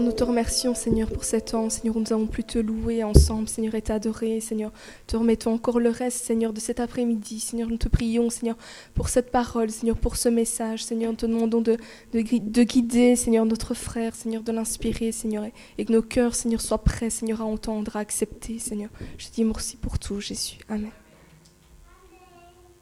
[0.00, 1.70] Nous te remercions, Seigneur, pour cet temps.
[1.70, 4.40] Seigneur, nous avons pu te louer ensemble, Seigneur, et t'adorer.
[4.40, 4.72] Seigneur,
[5.06, 7.38] te remettons encore le reste, Seigneur, de cet après-midi.
[7.40, 8.56] Seigneur, nous te prions, Seigneur,
[8.94, 10.84] pour cette parole, Seigneur, pour ce message.
[10.84, 11.76] Seigneur, nous te demandons de,
[12.12, 16.34] de, de guider, Seigneur, notre frère, Seigneur, de l'inspirer, Seigneur, et, et que nos cœurs,
[16.34, 18.90] Seigneur, soient prêts, Seigneur, à entendre, à accepter, Seigneur.
[19.16, 20.58] Je te dis merci pour tout, Jésus.
[20.68, 20.90] Amen.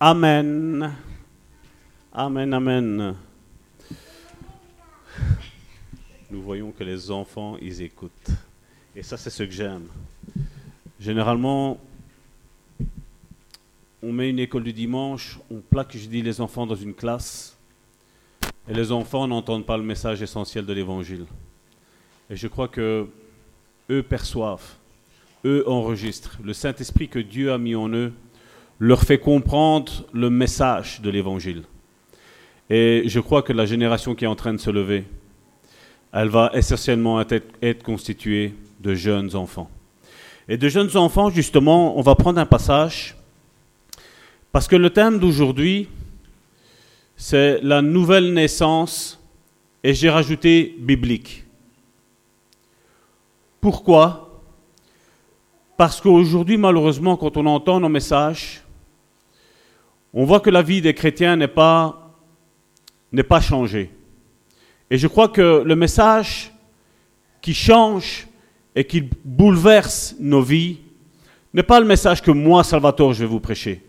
[0.01, 0.93] Amen.
[2.13, 3.17] Amen, amen.
[6.33, 8.31] Nous voyons que les enfants, ils écoutent.
[8.97, 9.87] Et ça, c'est ce que j'aime.
[10.99, 11.79] Généralement,
[14.03, 17.59] on met une école du dimanche, on plaque, je dis, les enfants dans une classe,
[18.67, 21.27] et les enfants n'entendent pas le message essentiel de l'Évangile.
[22.31, 23.07] Et je crois que
[23.91, 24.77] eux perçoivent,
[25.45, 26.39] eux enregistrent.
[26.43, 28.11] Le Saint-Esprit que Dieu a mis en eux
[28.79, 31.65] leur fait comprendre le message de l'Évangile.
[32.71, 35.05] Et je crois que la génération qui est en train de se lever,
[36.13, 39.71] elle va essentiellement être, constituée de jeunes enfants.
[40.49, 43.17] Et de jeunes enfants, justement, on va prendre un passage,
[44.51, 45.89] parce que le thème d'aujourd'hui,
[47.17, 49.19] c'est la nouvelle naissance,
[49.83, 51.45] et j'ai rajouté biblique.
[53.61, 54.41] Pourquoi?
[55.77, 58.63] Parce qu'aujourd'hui, malheureusement, quand on entend nos messages,
[60.13, 62.13] on voit que la vie des chrétiens n'est pas
[63.41, 63.91] changée.
[64.91, 66.53] Et je crois que le message
[67.41, 68.27] qui change
[68.75, 70.79] et qui bouleverse nos vies
[71.55, 73.83] n'est pas le message que moi, Salvatore, je vais vous prêcher.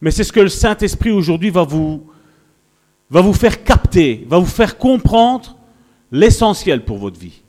[0.00, 2.02] Mais c'est ce que le Saint-Esprit aujourd'hui va vous,
[3.32, 5.56] faire capter, va vous faire comprendre
[6.10, 7.42] l'essentiel pour votre vie.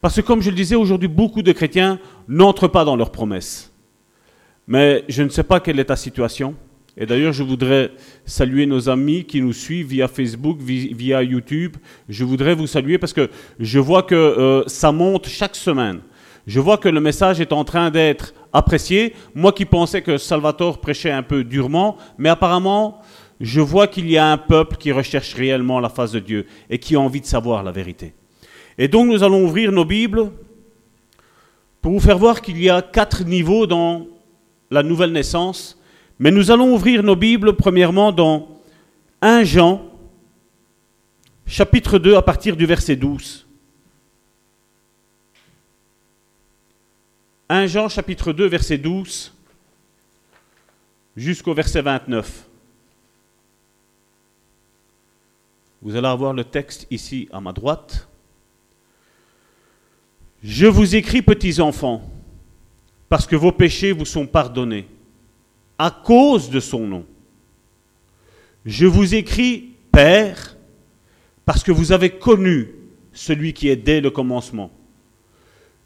[0.00, 3.72] Parce que comme je le disais aujourd'hui, beaucoup de chrétiens n'entrent pas dans leurs promesses.
[4.66, 6.54] Mais je ne sais pas quelle est ta situation.
[6.98, 7.90] Et d'ailleurs, je voudrais
[8.24, 11.76] saluer nos amis qui nous suivent via Facebook, via YouTube.
[12.08, 13.28] Je voudrais vous saluer parce que
[13.60, 16.00] je vois que euh, ça monte chaque semaine.
[16.46, 19.14] Je vois que le message est en train d'être apprécié.
[19.34, 23.00] Moi qui pensais que Salvatore prêchait un peu durement, mais apparemment,
[23.40, 26.78] je vois qu'il y a un peuple qui recherche réellement la face de Dieu et
[26.78, 28.14] qui a envie de savoir la vérité.
[28.78, 30.30] Et donc nous allons ouvrir nos Bibles
[31.82, 34.06] pour vous faire voir qu'il y a quatre niveaux dans
[34.70, 35.78] la nouvelle naissance
[36.18, 38.48] mais nous allons ouvrir nos Bibles premièrement dans
[39.20, 39.90] 1 Jean,
[41.46, 43.46] chapitre 2, à partir du verset 12.
[47.48, 49.32] 1 Jean, chapitre 2, verset 12,
[51.16, 52.46] jusqu'au verset 29.
[55.82, 58.08] Vous allez avoir le texte ici à ma droite.
[60.42, 62.10] Je vous écris, petits enfants,
[63.08, 64.88] parce que vos péchés vous sont pardonnés
[65.78, 67.06] à cause de son nom.
[68.64, 70.56] Je vous écris, Père,
[71.44, 72.68] parce que vous avez connu
[73.12, 74.70] celui qui est dès le commencement.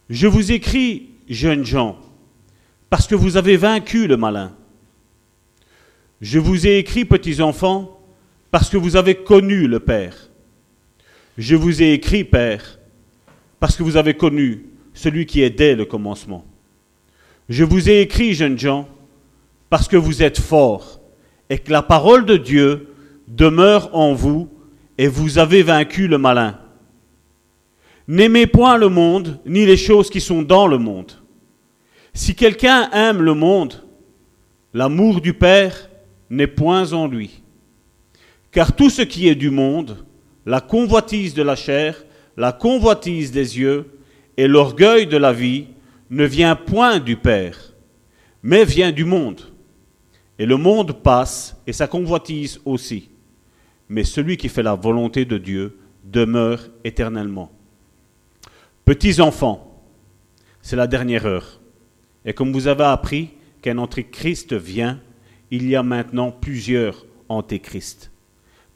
[0.08, 1.98] Je vous écris, jeunes gens,
[2.88, 4.56] parce que vous avez vaincu le malin.
[6.20, 8.00] Je vous ai écrit, petits enfants,
[8.50, 10.30] parce que vous avez connu le Père.
[11.38, 12.78] Je vous ai écrit, Père,
[13.60, 14.64] parce que vous avez connu
[14.94, 16.44] celui qui est dès le commencement.
[17.48, 18.88] Je vous ai écrit, jeunes gens,
[19.70, 21.00] parce que vous êtes forts
[21.48, 22.88] et que la parole de Dieu
[23.28, 24.48] demeure en vous
[24.98, 26.58] et vous avez vaincu le malin.
[28.06, 31.12] N'aimez point le monde ni les choses qui sont dans le monde.
[32.12, 33.84] Si quelqu'un aime le monde,
[34.74, 35.88] l'amour du Père
[36.28, 37.42] n'est point en lui.
[38.50, 40.04] Car tout ce qui est du monde,
[40.44, 42.04] la convoitise de la chair,
[42.36, 43.86] la convoitise des yeux
[44.36, 45.66] et l'orgueil de la vie,
[46.10, 47.74] ne vient point du Père,
[48.42, 49.49] mais vient du monde.
[50.40, 53.10] Et le monde passe et sa convoitise aussi.
[53.90, 57.52] Mais celui qui fait la volonté de Dieu demeure éternellement.
[58.86, 59.84] Petits enfants,
[60.62, 61.60] c'est la dernière heure.
[62.24, 64.98] Et comme vous avez appris qu'un antéchrist vient,
[65.50, 68.10] il y a maintenant plusieurs antéchrists.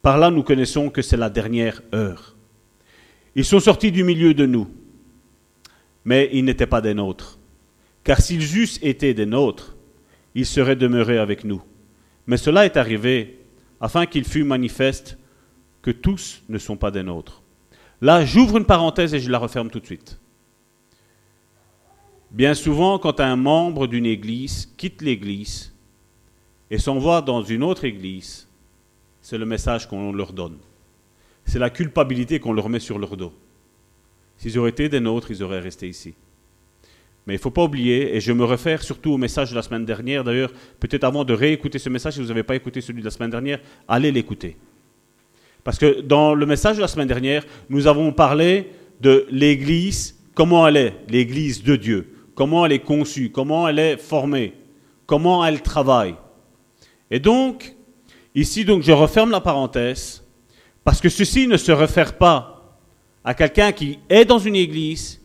[0.03, 2.35] Par là, nous connaissons que c'est la dernière heure.
[3.33, 4.67] Ils sont sortis du milieu de nous,
[6.03, 7.39] mais ils n'étaient pas des nôtres.
[8.03, 9.74] Car s'ils eussent été des nôtres,
[10.35, 11.61] il serait demeuré avec nous.
[12.27, 13.39] Mais cela est arrivé
[13.79, 15.17] afin qu'il fût manifeste
[15.81, 17.41] que tous ne sont pas des nôtres.
[18.01, 20.19] Là, j'ouvre une parenthèse et je la referme tout de suite.
[22.31, 25.73] Bien souvent, quand un membre d'une église quitte l'église
[26.69, 28.47] et s'en va dans une autre église,
[29.21, 30.57] c'est le message qu'on leur donne.
[31.45, 33.33] C'est la culpabilité qu'on leur met sur leur dos.
[34.37, 36.15] S'ils auraient été des nôtres, ils auraient resté ici.
[37.25, 39.63] Mais il ne faut pas oublier, et je me réfère surtout au message de la
[39.63, 43.01] semaine dernière, d'ailleurs, peut-être avant de réécouter ce message, si vous n'avez pas écouté celui
[43.01, 44.57] de la semaine dernière, allez l'écouter.
[45.63, 48.69] Parce que dans le message de la semaine dernière, nous avons parlé
[49.01, 53.97] de l'Église, comment elle est, l'Église de Dieu, comment elle est conçue, comment elle est
[53.97, 54.53] formée,
[55.07, 56.13] comment elle travaille.
[57.09, 57.75] Et donc,
[58.35, 60.23] ici, donc, je referme la parenthèse,
[60.83, 62.77] parce que ceci ne se réfère pas
[63.23, 65.19] à quelqu'un qui est dans une église,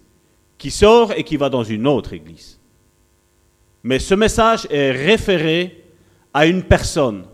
[0.61, 2.61] qui sort et qui va dans une autre église.
[3.83, 5.85] Mais ce message est référé
[6.35, 7.25] à une personne,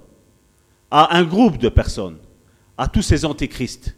[0.92, 2.18] à un groupe de personnes,
[2.78, 3.96] à tous ces antéchrists.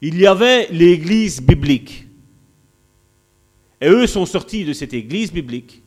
[0.00, 2.08] Il y avait l'église biblique.
[3.82, 5.82] Et eux sont sortis de cette église biblique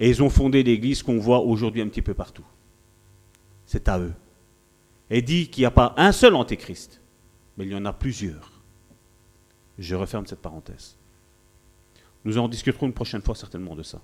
[0.00, 2.46] et ils ont fondé l'église qu'on voit aujourd'hui un petit peu partout.
[3.66, 4.14] C'est à eux.
[5.10, 7.02] Et dit qu'il n'y a pas un seul antéchrist,
[7.58, 8.52] mais il y en a plusieurs.
[9.78, 10.97] Je referme cette parenthèse.
[12.28, 14.02] Nous en discuterons une prochaine fois certainement de ça.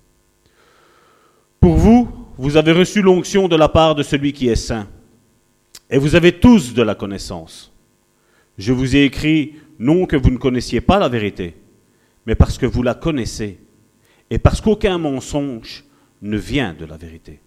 [1.59, 4.87] Pour vous, vous avez reçu l'onction de la part de celui qui est saint.
[5.91, 7.71] Et vous avez tous de la connaissance.
[8.57, 11.55] Je vous ai écrit non que vous ne connaissiez pas la vérité,
[12.25, 13.59] mais parce que vous la connaissez,
[14.31, 15.83] et parce qu'aucun mensonge
[16.23, 17.41] ne vient de la vérité.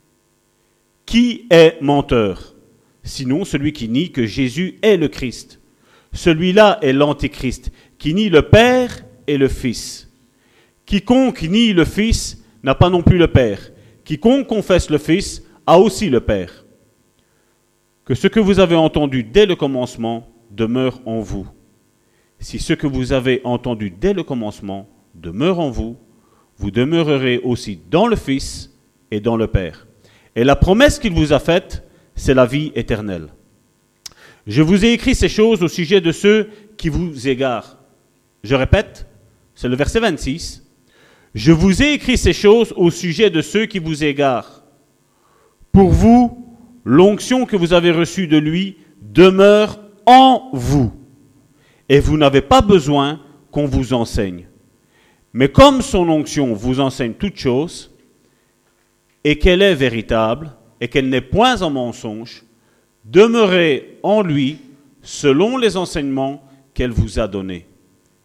[1.07, 2.55] Qui est menteur
[3.03, 5.59] Sinon celui qui nie que Jésus est le Christ?
[6.13, 10.08] Celui-là est l'Antéchrist, qui nie le Père et le Fils.
[10.89, 13.61] Quiconque nie le Fils n'a pas non plus le Père.
[14.05, 16.65] Quiconque confesse le Fils a aussi le Père.
[18.07, 21.47] Que ce que vous avez entendu dès le commencement demeure en vous.
[22.39, 25.99] Si ce que vous avez entendu dès le commencement demeure en vous,
[26.57, 28.75] vous demeurerez aussi dans le Fils
[29.11, 29.87] et dans le Père.
[30.37, 33.29] Et la promesse qu'il vous a faite, c'est la vie éternelle.
[34.47, 36.49] Je vous ai écrit ces choses au sujet de ceux
[36.79, 37.77] qui vous égarent.
[38.43, 39.07] Je répète,
[39.55, 40.65] c'est le verset 26.
[41.35, 44.63] Je vous ai écrit ces choses au sujet de ceux qui vous égarent.
[45.73, 46.47] Pour vous,
[46.85, 50.93] l'onction que vous avez reçue de lui demeure en vous.
[51.89, 53.21] Et vous n'avez pas besoin
[53.51, 54.47] qu'on vous enseigne.
[55.33, 57.95] Mais comme son onction vous enseigne toutes choses,
[59.25, 62.45] et qu'elle est véritable, et qu'elle n'est point en mensonge,
[63.05, 64.59] demeurez en lui
[65.03, 66.43] selon les enseignements
[66.75, 67.67] qu'elle vous a donnés.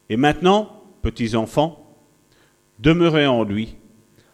[0.10, 1.83] Et maintenant, petits enfants,
[2.84, 3.78] demeurez en lui,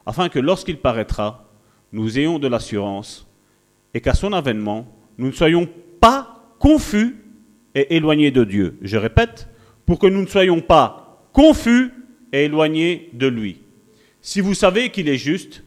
[0.06, 1.48] afin que lorsqu'il paraîtra,
[1.92, 3.28] nous ayons de l'assurance,
[3.94, 4.88] et qu'à son avènement,
[5.18, 5.70] nous ne soyons
[6.02, 7.16] pas confus
[7.76, 8.78] et éloignés de Dieu.
[8.82, 9.48] Je répète,
[9.86, 11.92] pour que nous ne soyons pas confus
[12.34, 13.62] et éloignés de lui.
[14.22, 15.64] Si vous savez qu'il est juste,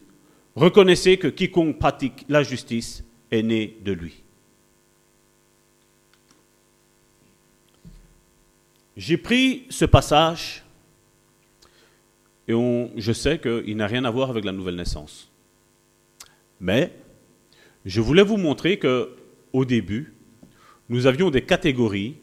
[0.55, 4.23] reconnaissez que quiconque pratique la justice est né de lui.
[8.95, 10.62] J'ai pris ce passage
[12.47, 12.53] et
[12.97, 15.31] je sais qu'il n'a rien à voir avec la nouvelle naissance.
[16.59, 16.91] Mais
[17.85, 19.09] je voulais vous montrer que
[19.53, 20.13] au début,
[20.89, 22.15] nous avions des catégories.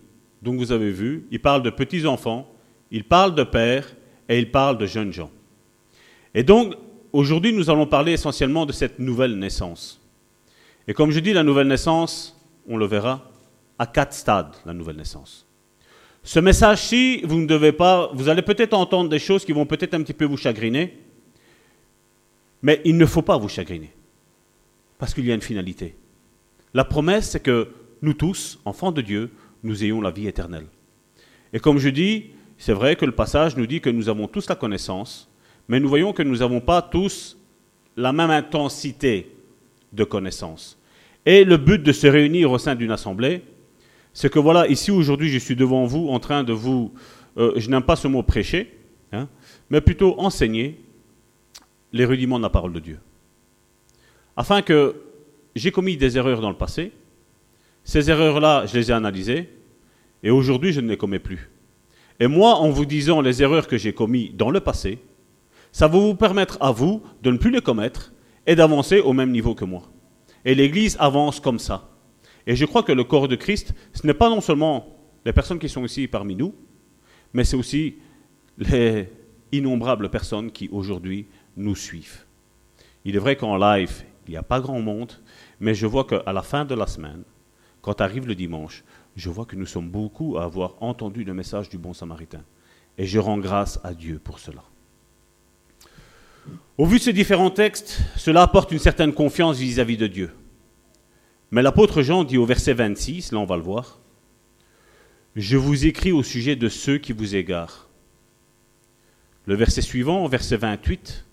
[0.42, 2.50] Donc vous avez vu, il parle de petits enfants,
[2.90, 3.94] il parle de pères
[4.28, 5.30] et il parle de jeunes gens.
[6.34, 6.74] Et donc
[7.12, 10.00] aujourd'hui, nous allons parler essentiellement de cette nouvelle naissance.
[10.88, 12.36] Et comme je dis, la nouvelle naissance,
[12.66, 13.30] on le verra,
[13.78, 15.46] à quatre stades, la nouvelle naissance.
[16.22, 19.94] Ce message-ci, vous ne devez pas, vous allez peut-être entendre des choses qui vont peut-être
[19.94, 20.98] un petit peu vous chagriner,
[22.62, 23.90] mais il ne faut pas vous chagriner,
[24.98, 25.96] parce qu'il y a une finalité.
[26.74, 27.68] La promesse, c'est que
[28.02, 29.30] nous tous, enfants de Dieu,
[29.62, 30.66] nous ayons la vie éternelle.
[31.52, 34.48] Et comme je dis, c'est vrai que le passage nous dit que nous avons tous
[34.48, 35.30] la connaissance,
[35.68, 37.38] mais nous voyons que nous n'avons pas tous
[37.96, 39.34] la même intensité
[39.92, 40.78] de connaissance.
[41.24, 43.42] Et le but de se réunir au sein d'une assemblée,
[44.12, 46.92] c'est que voilà, ici aujourd'hui, je suis devant vous en train de vous,
[47.36, 48.76] euh, je n'aime pas ce mot prêcher,
[49.12, 49.28] hein,
[49.70, 50.80] mais plutôt enseigner
[51.92, 52.98] les rudiments de la parole de Dieu.
[54.36, 54.96] Afin que
[55.54, 56.92] j'ai commis des erreurs dans le passé,
[57.84, 59.48] ces erreurs-là, je les ai analysées,
[60.22, 61.50] et aujourd'hui, je ne les commets plus.
[62.18, 64.98] Et moi, en vous disant les erreurs que j'ai commises dans le passé,
[65.72, 68.12] ça va vous permettre à vous de ne plus les commettre
[68.46, 69.90] et d'avancer au même niveau que moi.
[70.44, 71.89] Et l'Église avance comme ça.
[72.46, 75.58] Et je crois que le corps de Christ, ce n'est pas non seulement les personnes
[75.58, 76.54] qui sont ici parmi nous,
[77.32, 77.96] mais c'est aussi
[78.58, 79.08] les
[79.52, 82.24] innombrables personnes qui aujourd'hui nous suivent.
[83.04, 85.12] Il est vrai qu'en live, il n'y a pas grand monde,
[85.58, 87.22] mais je vois qu'à la fin de la semaine,
[87.82, 88.84] quand arrive le dimanche,
[89.16, 92.42] je vois que nous sommes beaucoup à avoir entendu le message du bon samaritain.
[92.98, 94.62] Et je rends grâce à Dieu pour cela.
[96.76, 100.30] Au vu de ces différents textes, cela apporte une certaine confiance vis-à-vis de Dieu.
[101.50, 103.98] Mais l'apôtre Jean dit au verset 26, là on va le voir,
[105.34, 107.88] Je vous écris au sujet de ceux qui vous égarent.
[109.46, 111.26] Le verset suivant, verset 28,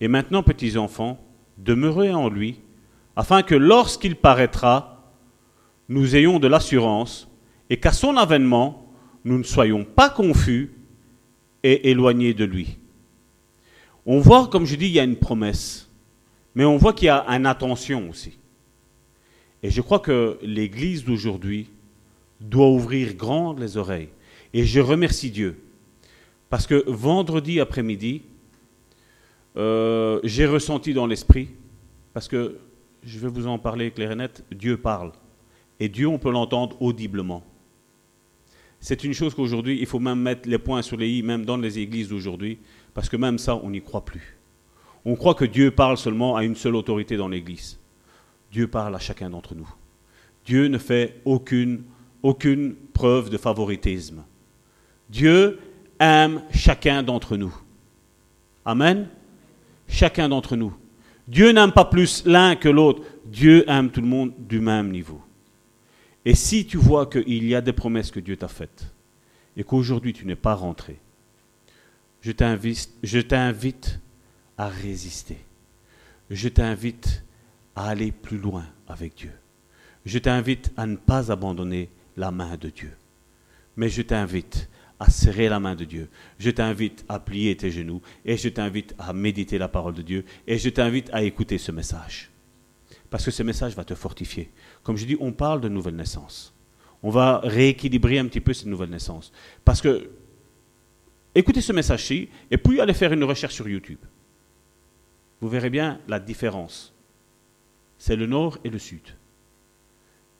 [0.00, 1.24] Et maintenant, petits enfants,
[1.58, 2.60] demeurez en lui,
[3.14, 5.12] afin que lorsqu'il paraîtra,
[5.88, 7.28] nous ayons de l'assurance,
[7.70, 8.92] et qu'à son avènement,
[9.24, 10.72] nous ne soyons pas confus
[11.62, 12.78] et éloignés de lui.
[14.06, 15.88] On voit, comme je dis, il y a une promesse,
[16.56, 18.38] mais on voit qu'il y a une attention aussi.
[19.62, 21.68] Et je crois que l'Église d'aujourd'hui
[22.40, 24.08] doit ouvrir grand les oreilles.
[24.52, 25.56] Et je remercie Dieu.
[26.50, 28.22] Parce que vendredi après-midi,
[29.56, 31.48] euh, j'ai ressenti dans l'esprit,
[32.12, 32.58] parce que
[33.04, 35.12] je vais vous en parler clair et Dieu parle.
[35.80, 37.42] Et Dieu, on peut l'entendre audiblement.
[38.80, 41.56] C'est une chose qu'aujourd'hui, il faut même mettre les points sur les i, même dans
[41.56, 42.58] les églises d'aujourd'hui,
[42.94, 44.38] parce que même ça, on n'y croit plus.
[45.04, 47.78] On croit que Dieu parle seulement à une seule autorité dans l'église.
[48.52, 49.68] Dieu parle à chacun d'entre nous.
[50.44, 51.84] Dieu ne fait aucune,
[52.22, 54.24] aucune preuve de favoritisme.
[55.08, 55.58] Dieu
[55.98, 57.54] aime chacun d'entre nous.
[58.64, 59.08] Amen.
[59.88, 60.74] Chacun d'entre nous.
[61.26, 63.02] Dieu n'aime pas plus l'un que l'autre.
[63.24, 65.20] Dieu aime tout le monde du même niveau.
[66.24, 68.86] Et si tu vois qu'il y a des promesses que Dieu t'a faites
[69.56, 70.98] et qu'aujourd'hui tu n'es pas rentré,
[72.20, 72.32] je
[73.20, 74.00] t'invite
[74.58, 75.38] à résister.
[76.30, 77.24] Je t'invite
[77.76, 79.32] à aller plus loin avec Dieu.
[80.04, 82.92] Je t'invite à ne pas abandonner la main de Dieu.
[83.76, 86.08] Mais je t'invite à serrer la main de Dieu.
[86.38, 90.24] Je t'invite à plier tes genoux et je t'invite à méditer la parole de Dieu
[90.46, 92.30] et je t'invite à écouter ce message.
[93.10, 94.50] Parce que ce message va te fortifier.
[94.82, 96.54] Comme je dis, on parle de nouvelle naissance.
[97.02, 99.32] On va rééquilibrer un petit peu cette nouvelle naissance.
[99.64, 100.10] Parce que,
[101.34, 103.98] écoutez ce message-ci, et puis allez faire une recherche sur YouTube.
[105.40, 106.94] Vous verrez bien la différence.
[108.02, 109.14] C'est le nord et le sud.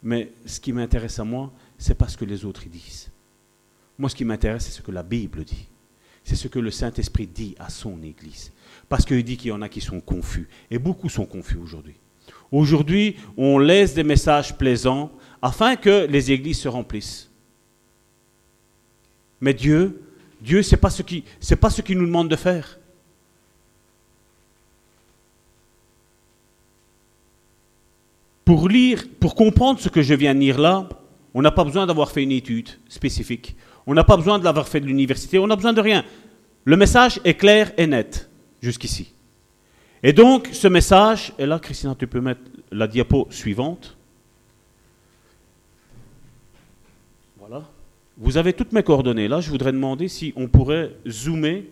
[0.03, 3.09] Mais ce qui m'intéresse à moi, c'est pas ce que les autres disent.
[3.97, 5.69] Moi, ce qui m'intéresse, c'est ce que la Bible dit.
[6.25, 8.51] C'est ce que le Saint-Esprit dit à son Église.
[8.89, 10.49] Parce qu'il dit qu'il y en a qui sont confus.
[10.73, 11.95] Et beaucoup sont confus aujourd'hui.
[12.51, 17.31] Aujourd'hui, on laisse des messages plaisants afin que les églises se remplissent.
[19.41, 20.03] Mais Dieu,
[20.41, 21.23] Dieu, ce n'est pas, ce qui,
[21.61, 22.81] pas ce qu'il nous demande de faire.
[28.45, 30.89] Pour lire, pour comprendre ce que je viens de lire là,
[31.35, 33.57] on n'a pas besoin d'avoir fait une étude spécifique.
[33.87, 35.39] On n'a pas besoin de l'avoir fait de l'université.
[35.39, 36.05] On n'a besoin de rien.
[36.65, 38.29] Le message est clair et net
[38.61, 39.13] jusqu'ici.
[40.03, 43.97] Et donc, ce message, et là, Christina, tu peux mettre la diapo suivante.
[47.39, 47.63] Voilà.
[48.17, 49.29] Vous avez toutes mes coordonnées.
[49.29, 51.65] Là, je voudrais demander si on pourrait zoomer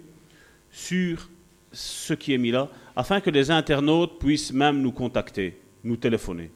[0.70, 1.28] sur
[1.72, 6.50] ce qui est mis là, afin que les internautes puissent même nous contacter, nous téléphoner.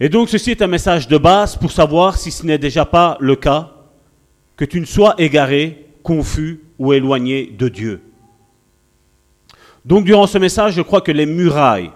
[0.00, 3.16] Et donc ceci est un message de base pour savoir si ce n'est déjà pas
[3.20, 3.72] le cas,
[4.56, 8.02] que tu ne sois égaré, confus ou éloigné de Dieu.
[9.84, 11.90] Donc durant ce message, je crois que les murailles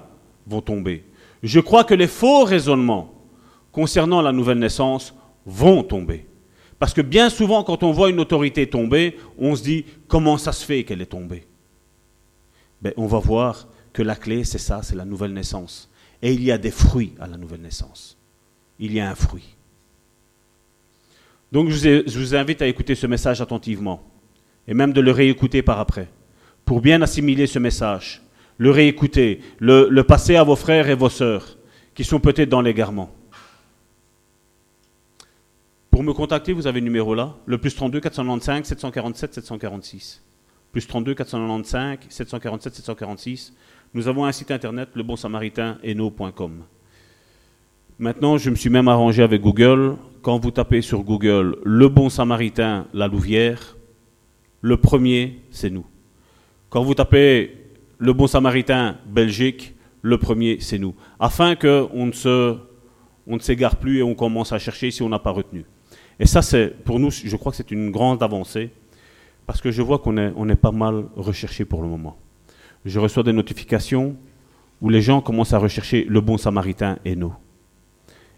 [0.47, 1.05] vont tomber.
[1.43, 3.15] Je crois que les faux raisonnements
[3.73, 5.15] concernant la nouvelle naissance
[5.47, 6.27] vont tomber.
[6.79, 10.53] Parce que bien souvent, quand on voit une autorité tomber, on se dit comment ça
[10.53, 11.47] se fait qu'elle est tombée?
[12.81, 15.91] Ben, On va voir que la clé, c'est ça, c'est la nouvelle naissance.
[16.23, 18.17] Et il y a des fruits à la nouvelle naissance.
[18.79, 19.57] Il y a un fruit.
[21.53, 24.03] Donc je vous invite à écouter ce message attentivement
[24.67, 26.09] et même de le réécouter par après
[26.69, 28.21] pour bien assimiler ce message,
[28.59, 31.57] le réécouter, le, passer à vos frères et vos sœurs
[31.95, 33.11] qui sont peut-être dans l'égarement.
[35.91, 40.23] Pour me contacter, vous avez le numéro là, le plus 32 495 747 746.
[40.71, 43.55] Plus 32 495 747 746.
[43.95, 46.63] Nous avons un site internet, lebonsamaritain.eno.com.
[47.99, 49.97] Maintenant, je me suis même arrangé avec Google.
[50.23, 53.77] Quand vous tapez sur Google Le Bon Samaritain, la Louvière,
[54.61, 55.87] le premier, c'est nous.
[56.69, 57.57] Quand vous tapez
[57.99, 60.95] le bon samaritain Belgique, le premier, c'est nous.
[61.19, 65.65] Afin qu'on ne, s'égare plus et on commence à chercher si on n'a pas retenu.
[66.21, 68.71] Et ça, c'est, pour nous, je crois que c'est une grande avancée,
[69.47, 72.17] parce que je vois qu'on est, est pas mal recherché pour le moment.
[72.89, 74.17] Je reçois des notifications
[74.81, 77.35] où les gens commencent à rechercher le bon samaritain et nous.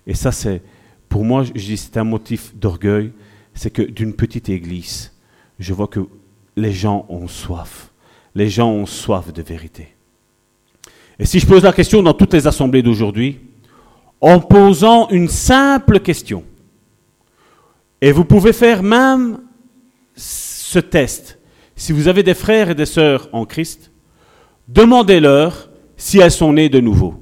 [0.06, 0.62] Et ça, c'est,
[1.08, 3.12] pour moi, je dis, c'est un motif d'orgueil,
[3.54, 5.12] c'est que d'une petite église,
[5.58, 6.00] je vois que
[6.56, 7.90] les gens ont soif
[8.34, 9.88] les gens ont soif de vérité.
[11.18, 13.40] Et si je pose la question dans toutes les assemblées d'aujourd'hui,
[14.20, 16.44] en posant une simple question,
[18.00, 19.40] et vous pouvez faire même
[20.14, 21.38] ce test,
[21.76, 23.90] si vous avez des frères et des sœurs en Christ,
[24.72, 27.14] demandez-leur si elles sont nées de nouveau.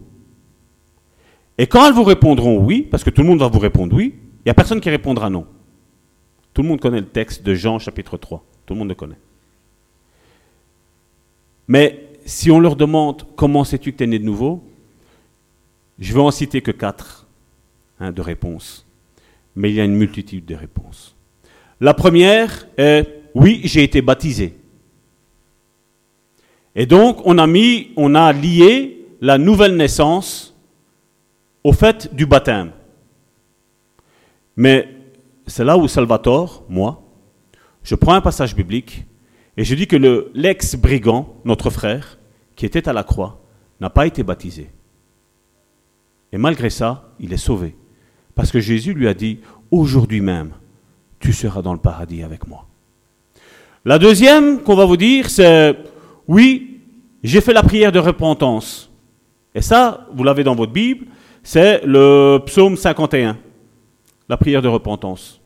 [1.56, 4.14] Et quand elles vous répondront oui, parce que tout le monde va vous répondre oui,
[4.16, 5.46] il n'y a personne qui répondra non.
[6.54, 8.44] Tout le monde connaît le texte de Jean chapitre 3.
[8.66, 9.18] Tout le monde le connaît.
[11.66, 14.62] Mais si on leur demande comment sais-tu que tu es né de nouveau,
[15.98, 17.26] je vais en citer que quatre
[17.98, 18.86] hein, de réponses.
[19.56, 21.16] Mais il y a une multitude de réponses.
[21.80, 24.56] La première est, oui, j'ai été baptisé.
[26.80, 30.56] Et donc, on a mis, on a lié la nouvelle naissance
[31.64, 32.70] au fait du baptême.
[34.56, 34.88] Mais
[35.48, 37.02] c'est là où Salvatore, moi,
[37.82, 39.04] je prends un passage biblique
[39.56, 42.16] et je dis que le, l'ex-brigand, notre frère,
[42.54, 43.40] qui était à la croix,
[43.80, 44.70] n'a pas été baptisé.
[46.30, 47.74] Et malgré ça, il est sauvé.
[48.36, 49.40] Parce que Jésus lui a dit,
[49.72, 50.52] aujourd'hui même,
[51.18, 52.66] tu seras dans le paradis avec moi.
[53.84, 55.76] La deuxième qu'on va vous dire, c'est,
[56.28, 56.80] oui,
[57.22, 58.90] j'ai fait la prière de repentance.
[59.54, 61.06] Et ça, vous l'avez dans votre Bible,
[61.42, 63.38] c'est le psaume 51,
[64.28, 65.40] la prière de repentance.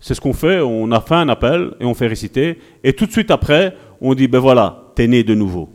[0.00, 3.06] C'est ce qu'on fait, on a fait un appel et on fait réciter, et tout
[3.06, 5.70] de suite après, on dit, ben voilà, t'es né de nouveau.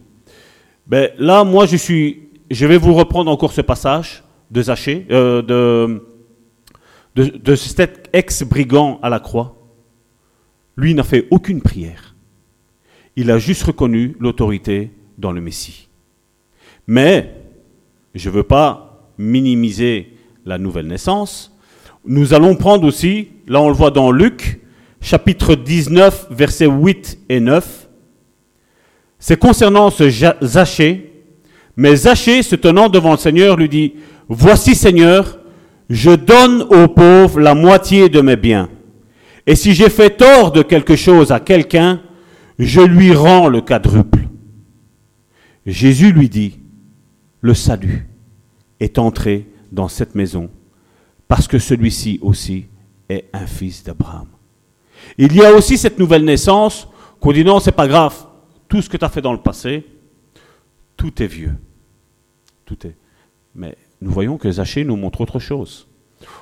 [0.86, 6.00] Ben là, moi, je suis, je vais vous reprendre encore ce passage de Zachée, euh,
[7.16, 9.56] de, cet ex-brigand à la croix.
[10.76, 12.07] Lui n'a fait aucune prière.
[13.20, 15.90] Il a juste reconnu l'autorité dans le Messie.
[16.86, 17.34] Mais,
[18.14, 20.14] je ne veux pas minimiser
[20.46, 21.52] la nouvelle naissance.
[22.06, 24.62] Nous allons prendre aussi, là on le voit dans Luc,
[25.02, 27.90] chapitre 19, versets 8 et 9.
[29.18, 30.12] C'est concernant ce
[30.44, 31.12] Zachée.
[31.76, 33.94] Mais Zachée, se tenant devant le Seigneur, lui dit,
[34.30, 35.40] Voici Seigneur,
[35.90, 38.70] je donne aux pauvres la moitié de mes biens.
[39.48, 42.02] Et si j'ai fait tort de quelque chose à quelqu'un,
[42.60, 44.28] je lui rends le quadruple.
[45.66, 46.60] Jésus lui dit,
[47.42, 48.08] le salut
[48.80, 50.50] est entré dans cette maison,
[51.28, 52.66] parce que celui-ci aussi
[53.10, 54.28] est un fils d'Abraham.
[55.18, 56.88] Il y a aussi cette nouvelle naissance
[57.20, 58.16] qu'on dit non, c'est pas grave,
[58.68, 59.86] tout ce que tu as fait dans le passé,
[60.96, 61.54] tout est vieux.
[62.66, 62.96] Tout est.
[63.56, 65.88] Mais nous voyons que Zachée nous montre autre chose.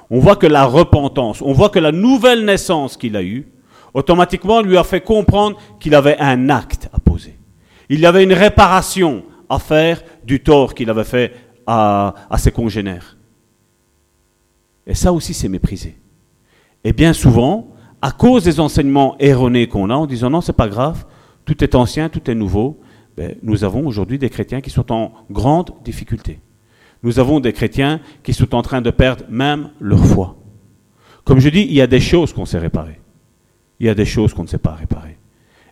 [0.10, 3.48] On voit que la repentance, on voit que la nouvelle naissance qu'il a eue,
[3.96, 7.36] automatiquement lui a fait comprendre qu'il avait un acte à poser.
[7.90, 11.34] Il y avait une réparation à faire du tort qu'il avait fait
[11.66, 13.18] à, ses congénères.
[14.86, 15.98] Et ça aussi, c'est méprisé.
[16.84, 17.70] Et bien souvent,
[18.01, 21.05] à cause des enseignements erronés qu'on a, en disant non, c'est pas grave,
[21.46, 22.79] tout est ancien, tout est nouveau,
[23.16, 26.42] ben, nous avons aujourd'hui des chrétiens qui sont en grande difficulté.
[27.01, 30.36] Nous avons des chrétiens qui sont en train de perdre même leur foi.
[31.24, 33.00] Comme je dis, il y a des choses qu'on sait réparer.
[33.79, 35.18] Il y a des choses qu'on ne sait pas réparer.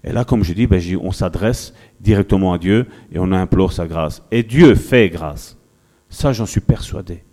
[0.04, 3.88] Et là, comme je dis, ben, on s'adresse directement à Dieu et on implore sa
[3.88, 4.22] grâce.
[4.32, 5.58] Et Dieu fait grâce.
[6.10, 7.24] Ça, j'en suis persuadé.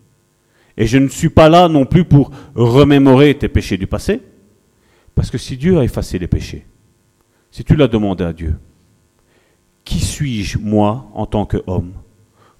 [0.77, 4.23] Et je ne suis pas là non plus pour remémorer tes péchés du passé.
[5.15, 6.65] Parce que si Dieu a effacé les péchés,
[7.51, 8.57] si tu l'as demandé à Dieu,
[9.85, 11.93] qui suis-je, moi, en tant qu'homme,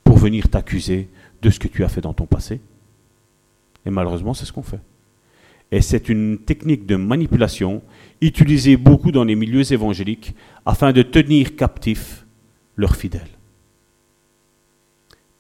[0.03, 1.09] pour venir t'accuser
[1.41, 2.61] de ce que tu as fait dans ton passé?
[3.87, 4.81] Et malheureusement, c'est ce qu'on fait.
[5.71, 7.83] Et c'est une technique de manipulation
[8.21, 10.35] utilisée beaucoup dans les milieux évangéliques
[10.67, 12.27] afin de tenir captifs
[12.77, 13.23] leurs fidèles.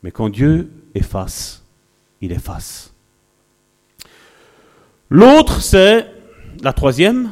[0.03, 1.65] Mais quand Dieu efface,
[2.21, 2.95] il efface.
[5.11, 6.07] L'autre, c'est
[6.63, 7.31] la troisième,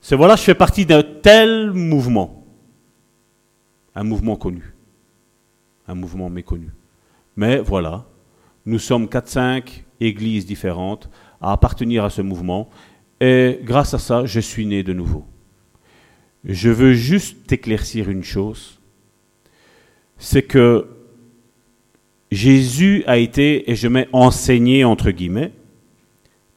[0.00, 2.44] c'est voilà, je fais partie d'un tel mouvement.
[3.94, 4.74] Un mouvement connu.
[5.86, 6.70] Un mouvement méconnu.
[7.36, 8.04] Mais voilà,
[8.66, 11.08] nous sommes 4-5 églises différentes
[11.40, 12.70] à appartenir à ce mouvement.
[13.20, 15.24] Et grâce à ça, je suis né de nouveau.
[16.44, 18.80] Je veux juste éclaircir une chose.
[20.18, 20.86] C'est que
[22.30, 25.52] Jésus a été, et je mets enseigné entre guillemets,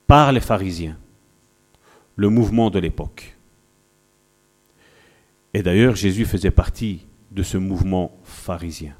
[0.07, 0.97] par les pharisiens,
[2.15, 3.35] le mouvement de l'époque.
[5.53, 8.95] Et d'ailleurs, Jésus faisait partie de ce mouvement pharisien.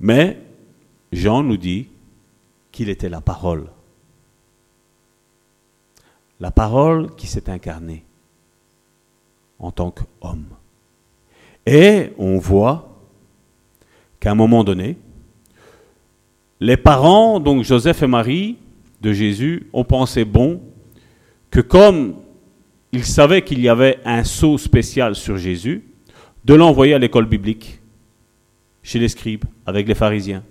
[0.00, 0.38] Mais
[1.12, 1.88] Jean nous dit
[2.72, 3.68] qu'il était la parole.
[6.42, 8.02] La parole qui s'est incarnée
[9.60, 10.46] en tant qu'homme.
[11.64, 13.00] Et on voit
[14.18, 14.98] qu'à un moment donné,
[16.58, 18.56] les parents, donc Joseph et Marie
[19.00, 20.60] de Jésus, ont pensé bon
[21.48, 22.16] que comme
[22.90, 25.84] ils savaient qu'il y avait un sceau spécial sur Jésus,
[26.44, 27.80] de l'envoyer à l'école biblique,
[28.82, 30.42] chez les scribes, avec les pharisiens.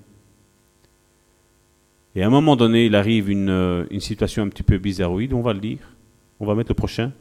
[2.15, 5.41] Et à un moment donné, il arrive une, euh, situation un petit peu bizarroïde, on
[5.41, 5.79] va le lire.
[6.39, 7.11] On va mettre le prochain.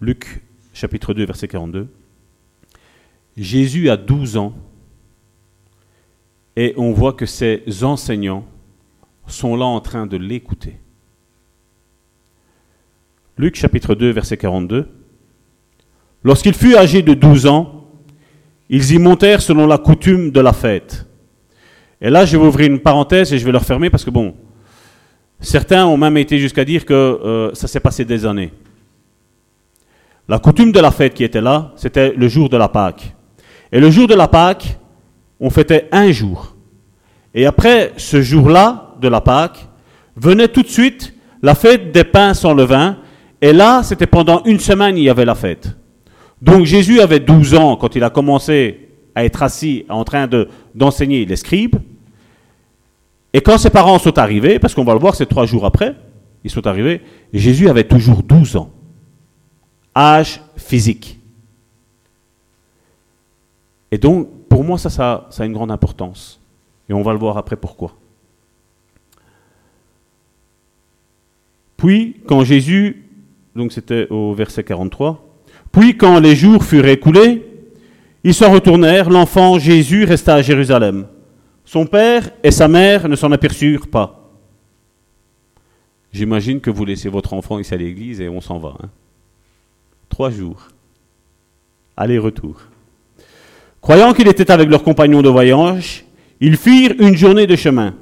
[0.00, 1.88] Luc chapitre 2, verset 42.
[3.36, 4.54] Jésus a 12 ans
[6.56, 8.46] et on voit que ses enseignants
[9.26, 10.76] sont là en train de l'écouter.
[13.36, 14.88] Luc chapitre 2, verset 42.
[16.24, 17.84] Lorsqu'il fut âgé de 12 ans,
[18.68, 21.05] ils y montèrent selon la coutume de la fête.
[22.00, 24.34] Et là, je vais ouvrir une parenthèse et je vais le refermer parce que bon,
[25.40, 28.52] Certains ont même été jusqu'à dire que euh, ça s'est passé des années.
[30.28, 33.14] La coutume de la fête qui était là, c'était le jour de la Pâque.
[33.70, 34.78] Et le jour de la Pâque,
[35.38, 36.56] on fêtait un jour.
[37.34, 39.68] Et après ce jour-là de la Pâque,
[40.16, 42.96] venait tout de suite la fête des pains sans levain.
[43.42, 45.76] Et là, c'était pendant une semaine, il y avait la fête.
[46.40, 48.85] Donc Jésus avait 12 ans quand il a commencé
[49.16, 51.76] à être assis en train de, d'enseigner les scribes.
[53.32, 55.96] Et quand ses parents sont arrivés, parce qu'on va le voir, c'est trois jours après,
[56.44, 57.00] ils sont arrivés,
[57.32, 58.70] Jésus avait toujours 12 ans.
[59.96, 61.18] Âge physique.
[63.90, 66.38] Et donc, pour moi, ça, ça, ça a une grande importance.
[66.88, 67.94] Et on va le voir après pourquoi.
[71.78, 73.08] Puis, quand Jésus,
[73.54, 75.26] donc c'était au verset 43,
[75.72, 77.55] puis quand les jours furent écoulés,
[78.26, 81.06] ils s'en retournèrent, l'enfant Jésus resta à Jérusalem.
[81.64, 84.32] Son père et sa mère ne s'en aperçurent pas.
[86.12, 88.74] J'imagine que vous laissez votre enfant ici à l'église et on s'en va.
[88.82, 88.88] Hein.
[90.08, 90.66] Trois jours.
[91.96, 92.62] Aller-retour.
[93.80, 96.04] Croyant qu'il était avec leurs compagnons de voyage,
[96.40, 97.94] ils firent une journée de chemin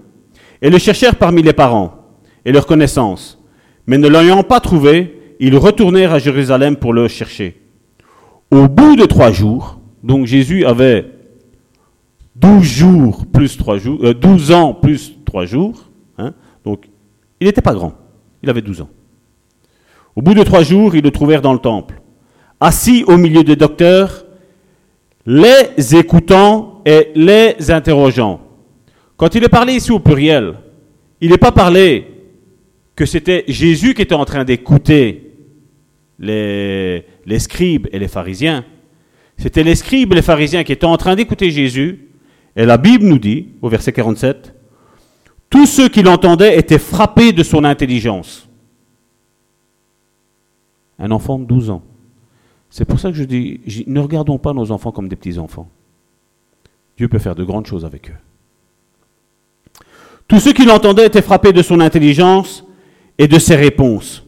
[0.63, 3.39] et le cherchèrent parmi les parents et leurs connaissances.
[3.87, 7.61] Mais ne l'ayant pas trouvé, ils retournèrent à Jérusalem pour le chercher.
[8.51, 11.07] Au bout de trois jours, donc Jésus avait
[12.37, 16.85] 12 jours plus 3 jours, 12 euh, ans plus 3 jours, hein, donc
[17.41, 17.95] il n'était pas grand,
[18.43, 18.91] il avait 12 ans.
[20.15, 22.01] Au bout de trois jours, ils le trouvèrent dans le temple,
[22.61, 24.27] assis au milieu des docteurs,
[25.27, 28.41] les écoutant et les interrogeant.
[29.17, 30.55] Quand il est parlé ici au pluriel,
[31.21, 32.07] il n'est pas parlé
[32.95, 35.33] que c'était Jésus qui était en train d'écouter
[36.19, 37.05] les
[37.39, 38.65] scribes et les pharisiens.
[39.37, 42.09] C'était les scribes les pharisiens qui étaient en train d'écouter Jésus.
[42.57, 44.55] Et la Bible nous dit, au verset 47,
[45.51, 48.49] tous ceux qui l'entendaient étaient frappés de son intelligence.
[50.99, 51.83] Un enfant de 12 ans.
[52.71, 55.69] C'est pour ça que je dis, ne regardons pas nos enfants comme des petits-enfants.
[56.97, 59.85] Dieu peut faire de grandes choses avec eux.
[60.27, 62.65] Tous ceux qui l'entendaient étaient frappés de son intelligence
[63.19, 64.25] et de ses réponses.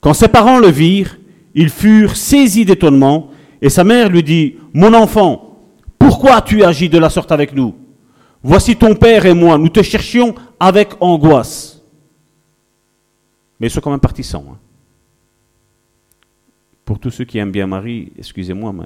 [0.00, 1.18] Quand ses parents le virent,
[1.54, 5.58] ils furent saisis d'étonnement, et sa mère lui dit, Mon enfant,
[5.98, 7.74] pourquoi as-tu agi de la sorte avec nous?
[8.42, 11.82] Voici ton père et moi, nous te cherchions avec angoisse.
[13.58, 14.44] Mais ils sont quand même partis sans.
[14.50, 14.58] Hein.
[16.84, 18.84] Pour tous ceux qui aiment bien Marie, excusez-moi, mais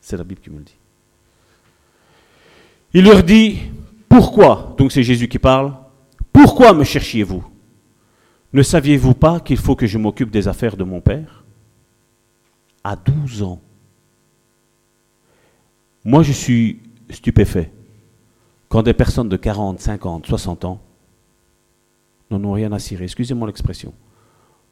[0.00, 0.76] c'est la Bible qui me le dit.
[2.92, 3.58] Il leur dit,
[4.08, 5.72] pourquoi, donc c'est Jésus qui parle,
[6.32, 7.44] pourquoi me cherchiez-vous?
[8.52, 11.44] Ne saviez-vous pas qu'il faut que je m'occupe des affaires de mon Père?
[12.84, 13.60] À 12 ans.
[16.04, 16.80] Moi, je suis
[17.10, 17.70] stupéfait
[18.68, 20.80] quand des personnes de 40, 50, 60 ans
[22.30, 23.94] n'en ont rien à cirer, excusez-moi l'expression,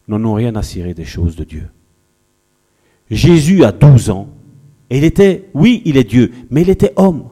[0.09, 1.69] n'en ont rien à cirer des choses de Dieu.
[3.11, 4.29] Jésus a 12 ans,
[4.91, 7.29] et il était, oui, il est Dieu, mais il était homme.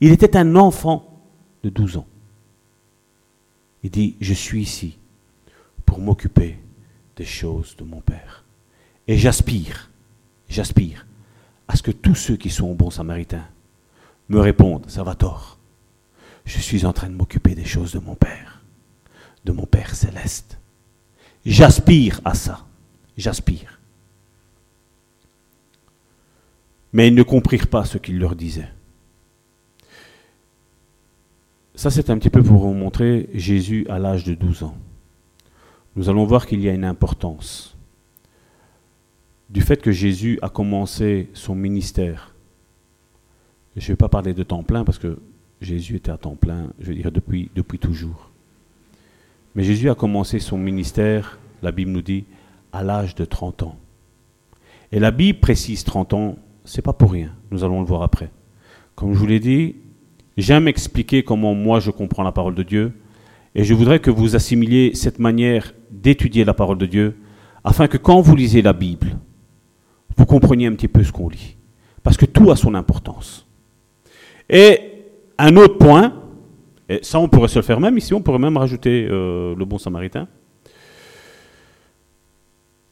[0.00, 1.22] Il était un enfant
[1.62, 2.06] de 12 ans.
[3.82, 4.98] Il dit, je suis ici
[5.86, 6.58] pour m'occuper
[7.16, 8.44] des choses de mon Père.
[9.08, 9.90] Et j'aspire,
[10.48, 11.06] j'aspire
[11.70, 13.46] à ce que tous ceux qui sont bons samaritains
[14.28, 15.56] me répondent, ça va tort.
[16.44, 18.60] Je suis en train de m'occuper des choses de mon Père,
[19.44, 20.58] de mon Père céleste.
[21.46, 22.66] J'aspire à ça.
[23.16, 23.78] J'aspire.
[26.92, 28.68] Mais ils ne comprirent pas ce qu'il leur disait.
[31.76, 34.76] Ça, c'est un petit peu pour vous montrer Jésus à l'âge de 12 ans.
[35.94, 37.69] Nous allons voir qu'il y a une importance
[39.50, 42.34] du fait que Jésus a commencé son ministère.
[43.76, 45.18] Je ne vais pas parler de temps plein parce que
[45.60, 48.30] Jésus était à temps plein, je veux dire, depuis, depuis toujours.
[49.54, 52.24] Mais Jésus a commencé son ministère, la Bible nous dit,
[52.72, 53.76] à l'âge de 30 ans.
[54.92, 57.32] Et la Bible précise 30 ans c'est pas pour rien.
[57.50, 58.30] Nous allons le voir après.
[58.94, 59.76] Comme je vous l'ai dit,
[60.36, 62.92] j'aime expliquer comment moi je comprends la parole de Dieu.
[63.54, 67.16] Et je voudrais que vous assimiliez cette manière d'étudier la parole de Dieu,
[67.64, 69.16] afin que quand vous lisez la Bible,
[70.20, 71.56] vous compreniez un petit peu ce qu'on lit.
[72.02, 73.46] Parce que tout a son importance.
[74.50, 74.78] Et
[75.38, 76.12] un autre point,
[76.90, 79.64] et ça on pourrait se le faire même ici, on pourrait même rajouter euh, le
[79.64, 80.28] bon samaritain.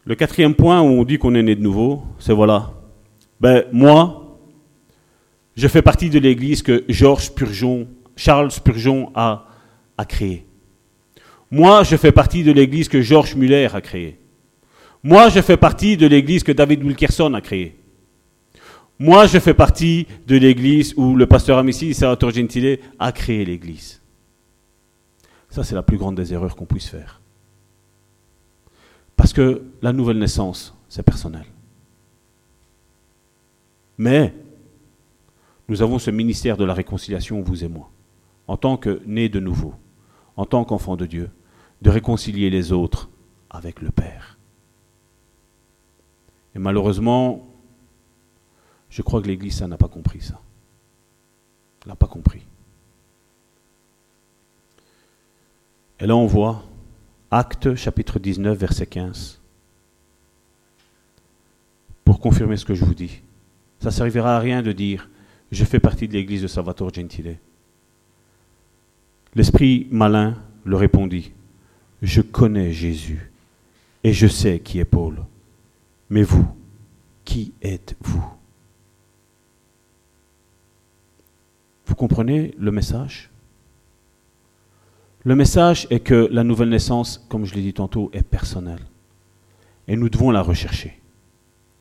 [0.06, 2.70] Le quatrième point où on dit qu'on est né de nouveau, c'est voilà,
[3.40, 4.38] ben, moi,
[5.54, 9.48] je fais partie de l'église que Georges Spurgeon, Charles Spurgeon a,
[9.98, 10.46] a créée.
[11.50, 14.18] Moi, je fais partie de l'église que Georges Muller a créée.
[15.02, 17.78] Moi, je fais partie de l'église que David Wilkerson a créée.
[18.98, 24.02] Moi, je fais partie de l'église où le pasteur Amici, Salvatore Gentile, a créé l'église.
[25.50, 27.20] Ça, c'est la plus grande des erreurs qu'on puisse faire.
[29.16, 31.44] Parce que la nouvelle naissance, c'est personnel.
[33.98, 34.34] Mais
[35.68, 37.90] nous avons ce ministère de la réconciliation, vous et moi,
[38.46, 39.74] en tant que nés de nouveau,
[40.36, 41.30] en tant qu'enfants de Dieu,
[41.82, 43.08] de réconcilier les autres
[43.50, 44.37] avec le Père.
[46.58, 47.46] Malheureusement,
[48.90, 50.40] je crois que l'Église, n'a pas compris ça.
[51.82, 52.42] Elle n'a pas compris.
[56.00, 56.64] Et là, on voit
[57.30, 59.40] Acte chapitre 19, verset 15.
[62.04, 63.20] Pour confirmer ce que je vous dis.
[63.80, 65.08] Ça ne servira à rien de dire
[65.52, 67.38] Je fais partie de l'église de Salvatore Gentile.
[69.34, 71.32] L'esprit malin le répondit
[72.00, 73.30] Je connais Jésus
[74.04, 75.22] et je sais qui est Paul.
[76.10, 76.46] Mais vous,
[77.24, 78.24] qui êtes-vous?
[81.86, 83.30] Vous comprenez le message?
[85.24, 88.82] Le message est que la nouvelle naissance, comme je l'ai dit tantôt, est personnelle.
[89.86, 91.00] Et nous devons la rechercher.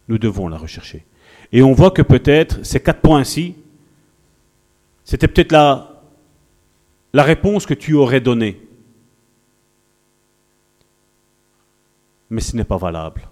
[0.07, 1.05] Nous devons la rechercher.
[1.51, 3.55] Et on voit que peut-être ces quatre points-ci,
[5.03, 6.01] c'était peut-être la,
[7.13, 8.61] la réponse que tu aurais donnée.
[12.29, 13.29] Mais ce n'est pas valable.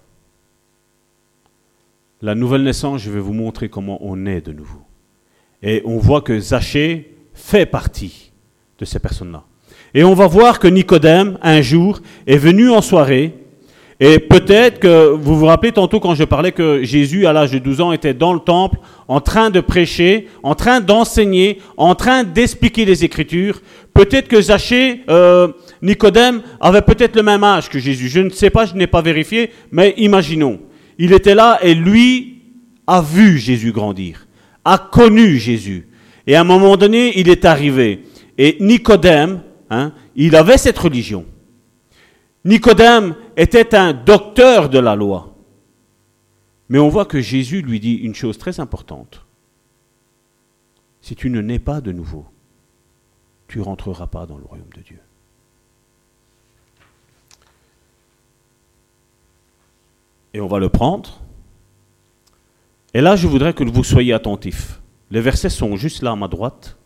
[2.25, 4.79] La nouvelle naissance, je vais vous montrer comment on est de nouveau.
[5.61, 8.31] Et on voit que Zachée fait partie
[8.79, 9.43] de ces personnes-là.
[9.93, 13.35] Et on va voir que Nicodème, un jour, est venu en soirée.
[13.99, 17.59] Et peut-être que vous vous rappelez tantôt quand je parlais que Jésus, à l'âge de
[17.59, 22.23] 12 ans, était dans le temple, en train de prêcher, en train d'enseigner, en train
[22.23, 23.61] d'expliquer les Écritures.
[23.93, 25.49] Peut-être que Zachée, euh,
[25.83, 28.09] Nicodème, avait peut-être le même âge que Jésus.
[28.09, 30.59] Je ne sais pas, je n'ai pas vérifié, mais imaginons.
[30.97, 32.41] Il était là et lui
[32.87, 34.25] a vu Jésus grandir
[34.65, 35.87] a connu Jésus.
[36.27, 38.03] Et à un moment donné, il est arrivé.
[38.37, 41.25] Et Nicodème, hein, il avait cette religion.
[42.43, 45.35] Nicodème était un docteur de la loi.
[46.67, 49.23] Mais on voit que Jésus lui dit une chose très importante.
[51.01, 52.25] Si tu ne nais pas de nouveau,
[53.47, 54.99] tu rentreras pas dans le royaume de Dieu.
[60.35, 61.25] Et on va le prendre
[62.95, 64.79] et là, je voudrais que vous soyez attentifs.
[65.11, 66.77] Les versets sont juste là à ma droite.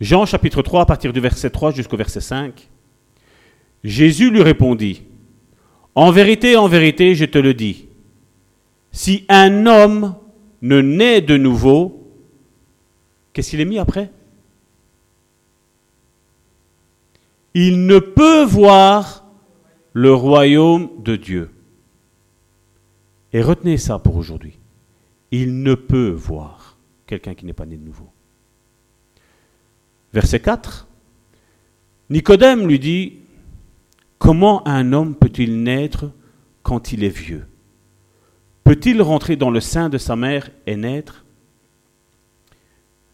[0.00, 2.70] Jean chapitre 3, à partir du verset 3 jusqu'au verset 5.
[3.84, 5.02] Jésus lui répondit,
[5.94, 7.86] En vérité, en vérité, je te le dis,
[8.92, 10.14] si un homme
[10.62, 12.10] ne naît de nouveau,
[13.34, 14.10] qu'est-ce qu'il est mis après?
[17.52, 19.26] Il ne peut voir
[19.92, 21.51] le royaume de Dieu.
[23.32, 24.58] Et retenez ça pour aujourd'hui
[25.32, 28.08] il ne peut voir quelqu'un qui n'est pas né de nouveau.
[30.12, 30.86] Verset 4.
[32.10, 33.18] Nicodème lui dit,
[34.18, 36.12] Comment un homme peut-il naître
[36.62, 37.46] quand il est vieux?
[38.62, 41.24] Peut-il rentrer dans le sein de sa mère et naître?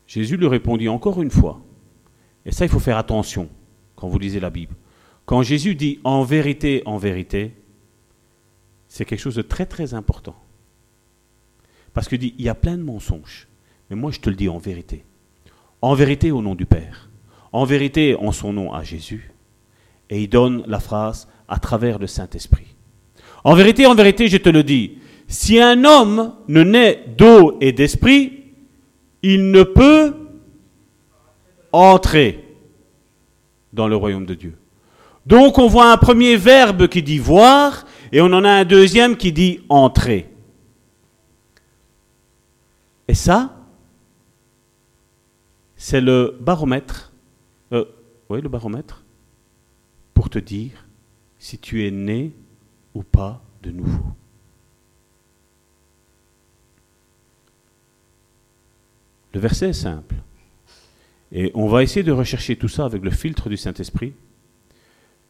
[0.07, 1.63] Jésus lui répondit encore une fois,
[2.45, 3.49] et ça il faut faire attention
[3.95, 4.75] quand vous lisez la Bible.
[5.25, 7.53] Quand Jésus dit en vérité, en vérité,
[8.89, 10.37] c'est quelque chose de très très important.
[11.93, 13.49] Parce qu'il dit, il y a plein de mensonges.
[13.91, 15.05] Mais moi, je te le dis en vérité.
[15.81, 17.09] En vérité au nom du Père.
[17.53, 19.33] En vérité en son nom à Jésus.
[20.11, 22.75] Et il donne la phrase à travers le Saint-Esprit.
[23.45, 24.99] En vérité, en vérité, je te le dis,
[25.29, 28.45] si un homme ne naît d'eau et d'esprit,
[29.23, 30.15] il ne peut
[31.73, 32.45] entrer
[33.73, 34.57] dans le royaume de Dieu.
[35.27, 39.17] Donc on voit un premier verbe qui dit voir et on en a un deuxième
[39.17, 40.29] qui dit entrer.
[43.09, 43.57] Et ça,
[45.77, 47.13] c'est le baromètre,
[47.73, 47.85] euh,
[48.29, 49.05] oui, le baromètre,
[50.13, 50.87] pour te dire
[51.39, 52.33] si tu es né
[52.95, 54.05] ou pas de nouveau.
[59.33, 60.17] Le verset est simple.
[61.31, 64.15] Et on va essayer de rechercher tout ça avec le filtre du Saint-Esprit.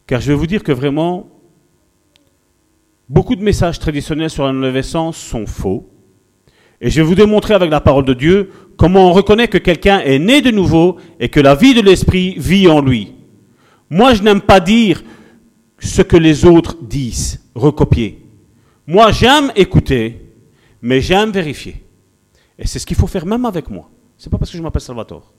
[0.07, 1.29] Car je vais vous dire que vraiment,
[3.09, 5.89] beaucoup de messages traditionnels sur la nouvelle sont faux.
[6.79, 9.99] Et je vais vous démontrer avec la parole de Dieu comment on reconnaît que quelqu'un
[9.99, 13.13] est né de nouveau et que la vie de l'Esprit vit en lui.
[13.89, 15.03] Moi, je n'aime pas dire
[15.79, 18.23] ce que les autres disent, recopier.
[18.87, 20.21] Moi, j'aime écouter,
[20.81, 21.83] mais j'aime vérifier.
[22.57, 23.89] Et c'est ce qu'il faut faire même avec moi.
[24.17, 25.33] C'est pas parce que je m'appelle Salvatore.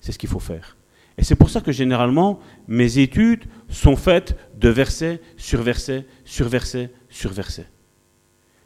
[0.00, 0.76] C'est ce qu'il faut faire.
[1.16, 6.48] Et c'est pour ça que généralement, mes études sont faites de verset sur verset, sur
[6.48, 7.66] verset, sur verset.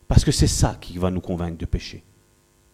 [0.06, 2.02] Parce que c'est ça qui va nous convaincre de pécher.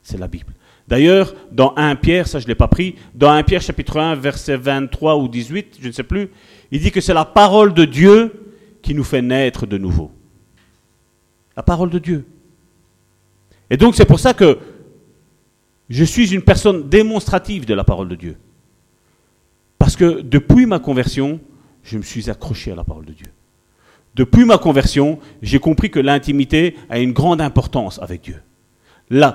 [0.03, 0.55] C'est la Bible.
[0.87, 4.15] D'ailleurs, dans 1 Pierre, ça je ne l'ai pas pris, dans 1 Pierre chapitre 1,
[4.17, 6.29] verset 23 ou 18, je ne sais plus,
[6.71, 10.13] il dit que c'est la parole de Dieu qui nous fait naître de nouveau.
[11.57, 12.27] La parole de Dieu.
[13.71, 14.59] Et donc c'est pour ça que
[15.89, 18.37] je suis une personne démonstrative de la parole de Dieu.
[19.85, 21.41] Parce que depuis ma conversion,
[21.83, 23.27] je me suis accroché à la parole de Dieu.
[24.15, 28.41] Depuis ma conversion, j'ai compris que l'intimité a une grande importance avec Dieu.
[29.11, 29.35] La,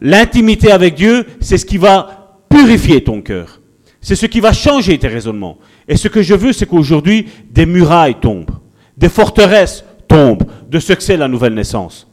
[0.00, 3.60] L'intimité avec Dieu, c'est ce qui va purifier ton cœur.
[4.00, 5.58] C'est ce qui va changer tes raisonnements.
[5.86, 8.58] Et ce que je veux, c'est qu'aujourd'hui, des murailles tombent,
[8.96, 12.08] des forteresses tombent de ce que c'est la nouvelle naissance.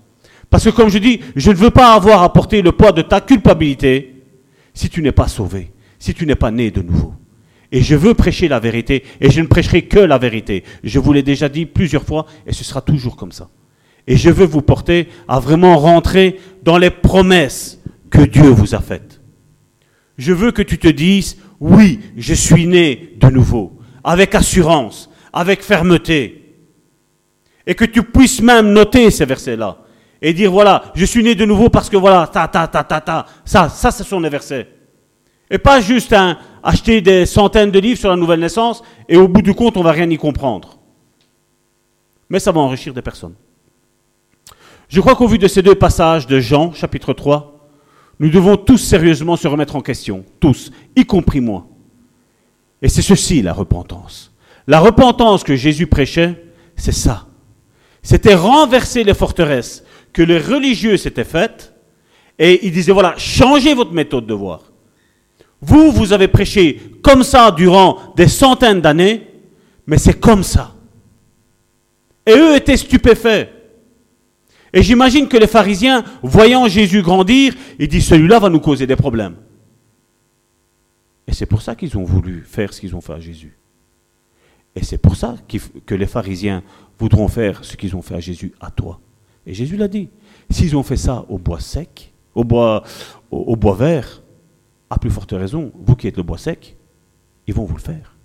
[0.52, 3.02] Parce que comme je dis, je ne veux pas avoir à porter le poids de
[3.02, 4.14] ta culpabilité
[4.76, 7.14] si tu n'es pas sauvé, si tu n'es pas né de nouveau.
[7.72, 10.64] Et je veux prêcher la vérité, et je ne prêcherai que la vérité.
[10.84, 13.50] Je vous l'ai déjà dit plusieurs fois, et ce sera toujours comme ça.
[14.08, 18.80] Et je veux vous porter à vraiment rentrer dans les promesses que Dieu vous a
[18.80, 19.22] faites.
[20.18, 25.62] Je veux que tu te dises, oui, je suis né de nouveau, avec assurance, avec
[25.62, 26.36] fermeté.
[27.68, 29.78] Et que tu puisses même noter ces versets-là.
[30.24, 33.00] Et dire, voilà, je suis né de nouveau parce que voilà, ta, ta, ta, ta,
[33.00, 33.26] ta.
[33.46, 34.68] Ça, ça, ce sont les versets.
[35.50, 36.16] Et pas juste
[36.64, 39.84] acheter des centaines de livres sur la nouvelle naissance et au bout du compte, on
[39.84, 40.78] va rien y comprendre.
[42.30, 43.34] Mais ça va enrichir des personnes.
[44.88, 47.70] Je crois qu'au vu de ces deux passages de Jean, chapitre 3,
[48.20, 51.68] nous devons tous sérieusement se remettre en question, tous, y compris moi.
[52.82, 54.34] Et c'est ceci la repentance.
[54.68, 56.44] La repentance que Jésus prêchait,
[56.76, 57.28] c'est ça.
[58.02, 59.84] C'était renverser les forteresses
[60.14, 61.74] que les religieux s'étaient faites,
[62.38, 64.69] et il disait, voilà, changez votre méthode de voir.
[65.62, 69.28] Vous, vous avez prêché comme ça durant des centaines d'années,
[69.86, 70.74] mais c'est comme ça.
[72.26, 73.50] Et eux étaient stupéfaits.
[74.72, 78.96] Et j'imagine que les pharisiens, voyant Jésus grandir, ils disent celui-là va nous causer des
[78.96, 79.36] problèmes.
[81.28, 83.58] Et c'est pour ça qu'ils ont voulu faire ce qu'ils ont fait à Jésus.
[84.76, 85.36] Et c'est pour ça
[85.86, 86.64] que les pharisiens
[87.00, 89.00] voudront faire ce qu'ils ont fait à Jésus à toi.
[89.46, 90.10] Et Jésus l'a dit.
[90.50, 92.84] S'ils ont fait ça au bois sec, au bois,
[93.32, 94.22] au, bois vert,
[94.90, 96.76] à plus forte raison, vous qui êtes le bois sec,
[97.48, 98.16] ils vont vous le faire.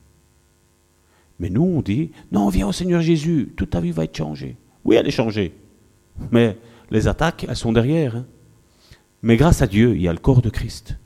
[1.38, 4.57] Mais nous, on dit, non, viens au Seigneur Jésus, toute ta vie va être changée.
[4.85, 5.55] Oui, elle est changée.
[6.31, 6.57] Mais
[6.90, 8.16] les attaques, elles sont derrière.
[8.16, 8.27] Hein.
[9.22, 10.96] Mais grâce à Dieu, il y a le corps de Christ,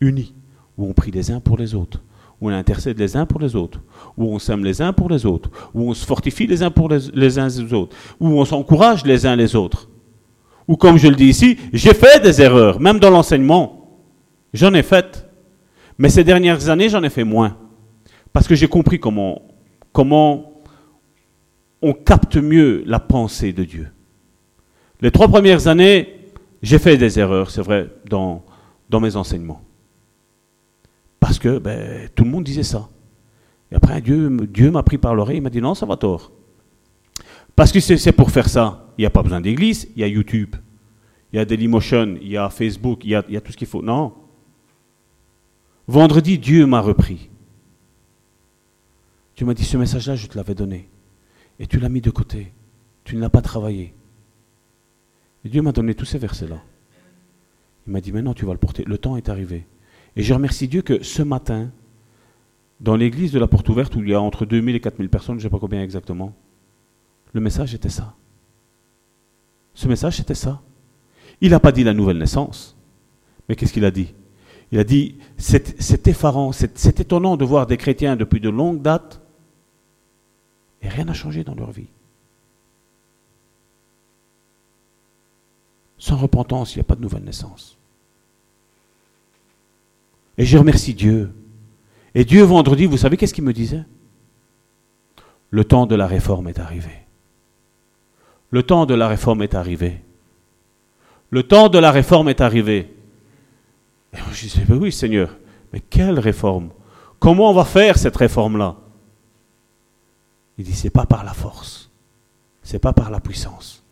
[0.00, 0.34] uni,
[0.78, 2.02] où on prie les uns pour les autres,
[2.40, 3.80] où on intercède les uns pour les autres,
[4.16, 6.88] où on s'aime les uns pour les autres, où on se fortifie les uns pour
[6.88, 9.88] les, les uns les autres, où on s'encourage les uns les autres.
[10.68, 13.75] Ou comme je le dis ici, j'ai fait des erreurs, même dans l'enseignement.
[14.56, 15.28] J'en ai fait.
[15.98, 17.56] Mais ces dernières années, j'en ai fait moins.
[18.32, 19.42] Parce que j'ai compris comment,
[19.92, 20.62] comment
[21.82, 23.88] on capte mieux la pensée de Dieu.
[25.02, 26.20] Les trois premières années,
[26.62, 28.44] j'ai fait des erreurs, c'est vrai, dans,
[28.88, 29.62] dans mes enseignements.
[31.20, 32.88] Parce que ben, tout le monde disait ça.
[33.70, 36.32] Et après, Dieu, Dieu m'a pris par l'oreille, il m'a dit non, ça va tort.
[37.54, 38.86] Parce que c'est pour faire ça.
[38.96, 40.56] Il n'y a pas besoin d'église, il y a YouTube,
[41.32, 43.52] il y a Dailymotion, il y a Facebook, il y a, il y a tout
[43.52, 43.82] ce qu'il faut.
[43.82, 44.12] Non.
[45.88, 47.30] Vendredi, Dieu m'a repris.
[49.34, 50.88] Tu m'as dit ce message-là, je te l'avais donné.
[51.58, 52.52] Et tu l'as mis de côté.
[53.04, 53.94] Tu ne l'as pas travaillé.
[55.44, 56.60] Et Dieu m'a donné tous ces versets-là.
[57.86, 58.84] Il m'a dit, maintenant tu vas le porter.
[58.84, 59.66] Le temps est arrivé.
[60.16, 61.70] Et je remercie Dieu que ce matin,
[62.80, 65.38] dans l'église de la porte ouverte, où il y a entre 2000 et 4000 personnes,
[65.38, 66.34] je ne sais pas combien exactement,
[67.32, 68.14] le message était ça.
[69.74, 70.62] Ce message, c'était ça.
[71.40, 72.76] Il n'a pas dit la nouvelle naissance.
[73.48, 74.14] Mais qu'est-ce qu'il a dit?
[74.72, 79.20] Il a dit, c'est effarant, c'est étonnant de voir des chrétiens depuis de longues dates,
[80.82, 81.88] et rien n'a changé dans leur vie.
[85.98, 87.78] Sans repentance, il n'y a pas de nouvelle naissance.
[90.38, 91.32] Et je remercie Dieu.
[92.14, 93.84] Et Dieu, vendredi, vous savez qu'est-ce qu'il me disait?
[95.50, 96.90] Le temps de la réforme est arrivé.
[98.50, 100.02] Le temps de la réforme est arrivé.
[101.30, 102.95] Le temps de la réforme est arrivé.
[104.16, 105.36] Et je disais, oui Seigneur,
[105.72, 106.70] mais quelle réforme?
[107.18, 108.76] Comment on va faire cette réforme-là?
[110.58, 111.90] Il dit, c'est pas par la force,
[112.62, 113.84] c'est pas par la puissance,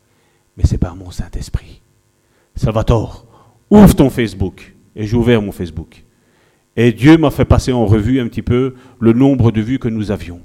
[0.57, 1.83] mais c'est par mon Saint-Esprit.
[2.57, 3.27] Salvatore,
[3.71, 4.75] ouvre ton Facebook.
[4.97, 6.05] Et j'ai ouvert mon Facebook.
[6.77, 9.89] Et Dieu m'a fait passer en revue un petit peu le nombre de vues que
[9.89, 10.41] nous avions.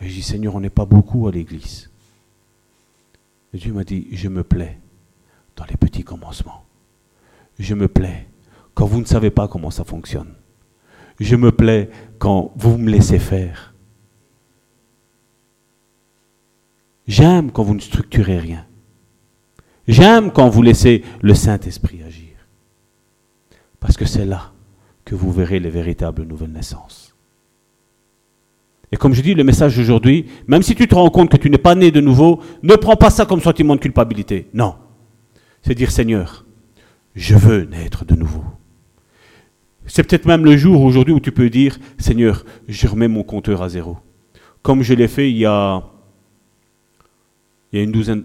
[0.00, 1.90] Et j'ai dit, Seigneur, on n'est pas beaucoup à l'église.
[3.52, 4.78] Dieu m'a dit, je me plais
[5.56, 6.64] dans les petits commencements.
[7.58, 8.26] Je me plais
[8.74, 10.34] quand vous ne savez pas comment ça fonctionne.
[11.20, 13.74] Je me plais quand vous me laissez faire.
[17.06, 18.64] J'aime quand vous ne structurez rien.
[19.88, 22.28] J'aime quand vous laissez le Saint-Esprit agir.
[23.80, 24.52] Parce que c'est là
[25.04, 27.14] que vous verrez les véritables nouvelles naissances.
[28.92, 31.50] Et comme je dis, le message d'aujourd'hui, même si tu te rends compte que tu
[31.50, 34.48] n'es pas né de nouveau, ne prends pas ça comme sentiment de culpabilité.
[34.52, 34.76] Non.
[35.62, 36.44] C'est dire Seigneur,
[37.14, 38.44] je veux naître de nouveau.
[39.94, 43.60] C'est peut-être même le jour aujourd'hui où tu peux dire Seigneur, je remets mon compteur
[43.60, 43.98] à zéro.
[44.62, 45.84] Comme je l'ai fait il y a,
[47.70, 48.24] il y a une douzaine,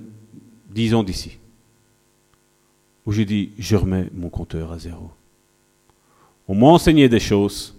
[0.70, 1.40] dix ans d'ici.
[3.06, 5.12] Où j'ai dit je remets mon compteur à zéro.
[6.48, 7.78] On m'a enseigné des choses,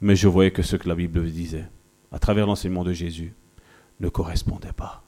[0.00, 1.68] mais je voyais que ce que la Bible disait,
[2.12, 3.34] à travers l'enseignement de Jésus,
[4.00, 5.04] ne correspondait pas.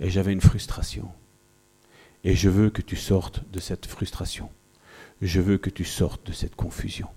[0.00, 1.08] Et j'avais une frustration.
[2.24, 4.50] Et je veux que tu sortes de cette frustration.
[5.22, 7.08] Je veux que tu sortes de cette confusion.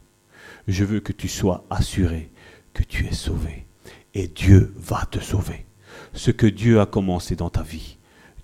[0.67, 2.31] Je veux que tu sois assuré
[2.73, 3.65] que tu es sauvé.
[4.13, 5.65] Et Dieu va te sauver.
[6.13, 7.97] Ce que Dieu a commencé dans ta vie,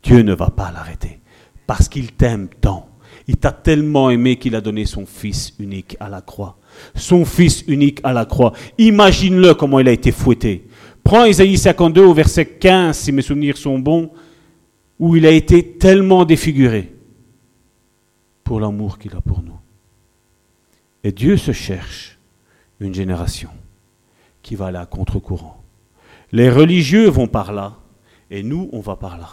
[0.04, 1.20] Dieu ne va pas l'arrêter.
[1.66, 2.94] Parce qu'il t'aime tant
[3.28, 6.58] il t'a tellement aimé qu'il a donné son Fils unique à la croix.
[6.96, 8.54] Son Fils unique à la croix.
[8.78, 10.68] Imagine-le comment il a été fouetté.
[11.04, 14.12] Prends Isaïe 52 au verset 15, si mes souvenirs sont bons,
[15.00, 16.94] où il a été tellement défiguré
[18.44, 19.58] pour l'amour qu'il a pour nous.
[21.04, 22.18] Et Dieu se cherche
[22.80, 23.50] une génération
[24.42, 25.64] qui va aller à contre-courant.
[26.32, 27.78] Les religieux vont par là,
[28.30, 29.30] et nous, on va par là.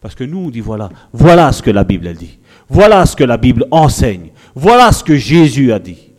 [0.00, 2.38] Parce que nous, on dit voilà, voilà ce que la Bible a dit.
[2.68, 4.30] Voilà ce que la Bible enseigne.
[4.54, 6.10] Voilà ce que Jésus a dit.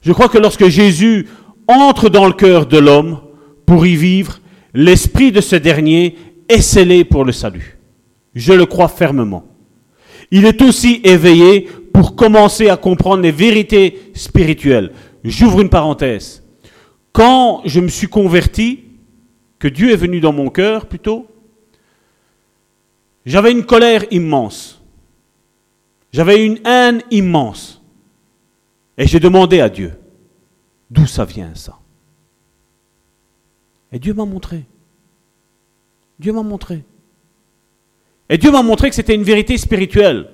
[0.00, 1.28] Je crois que lorsque Jésus
[1.66, 3.20] entre dans le cœur de l'homme
[3.66, 4.40] pour y vivre,
[4.74, 6.16] l'esprit de ce dernier
[6.48, 7.78] est scellé pour le salut.
[8.34, 9.44] Je le crois fermement.
[10.30, 14.92] Il est aussi éveillé pour commencer à comprendre les vérités spirituelles.
[15.22, 16.42] J'ouvre une parenthèse.
[17.12, 18.84] Quand je me suis converti,
[19.58, 21.26] que Dieu est venu dans mon cœur plutôt,
[23.24, 24.82] j'avais une colère immense.
[26.12, 27.80] J'avais une haine immense.
[28.98, 29.92] Et j'ai demandé à Dieu,
[30.90, 31.78] d'où ça vient ça?
[33.90, 34.64] Et Dieu m'a montré.
[36.18, 36.84] Dieu m'a montré.
[38.28, 40.28] Et Dieu m'a montré que c'était une vérité spirituelle.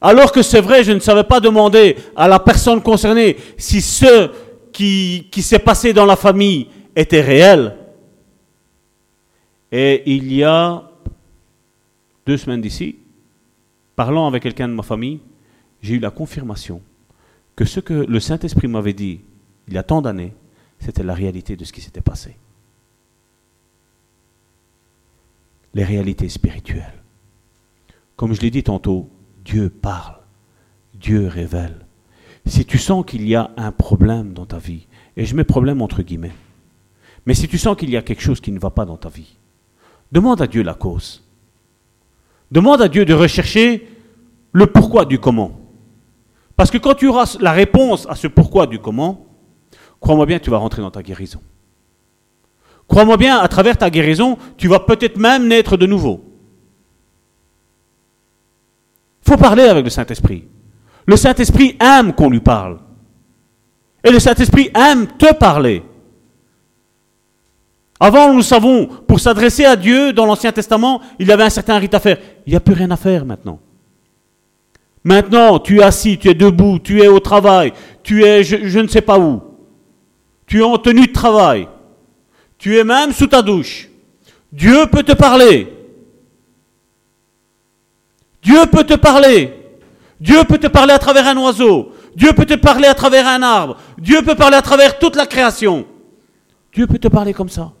[0.00, 4.30] Alors que c'est vrai, je ne savais pas demander à la personne concernée si ce
[4.72, 7.74] qui, s'est passé dans la famille était réel.
[9.72, 10.88] Et il y a
[12.26, 12.96] deux semaines d'ici,
[13.96, 15.20] parlant avec quelqu'un de ma famille,
[15.82, 16.80] j'ai eu la confirmation
[17.56, 19.20] que ce que le Saint-Esprit m'avait dit
[19.66, 20.32] il y a tant d'années,
[20.78, 22.36] c'était la réalité de ce qui s'était passé.
[25.74, 27.02] Les réalités spirituelles.
[28.16, 29.08] Comme je l'ai dit tantôt,
[29.44, 30.18] Dieu parle,
[30.94, 31.86] Dieu révèle.
[32.46, 35.82] Si tu sens qu'il y a un problème dans ta vie, et je mets problème
[35.82, 36.32] entre guillemets,
[37.26, 39.08] mais si tu sens qu'il y a quelque chose qui ne va pas dans ta
[39.08, 39.36] vie,
[40.10, 41.22] demande à Dieu la cause.
[42.50, 43.86] Demande à Dieu de rechercher
[44.52, 45.60] le pourquoi du comment.
[46.56, 49.26] Parce que quand tu auras la réponse à ce pourquoi du comment,
[50.00, 51.40] crois-moi bien, tu vas rentrer dans ta guérison.
[52.88, 56.24] Crois-moi bien, à travers ta guérison, tu vas peut-être même naître de nouveau.
[59.22, 60.44] Faut parler avec le Saint-Esprit.
[61.06, 62.78] Le Saint-Esprit aime qu'on lui parle.
[64.02, 65.82] Et le Saint-Esprit aime te parler.
[68.00, 71.78] Avant, nous savons, pour s'adresser à Dieu dans l'Ancien Testament, il y avait un certain
[71.78, 72.18] rite à faire.
[72.46, 73.58] Il n'y a plus rien à faire maintenant.
[75.04, 77.72] Maintenant, tu es assis, tu es debout, tu es au travail,
[78.02, 79.42] tu es je, ne sais pas où.
[80.46, 81.68] Tu es en tenue de travail.
[82.58, 83.88] Tu es même sous ta douche.
[84.52, 85.72] Dieu peut te parler.
[88.42, 89.54] Dieu peut te parler.
[90.20, 91.92] Dieu peut te parler à travers un oiseau.
[92.16, 93.76] Dieu peut te parler à travers un arbre.
[93.98, 95.86] Dieu peut parler à travers toute la création.
[96.72, 97.72] Dieu peut te parler comme ça.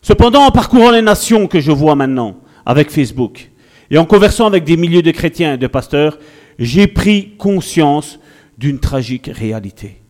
[0.00, 2.36] Cependant, en parcourant les nations que je vois maintenant
[2.66, 3.50] avec Facebook
[3.90, 6.18] et en conversant avec des milliers de chrétiens et de pasteurs,
[6.58, 8.18] j'ai pris conscience
[8.58, 10.02] d'une tragique réalité.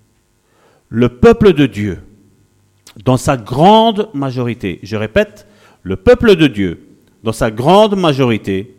[0.88, 2.00] Le peuple de Dieu,
[3.04, 5.46] dans sa grande majorité, je répète,
[5.82, 6.88] le peuple de Dieu,
[7.22, 8.74] dans sa grande majorité,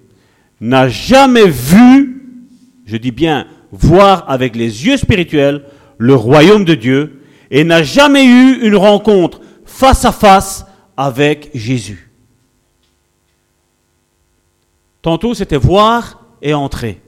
[0.59, 2.41] n'a jamais vu,
[2.85, 5.65] je dis bien voir avec les yeux spirituels,
[5.97, 7.21] le royaume de Dieu,
[7.51, 10.65] et n'a jamais eu une rencontre face à face
[10.97, 12.11] avec Jésus.
[15.01, 17.01] Tantôt, c'était voir et entrer.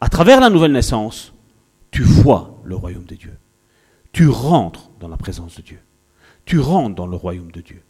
[0.00, 1.32] À travers la nouvelle naissance,
[1.90, 3.32] tu vois le royaume de Dieu.
[4.18, 5.78] Tu rentres dans la présence de Dieu.
[6.44, 7.80] Tu rentres dans le royaume de Dieu.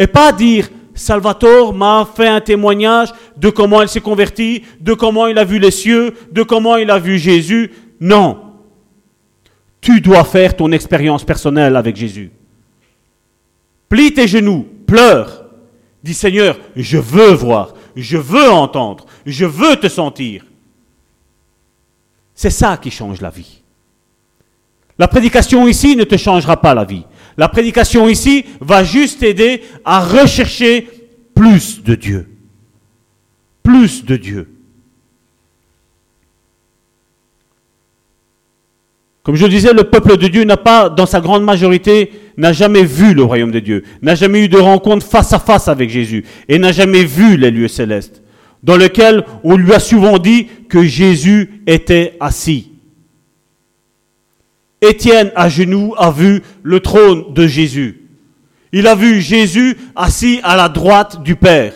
[0.00, 5.28] Et pas dire, Salvatore m'a fait un témoignage de comment il s'est converti, de comment
[5.28, 7.70] il a vu les cieux, de comment il a vu Jésus.
[8.00, 8.54] Non.
[9.80, 12.32] Tu dois faire ton expérience personnelle avec Jésus.
[13.88, 15.44] Plie tes genoux, pleure,
[16.02, 20.44] Dis Seigneur, je veux voir, je veux entendre, je veux te sentir.
[22.34, 23.61] C'est ça qui change la vie.
[24.98, 27.04] La prédication ici ne te changera pas la vie.
[27.36, 30.88] La prédication ici va juste t'aider à rechercher
[31.34, 32.28] plus de Dieu.
[33.62, 34.48] Plus de Dieu.
[39.22, 42.82] Comme je disais, le peuple de Dieu n'a pas, dans sa grande majorité, n'a jamais
[42.82, 46.24] vu le royaume de Dieu, n'a jamais eu de rencontre face à face avec Jésus,
[46.48, 48.20] et n'a jamais vu les lieux célestes,
[48.64, 52.71] dans lesquels on lui a souvent dit que Jésus était assis.
[54.82, 58.08] Étienne, à genoux, a vu le trône de Jésus.
[58.72, 61.72] Il a vu Jésus assis à la droite du Père.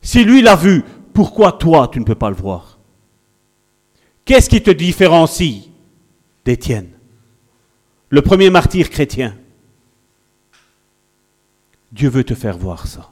[0.00, 2.78] Si lui l'a vu, pourquoi toi tu ne peux pas le voir?
[4.24, 5.64] Qu'est-ce qui te différencie
[6.44, 6.90] d'Étienne
[8.08, 9.34] Le premier martyr chrétien?
[11.90, 13.10] Dieu veut te faire voir ça.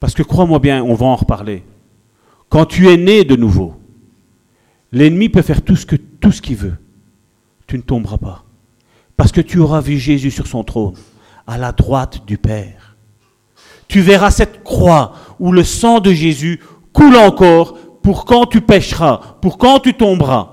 [0.00, 1.62] Parce que crois-moi bien, on va en reparler.
[2.48, 3.74] Quand tu es né de nouveau,
[4.90, 6.76] l'ennemi peut faire tout ce qu'il veut
[7.66, 8.44] tu ne tomberas pas.
[9.16, 10.94] Parce que tu auras vu Jésus sur son trône,
[11.46, 12.96] à la droite du Père.
[13.88, 16.60] Tu verras cette croix où le sang de Jésus
[16.92, 20.50] coule encore pour quand tu pécheras, pour quand tu tomberas.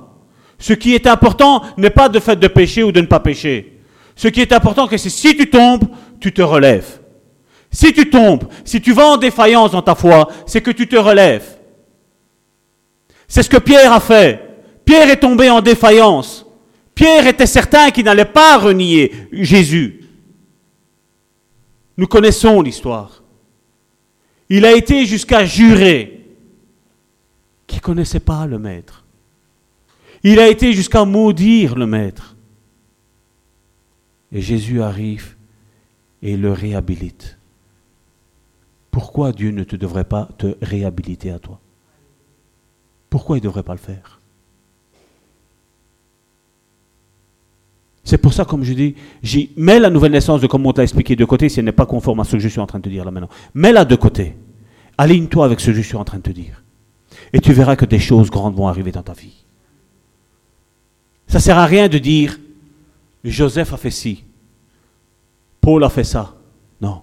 [0.59, 3.79] Ce qui est important n'est pas de fait de pécher ou de ne pas pécher.
[4.15, 5.85] Ce qui est important, c'est si tu tombes,
[6.19, 6.99] tu te relèves.
[7.71, 10.97] Si tu tombes, si tu vas en défaillance dans ta foi, c'est que tu te
[10.97, 11.57] relèves.
[13.27, 14.39] C'est ce que Pierre a fait.
[14.85, 16.45] Pierre est tombé en défaillance.
[17.01, 20.01] Pierre était certain qu'il n'allait pas renier Jésus.
[21.97, 23.23] Nous connaissons l'histoire.
[24.49, 26.29] Il a été jusqu'à jurer
[27.65, 29.03] qu'il ne connaissait pas le Maître.
[30.21, 32.35] Il a été jusqu'à maudire le Maître.
[34.31, 35.35] Et Jésus arrive
[36.21, 37.39] et le réhabilite.
[38.91, 41.59] Pourquoi Dieu ne te devrait pas te réhabiliter à toi?
[43.09, 44.20] Pourquoi il ne devrait pas le faire?
[48.03, 48.95] C'est pour ça, comme je dis,
[49.55, 51.85] mets la nouvelle naissance de comme on t'a expliqué de côté si elle n'est pas
[51.85, 53.29] conforme à ce que je suis en train de te dire là maintenant.
[53.53, 54.35] Mets-la de côté.
[54.97, 56.63] Aligne-toi avec ce que je suis en train de te dire.
[57.33, 59.45] Et tu verras que des choses grandes vont arriver dans ta vie.
[61.27, 62.39] Ça ne sert à rien de dire
[63.23, 64.23] Joseph a fait ci,
[65.61, 66.35] Paul a fait ça.
[66.81, 67.01] Non.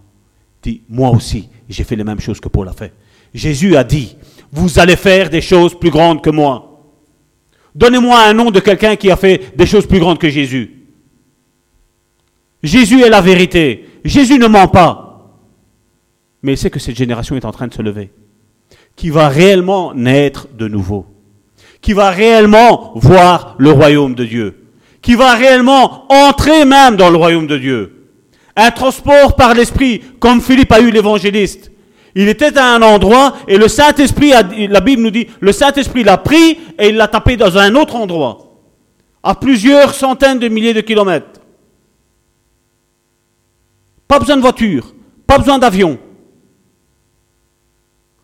[0.62, 2.92] Dis moi aussi, j'ai fait les mêmes choses que Paul a fait.
[3.32, 4.16] Jésus a dit
[4.50, 6.82] Vous allez faire des choses plus grandes que moi.
[7.74, 10.77] Donnez-moi un nom de quelqu'un qui a fait des choses plus grandes que Jésus.
[12.62, 13.88] Jésus est la vérité.
[14.04, 15.34] Jésus ne ment pas.
[16.42, 18.10] Mais sait que cette génération est en train de se lever.
[18.96, 21.06] Qui va réellement naître de nouveau.
[21.80, 24.64] Qui va réellement voir le royaume de Dieu.
[25.02, 27.94] Qui va réellement entrer même dans le royaume de Dieu.
[28.56, 31.70] Un transport par l'esprit, comme Philippe a eu l'évangéliste.
[32.16, 34.32] Il était à un endroit et le Saint-Esprit,
[34.68, 37.94] la Bible nous dit, le Saint-Esprit l'a pris et il l'a tapé dans un autre
[37.94, 38.38] endroit.
[39.22, 41.40] À plusieurs centaines de milliers de kilomètres.
[44.08, 44.94] Pas besoin de voiture,
[45.26, 45.98] pas besoin d'avion.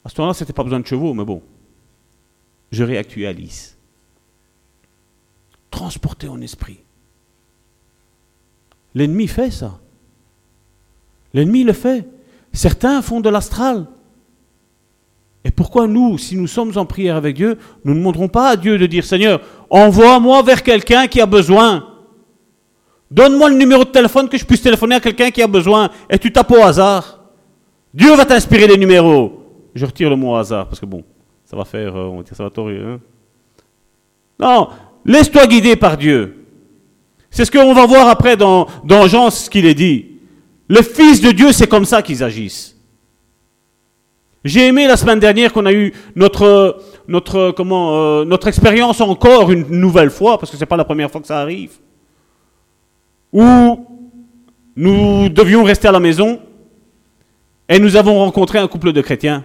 [0.04, 1.42] À ce moment-là, ce n'était pas besoin de chevaux, mais bon.
[2.72, 3.76] Je réactualise.
[5.70, 6.80] Transporter en esprit.
[8.94, 9.78] L'ennemi fait ça.
[11.34, 12.08] L'ennemi le fait.
[12.52, 13.86] Certains font de l'astral.
[15.44, 18.56] Et pourquoi nous, si nous sommes en prière avec Dieu, nous ne demanderons pas à
[18.56, 21.93] Dieu de dire Seigneur, envoie-moi vers quelqu'un qui a besoin
[23.10, 25.90] Donne-moi le numéro de téléphone que je puisse téléphoner à quelqu'un qui a besoin.
[26.10, 27.20] Et tu tapes au hasard?
[27.92, 29.40] Dieu va t'inspirer les numéros.
[29.74, 31.04] Je retire le mot hasard parce que bon,
[31.44, 33.00] ça va faire, euh, on va dire, ça va hein.
[34.38, 34.68] Non,
[35.04, 36.44] laisse-toi guider par Dieu.
[37.30, 40.06] C'est ce qu'on va voir après dans, dans Jean, ce qu'il est dit.
[40.68, 42.76] Le Fils de Dieu, c'est comme ça qu'ils agissent.
[44.44, 46.80] J'ai aimé la semaine dernière qu'on a eu notre,
[47.56, 51.10] comment, euh, notre expérience encore une nouvelle fois, parce que ce n'est pas la première
[51.10, 51.70] fois que ça arrive
[53.34, 53.86] où
[54.76, 56.40] nous devions rester à la maison
[57.68, 59.44] et nous avons rencontré un couple de chrétiens.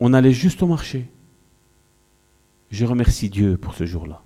[0.00, 1.06] On allait juste au marché.
[2.70, 4.22] Je remercie Dieu pour ce jour-là.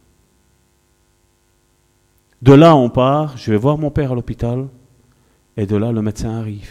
[2.41, 4.69] De là, on part, je vais voir mon père à l'hôpital,
[5.57, 6.71] et de là, le médecin arrive.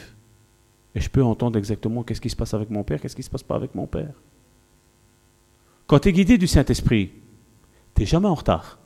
[0.95, 3.25] Et je peux entendre exactement qu'est-ce qui se passe avec mon père, qu'est-ce qui ne
[3.25, 4.13] se passe pas avec mon père.
[5.85, 7.11] Quand tu es guidé du Saint-Esprit,
[7.95, 8.79] tu n'es jamais en retard,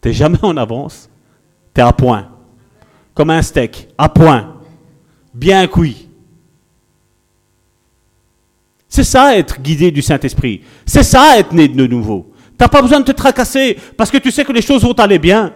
[0.00, 1.10] tu n'es jamais en avance,
[1.76, 2.28] tu à point.
[3.14, 4.56] Comme un steak, à point.
[5.34, 6.08] Bien cuit.
[8.88, 10.62] C'est ça être guidé du Saint-Esprit.
[10.86, 12.32] C'est ça être né de nouveau.
[12.50, 14.94] Tu n'as pas besoin de te tracasser parce que tu sais que les choses vont
[14.94, 15.52] aller bien.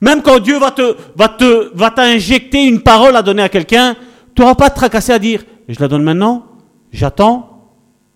[0.00, 3.94] Même quand Dieu va te, va te, va t'injecter une parole à donner à quelqu'un,
[4.34, 6.46] tu n'auras pas te tracasser à dire, je la donne maintenant,
[6.92, 7.70] j'attends,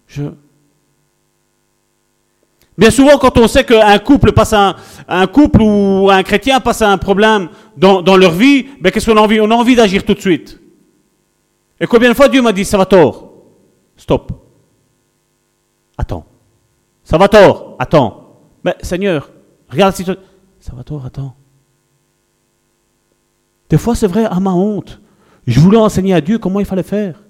[0.06, 0.24] je...
[2.78, 6.98] Bien souvent, quand on sait qu'un couple passe un, couple ou un chrétien passe un
[6.98, 9.40] problème dans, dans leur vie, ben qu'est-ce qu'on a envie?
[9.40, 10.60] On a envie d'agir tout de suite.
[11.80, 13.32] Et combien de fois Dieu m'a dit, ça va tort?
[13.96, 14.32] Stop.
[15.96, 16.26] Attends.
[17.02, 17.76] Ça va tort?
[17.78, 18.40] Attends.
[18.62, 19.30] Mais Seigneur,
[19.70, 21.34] regarde si Ça va tort, attends.
[23.70, 25.00] Des fois, c'est vrai, à ma honte.
[25.46, 27.22] Je voulais enseigner à Dieu comment il fallait faire.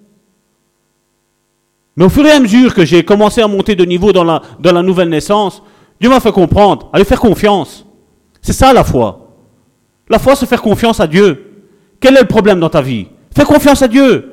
[1.97, 4.43] Mais au fur et à mesure que j'ai commencé à monter de niveau dans la,
[4.61, 5.63] dans la nouvelle naissance,
[6.01, 7.87] Dieu m'a fait comprendre, allez faire confiance.
[8.43, 9.27] C'est ça la foi.
[10.09, 11.65] La foi, c'est faire confiance à Dieu.
[11.99, 13.07] Quel est le problème dans ta vie?
[13.35, 14.33] Fais confiance à Dieu.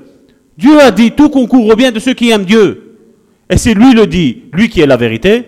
[0.57, 2.97] Dieu a dit tout concourt au bien de ceux qui aiment Dieu.
[3.49, 5.47] Et c'est lui le dit, lui qui est la vérité.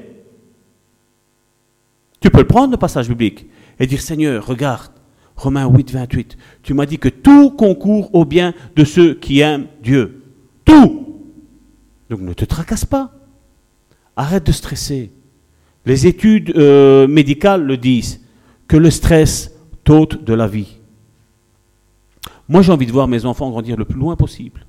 [2.22, 3.46] Tu peux le prendre, le passage biblique,
[3.80, 4.92] et dire Seigneur, regarde,
[5.36, 9.68] Romains 8, 28, tu m'as dit que tout concourt au bien de ceux qui aiment
[9.84, 10.24] Dieu.
[10.64, 11.05] Tout.
[12.10, 13.14] Donc ne te tracasse pas.
[14.16, 15.12] Arrête de stresser.
[15.86, 18.22] Les études euh, médicales le disent,
[18.68, 19.52] que le stress
[19.84, 20.80] t'ôte de la vie.
[22.48, 24.66] Moi j'ai envie de voir mes enfants grandir le plus loin possible.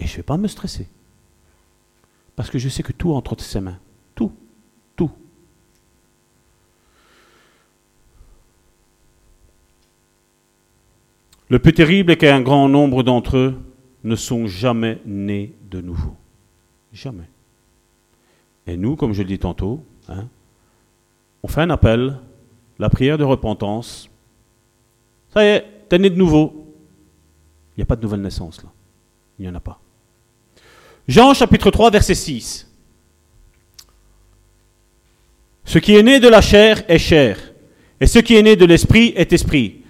[0.00, 0.88] Et je ne vais pas me stresser.
[2.36, 3.78] Parce que je sais que tout entre entre ses mains.
[4.14, 4.32] Tout.
[4.96, 5.10] Tout.
[11.48, 13.60] Le plus terrible est qu'un grand nombre d'entre eux
[14.02, 16.16] ne sont jamais nés de nouveau.
[16.94, 17.28] Jamais.
[18.68, 20.28] Et nous, comme je le dis tantôt, hein,
[21.42, 22.18] on fait un appel,
[22.78, 24.08] la prière de repentance.
[25.32, 26.72] Ça y est, t'es né de nouveau.
[27.76, 28.70] Il n'y a pas de nouvelle naissance là.
[29.38, 29.80] Il n'y en a pas.
[31.08, 32.70] Jean chapitre 3 verset 6.
[35.64, 37.38] Ce qui est né de la chair est chair,
[38.00, 39.82] et ce qui est né de l'esprit est esprit.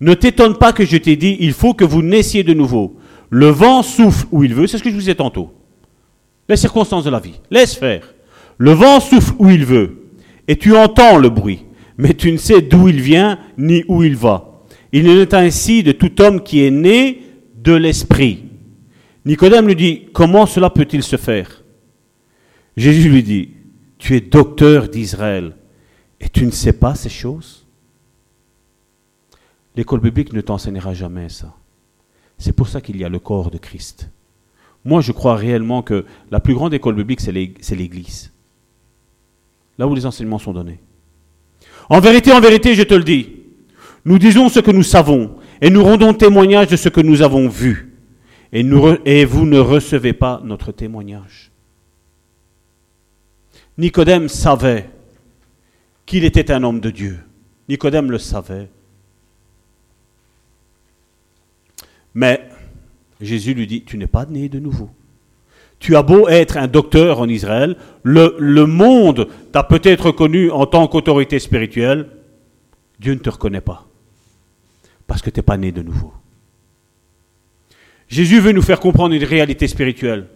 [0.00, 2.98] Ne t'étonne pas que je t'ai dit, il faut que vous naissiez de nouveau.
[3.30, 5.54] Le vent souffle où il veut, c'est ce que je vous ai tantôt.
[6.50, 8.12] Les circonstances de la vie, laisse faire.
[8.58, 10.10] Le vent souffle où il veut,
[10.48, 11.64] et tu entends le bruit,
[11.96, 14.64] mais tu ne sais d'où il vient ni où il va.
[14.90, 17.22] Il est ainsi de tout homme qui est né
[17.54, 18.46] de l'esprit.
[19.24, 21.62] Nicodème lui dit, comment cela peut-il se faire?
[22.76, 23.50] Jésus lui dit,
[23.98, 25.54] tu es docteur d'Israël
[26.20, 27.64] et tu ne sais pas ces choses?
[29.76, 31.54] L'école biblique ne t'enseignera jamais ça.
[32.38, 34.10] C'est pour ça qu'il y a le corps de Christ.
[34.84, 38.32] Moi, je crois réellement que la plus grande école biblique, c'est l'Église.
[39.78, 40.80] Là où les enseignements sont donnés.
[41.88, 43.30] En vérité, en vérité, je te le dis,
[44.04, 47.48] nous disons ce que nous savons et nous rendons témoignage de ce que nous avons
[47.48, 47.90] vu
[48.52, 51.50] et, vous ne recevez pas notre témoignage.
[53.78, 54.90] Nicodème savait
[56.04, 57.20] qu'il était un homme de Dieu.
[57.68, 58.68] Nicodème le savait.
[62.12, 62.49] Mais
[63.20, 64.90] Jésus lui dit, tu n'es pas né de nouveau.
[65.78, 70.86] Tu as beau être un docteur en Israël, le, monde t'a peut-être reconnu en tant
[70.86, 72.06] qu'autorité spirituelle,
[72.98, 73.86] Dieu ne te reconnaît pas.
[75.06, 76.12] Parce que tu n'es pas né de nouveau.
[78.08, 80.26] Jésus veut nous faire comprendre une réalité spirituelle.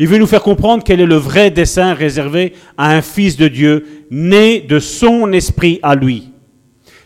[0.00, 3.48] Il veut nous faire comprendre quel est le vrai dessein réservé à un fils de
[3.48, 6.30] Dieu né de son esprit à lui.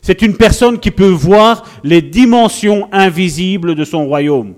[0.01, 4.55] C'est une personne qui peut voir les dimensions invisibles de son royaume.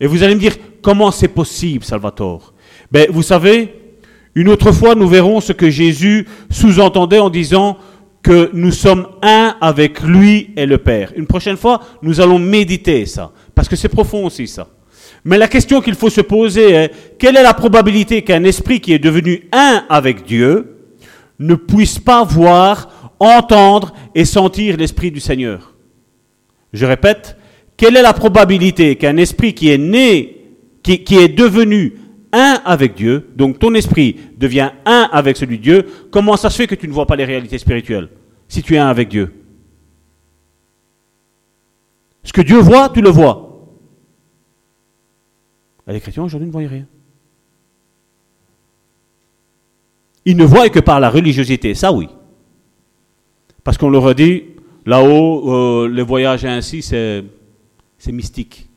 [0.00, 2.52] Et vous allez me dire, comment c'est possible, Salvatore?
[2.90, 3.74] Ben, Vous savez,
[4.34, 7.78] une autre fois, nous verrons ce que Jésus sous-entendait en disant
[8.22, 11.12] que nous sommes un avec lui et le Père.
[11.16, 13.32] Une prochaine fois, nous allons méditer ça.
[13.54, 14.68] Parce que c'est profond aussi ça.
[15.24, 18.92] Mais la question qu'il faut se poser est, quelle est la probabilité qu'un esprit qui
[18.92, 20.76] est devenu un avec Dieu
[21.38, 25.74] ne puisse pas voir, entendre et sentir l'esprit du Seigneur?
[26.72, 27.36] Je répète,
[27.76, 30.36] quelle est la probabilité qu'un esprit qui est né,
[30.82, 31.94] qui, est devenu
[32.32, 36.56] un avec Dieu, donc ton esprit devient un avec celui de Dieu, comment ça se
[36.56, 38.08] fait que tu ne vois pas les réalités spirituelles
[38.48, 39.32] si tu es un avec Dieu?
[42.22, 43.42] Ce que Dieu voit, tu le vois.
[45.86, 46.86] Les chrétiens aujourd'hui ne voient rien.
[50.24, 52.08] Ils ne voient que par la religiosité, ça oui.
[53.62, 54.42] Parce qu'on leur a dit,
[54.84, 57.22] là-haut, euh, les voyages ainsi, c'est
[58.12, 58.68] mystique.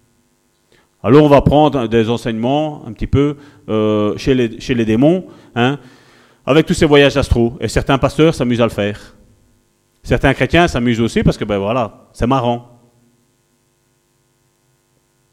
[1.03, 3.37] Alors on va prendre des enseignements un petit peu
[3.69, 5.79] euh, chez, les, chez les démons, hein,
[6.45, 7.57] avec tous ces voyages astro.
[7.61, 9.15] Et certains pasteurs s'amusent à le faire.
[10.03, 12.79] Certains chrétiens s'amusent aussi parce que, ben voilà, c'est marrant.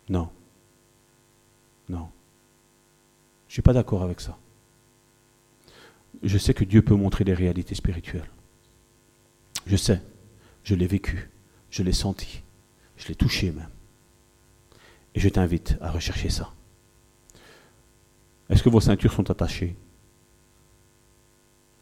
[0.09, 0.29] Non.
[3.47, 4.37] Je ne suis pas d'accord avec ça.
[6.23, 8.29] Je sais que Dieu peut montrer des réalités spirituelles.
[9.67, 10.03] Je sais.
[10.65, 11.31] Je l'ai vécu.
[11.71, 12.43] Je l'ai senti.
[12.97, 13.71] Je l'ai touché même.
[15.17, 16.53] Et je t'invite à rechercher ça.
[18.51, 19.75] Est-ce que vos ceintures sont attachées?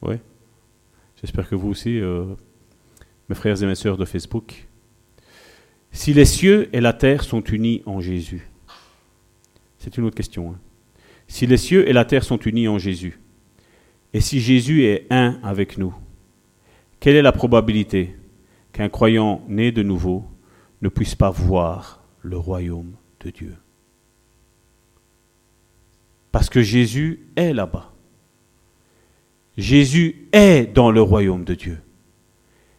[0.03, 0.17] Oui.
[1.21, 2.27] J'espère que vous aussi, euh,
[3.29, 4.69] mes frères et mes sœurs de Facebook.
[5.91, 8.49] Si les cieux et la terre sont unis en Jésus,
[9.79, 10.53] c'est une autre question.
[10.53, 10.59] Hein.
[11.27, 13.19] Si les cieux et la terre sont unis en Jésus,
[14.13, 15.95] et si Jésus est un avec nous,
[17.01, 18.15] quelle est la probabilité
[18.73, 20.25] qu'un croyant né de nouveau
[20.83, 22.95] ne puisse pas voir le royaume?
[23.31, 23.55] Dieu
[26.33, 27.91] Parce que Jésus est là-bas.
[29.57, 31.81] Jésus est dans le royaume de Dieu.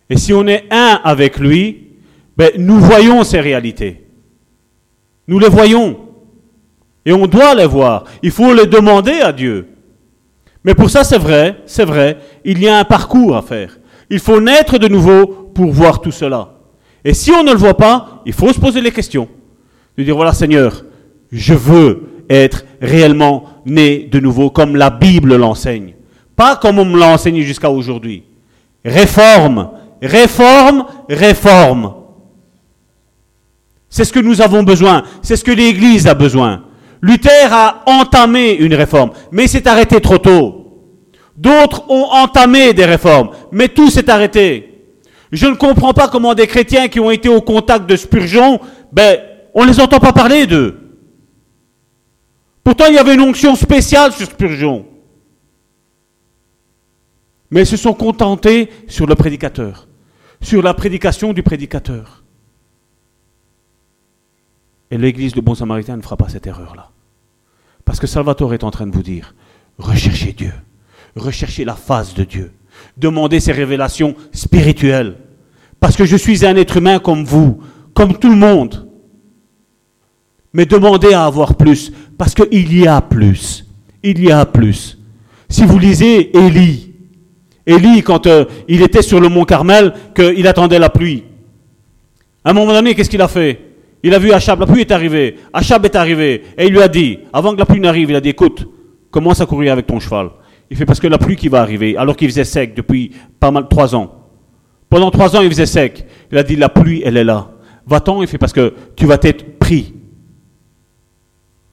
[0.09, 1.87] Et si on est un avec lui,
[2.37, 4.05] ben, nous voyons ces réalités.
[5.27, 5.99] Nous les voyons.
[7.05, 8.05] Et on doit les voir.
[8.21, 9.67] Il faut les demander à Dieu.
[10.63, 13.77] Mais pour ça, c'est vrai, c'est vrai, il y a un parcours à faire.
[14.09, 16.55] Il faut naître de nouveau pour voir tout cela.
[17.03, 19.29] Et si on ne le voit pas, il faut se poser les questions.
[19.97, 20.83] De dire, voilà Seigneur,
[21.31, 25.93] je veux être réellement né de nouveau comme la Bible l'enseigne.
[26.35, 28.23] Pas comme on me l'a enseigné jusqu'à aujourd'hui.
[28.83, 29.69] Réforme,
[30.01, 31.93] réforme, réforme.
[33.89, 35.03] C'est ce que nous avons besoin.
[35.21, 36.63] C'est ce que l'Église a besoin.
[37.01, 40.65] Luther a entamé une réforme, mais il s'est arrêté trop tôt.
[41.37, 44.83] D'autres ont entamé des réformes, mais tout s'est arrêté.
[45.31, 48.59] Je ne comprends pas comment des chrétiens qui ont été au contact de Spurgeon,
[48.91, 49.17] ben,
[49.55, 50.77] on ne les entend pas parler d'eux.
[52.63, 54.85] Pourtant, il y avait une onction spéciale sur Spurgeon
[57.55, 59.87] mais ils se sont contentés sur le prédicateur,
[60.41, 62.23] sur la prédication du prédicateur.
[64.91, 66.89] Et l'Église de Bon Samaritain ne fera pas cette erreur-là.
[67.83, 69.35] Parce que Salvatore est en train de vous dire,
[69.77, 70.53] recherchez Dieu,
[71.15, 72.51] recherchez la face de Dieu,
[72.97, 75.17] demandez ces révélations spirituelles.
[75.79, 77.61] Parce que je suis un être humain comme vous,
[77.93, 78.84] comme tout le monde.
[80.55, 83.65] Mais demandez à avoir plus, parce qu'il y a plus.
[84.01, 84.97] Il y a plus.
[85.49, 86.93] Si vous lisez Élie,
[87.67, 91.25] Élie, quand euh, il était sur le mont Carmel, qu'il attendait la pluie.
[92.45, 93.59] À un moment donné, qu'est-ce qu'il a fait?
[94.01, 95.35] Il a vu Achab, la pluie est arrivée.
[95.51, 96.43] Achab est arrivé.
[96.57, 98.65] Et il lui a dit, avant que la pluie n'arrive, il a dit, écoute,
[99.11, 100.29] commence à courir avec ton cheval.
[100.69, 103.51] Il fait parce que la pluie qui va arriver, alors qu'il faisait sec depuis pas
[103.51, 104.29] mal, trois ans.
[104.89, 106.05] Pendant trois ans, il faisait sec.
[106.31, 107.49] Il a dit, la pluie, elle est là.
[107.85, 109.95] Va-t'en, il fait parce que tu vas être pris.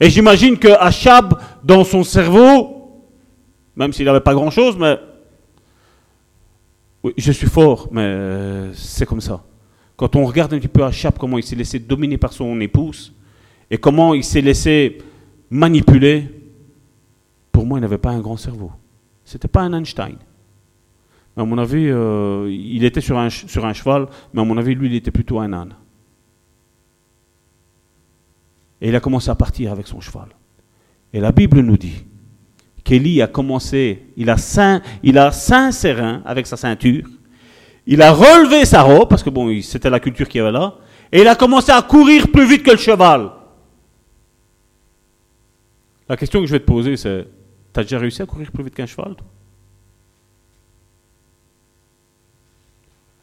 [0.01, 2.83] Et j'imagine que Achab, dans son cerveau,
[3.77, 4.99] même s'il n'avait pas grand-chose, mais
[7.03, 9.43] oui, je suis fort, mais euh, c'est comme ça.
[9.97, 12.61] Quand on regarde un petit peu à Chap, comment il s'est laissé dominer par son
[12.61, 13.13] épouse,
[13.71, 14.99] et comment il s'est laissé
[15.51, 16.29] manipuler,
[17.51, 18.73] pour moi, il n'avait pas un grand cerveau.
[19.25, 20.17] C'était pas un Einstein.
[21.37, 24.75] à mon avis, euh, il était sur un, sur un cheval, mais à mon avis,
[24.75, 25.75] lui, il était plutôt un âne.
[28.83, 30.27] Et il a commencé à partir avec son cheval.
[31.13, 32.05] Et la Bible nous dit
[32.83, 37.05] qu'Élie a commencé, il a saint, il a reins avec sa ceinture,
[37.87, 40.75] il a relevé sa robe, parce que bon, c'était la culture qu'il y avait là,
[41.13, 43.31] et il a commencé à courir plus vite que le cheval.
[46.09, 47.29] La question que je vais te poser, c'est,
[47.73, 49.15] t'as déjà réussi à courir plus vite qu'un cheval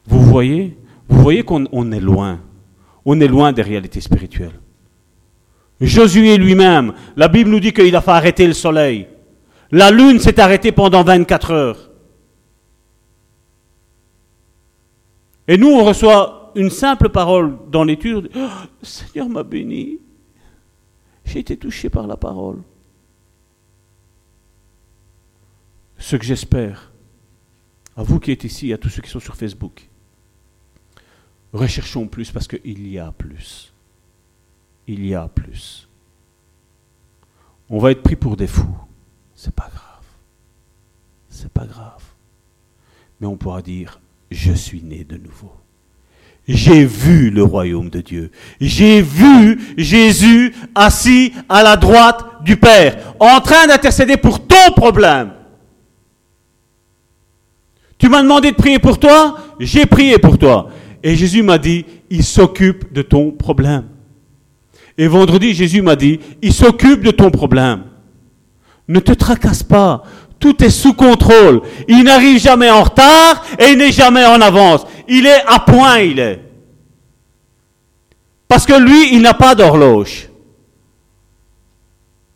[0.06, 2.40] Vous voyez Vous voyez qu'on est loin.
[3.04, 4.58] On est loin des réalités spirituelles.
[5.80, 9.08] Josué lui-même, la Bible nous dit qu'il a fait arrêter le soleil.
[9.70, 11.90] La lune s'est arrêtée pendant 24 heures.
[15.48, 18.30] Et nous, on reçoit une simple parole dans l'étude.
[18.36, 18.48] Oh,
[18.82, 19.98] Seigneur m'a béni.
[21.24, 22.58] J'ai été touché par la parole.
[25.98, 26.92] Ce que j'espère,
[27.96, 29.88] à vous qui êtes ici, à tous ceux qui sont sur Facebook,
[31.52, 33.72] recherchons plus parce qu'il y a plus.
[34.86, 35.88] Il y a plus.
[37.68, 38.76] On va être pris pour des fous.
[39.34, 40.04] C'est pas grave.
[41.28, 42.02] C'est pas grave.
[43.20, 44.00] Mais on pourra dire,
[44.30, 45.52] je suis né de nouveau.
[46.48, 48.30] J'ai vu le royaume de Dieu.
[48.60, 55.32] J'ai vu Jésus assis à la droite du Père, en train d'intercéder pour ton problème.
[57.98, 60.70] Tu m'as demandé de prier pour toi, j'ai prié pour toi.
[61.02, 63.84] Et Jésus m'a dit, il s'occupe de ton problème.
[65.00, 67.84] Et vendredi, Jésus m'a dit, il s'occupe de ton problème.
[68.86, 70.02] Ne te tracasse pas.
[70.38, 71.62] Tout est sous contrôle.
[71.88, 74.84] Il n'arrive jamais en retard et il n'est jamais en avance.
[75.08, 76.44] Il est à point, il est.
[78.46, 80.28] Parce que lui, il n'a pas d'horloge.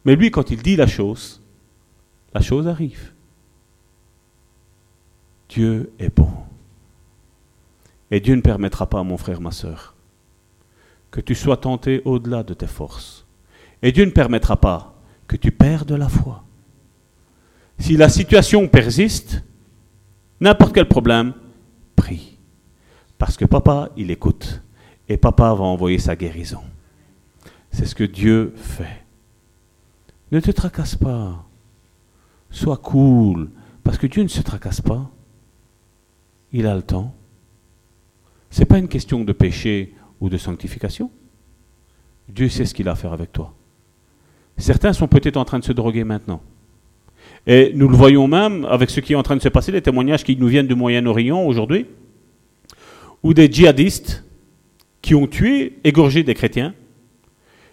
[0.07, 1.43] Mais lui, quand il dit la chose,
[2.33, 3.13] la chose arrive.
[5.51, 6.31] Dieu est bon.
[8.11, 9.94] Et Dieu ne permettra pas, mon frère, ma soeur,
[11.15, 13.25] que tu sois tenté au-delà de tes forces.
[13.83, 16.43] Et Dieu ne permettra pas que tu perdes la foi.
[17.79, 19.45] Si la situation persiste,
[20.41, 21.33] n'importe quel problème,
[21.95, 22.37] prie.
[23.17, 24.61] Parce que papa, il écoute.
[25.09, 26.65] Et papa va envoyer sa guérison.
[27.71, 29.05] C'est ce que Dieu fait.
[30.33, 31.47] Ne te tracasse pas.
[32.51, 33.51] Sois cool.
[33.85, 35.09] Parce que Dieu ne se tracasse pas.
[36.51, 37.15] Il a le temps.
[38.51, 39.95] Ce n'est pas une question de péché
[40.25, 41.11] ou de sanctification.
[42.31, 43.53] Dieu sait ce qu'il a à faire avec toi.
[44.57, 46.41] Certains sont peut-être en train de se droguer maintenant.
[47.47, 49.83] Et nous le voyons même avec ce qui est en train de se passer, les
[49.83, 51.85] témoignages qui nous viennent du Moyen-Orient aujourd'hui,
[53.23, 54.25] où des djihadistes
[55.03, 56.75] qui ont tué, égorgé des chrétiens,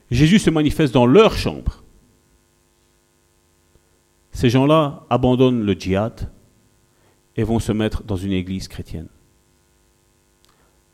[0.09, 1.85] Jésus se manifeste dans leur chambre.
[4.33, 6.29] Ces gens-là abandonnent le djihad
[7.37, 9.07] et vont se mettre dans une église chrétienne.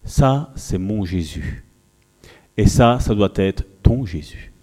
[0.08, 1.66] Ça, c'est mon Jésus.
[2.56, 4.54] Et ça, ça doit être ton Jésus.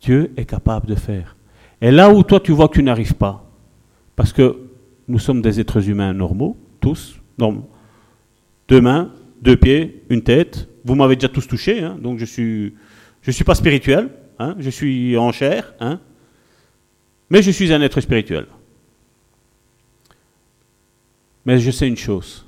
[0.00, 1.36] Dieu est capable de faire.
[1.82, 3.46] Et là où toi tu vois que tu n'arrives pas,
[4.16, 4.58] parce que
[5.06, 7.20] nous sommes des êtres humains normaux, tous,
[8.68, 9.12] deux mains,
[9.42, 12.74] deux pieds, une tête, vous m'avez déjà tous touché, hein, donc je suis,
[13.28, 16.00] suis pas spirituel, hein, je suis en chair, hein,
[17.28, 18.46] mais je suis un être spirituel.
[21.44, 22.46] Mais je sais une chose,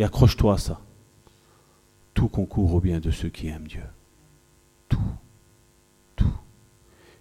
[0.00, 0.80] et accroche-toi à ça.
[2.14, 3.84] Tout concourt au bien de ceux qui aiment Dieu.
[4.88, 4.98] Tout.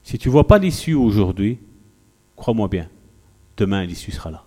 [0.02, 1.60] Si tu ne vois pas l'issue aujourd'hui,
[2.38, 2.90] crois-moi bien,
[3.58, 4.46] demain l'issue sera là.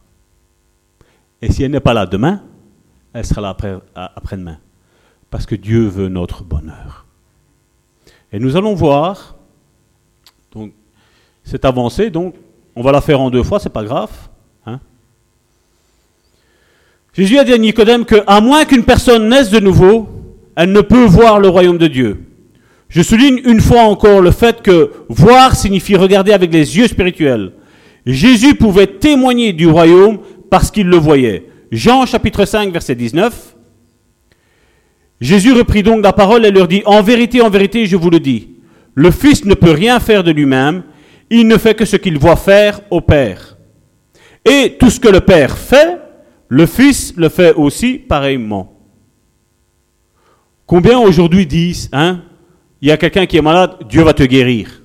[1.42, 2.42] Et si elle n'est pas là demain,
[3.12, 4.58] elle sera là après, après-demain.
[5.28, 7.04] Parce que Dieu veut notre bonheur.
[8.32, 9.36] Et nous allons voir
[10.52, 10.72] donc,
[11.44, 12.34] cette avancée, donc
[12.74, 14.30] on va la faire en deux fois, c'est pas grave.
[17.14, 20.08] Jésus a dit à Nicodème que, à moins qu'une personne naisse de nouveau,
[20.56, 22.20] elle ne peut voir le royaume de Dieu.
[22.88, 27.52] Je souligne une fois encore le fait que voir signifie regarder avec les yeux spirituels.
[28.06, 30.18] Jésus pouvait témoigner du royaume
[30.50, 31.46] parce qu'il le voyait.
[31.70, 33.56] Jean chapitre 5 verset 19.
[35.20, 38.20] Jésus reprit donc la parole et leur dit, En vérité, en vérité, je vous le
[38.20, 38.48] dis,
[38.94, 40.82] le Fils ne peut rien faire de lui-même,
[41.30, 43.56] il ne fait que ce qu'il voit faire au Père.
[44.44, 46.01] Et tout ce que le Père fait,
[46.52, 48.78] le Fils le fait aussi pareillement.
[50.66, 52.24] Combien aujourd'hui disent, hein,
[52.82, 54.82] il y a quelqu'un qui est malade, Dieu va te guérir.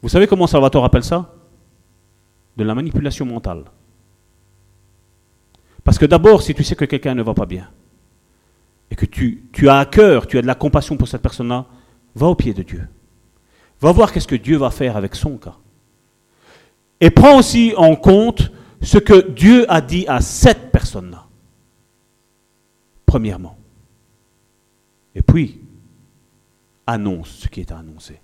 [0.00, 1.34] Vous savez comment Salvatore appelle ça?
[2.56, 3.64] De la manipulation mentale.
[5.84, 7.68] Parce que d'abord, si tu sais que quelqu'un ne va pas bien,
[8.90, 11.66] et que tu, tu as à cœur, tu as de la compassion pour cette personne-là,
[12.14, 12.88] va au pied de Dieu.
[13.82, 15.56] Va voir qu'est-ce que Dieu va faire avec son cas.
[17.02, 18.50] Et prends aussi en compte
[18.82, 21.26] ce que Dieu a dit à cette personne-là.
[23.06, 23.56] Premièrement.
[25.14, 25.60] Et puis,
[26.86, 28.20] annonce ce qui est annoncé.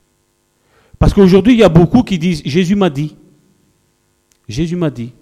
[0.99, 3.17] Parce qu'aujourd'hui, il y a beaucoup qui disent Jésus m'a dit.
[4.49, 5.13] Jésus m'a dit.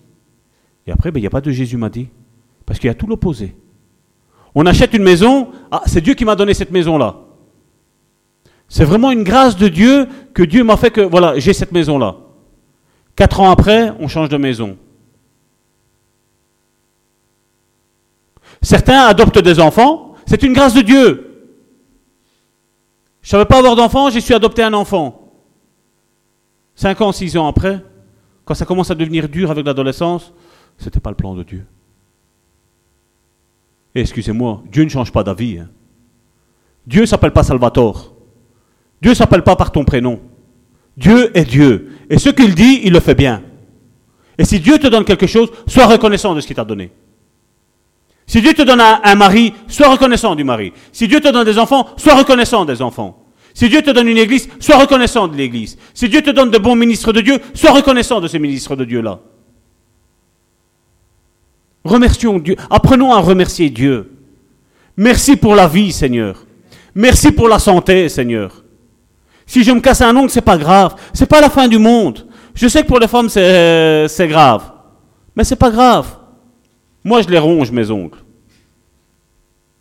[0.87, 2.09] Et après, ben, il n'y a pas de Jésus m'a dit.
[2.65, 3.55] Parce qu'il y a tout l'opposé.
[4.55, 7.17] On achète une maison, ah, c'est Dieu qui m'a donné cette maison-là.
[8.69, 12.17] C'est vraiment une grâce de Dieu que Dieu m'a fait que, voilà, j'ai cette maison-là.
[13.15, 14.77] Quatre ans après, on change de maison.
[18.63, 21.27] Certains adoptent des enfants, c'est une grâce de Dieu.
[23.23, 25.33] Je ne savais pas avoir d'enfant, j'ai su adopter un enfant.
[26.75, 27.83] Cinq ans, six ans après,
[28.45, 30.33] quand ça commence à devenir dur avec l'adolescence,
[30.79, 31.67] ce n'était pas le plan de Dieu.
[33.95, 35.59] Excusez-moi, Dieu ne change pas d'avis.
[35.59, 35.69] Hein.
[36.87, 38.15] Dieu ne s'appelle pas Salvatore.
[39.01, 40.21] Dieu ne s'appelle pas par ton prénom.
[40.97, 41.93] Dieu est Dieu.
[42.09, 43.43] Et ce qu'il dit, il le fait bien.
[44.39, 46.93] Et si Dieu te donne quelque chose, sois reconnaissant de ce qu'il t'a donné.
[48.27, 50.73] Si Dieu te donne un, mari, sois reconnaissant du mari.
[50.93, 53.25] Si Dieu te donne des enfants, sois reconnaissant des enfants.
[53.55, 55.79] Si Dieu te donne une église, sois reconnaissant de l'église.
[55.95, 58.85] Si Dieu te donne de bons ministres de Dieu, sois reconnaissant de ces ministres de
[58.85, 59.21] Dieu-là.
[61.85, 62.57] Remercions Dieu.
[62.69, 64.13] Apprenons à remercier Dieu.
[64.97, 66.45] Merci pour la vie, Seigneur.
[66.95, 68.65] Merci pour la santé, Seigneur.
[69.47, 70.97] Si je me casse un ongle, c'est pas grave.
[71.15, 72.27] C'est pas la fin du monde.
[72.55, 74.73] Je sais que pour les femmes, c'est grave.
[75.37, 76.07] Mais c'est pas grave.
[77.07, 78.19] Moi, je les ronge, mes ongles.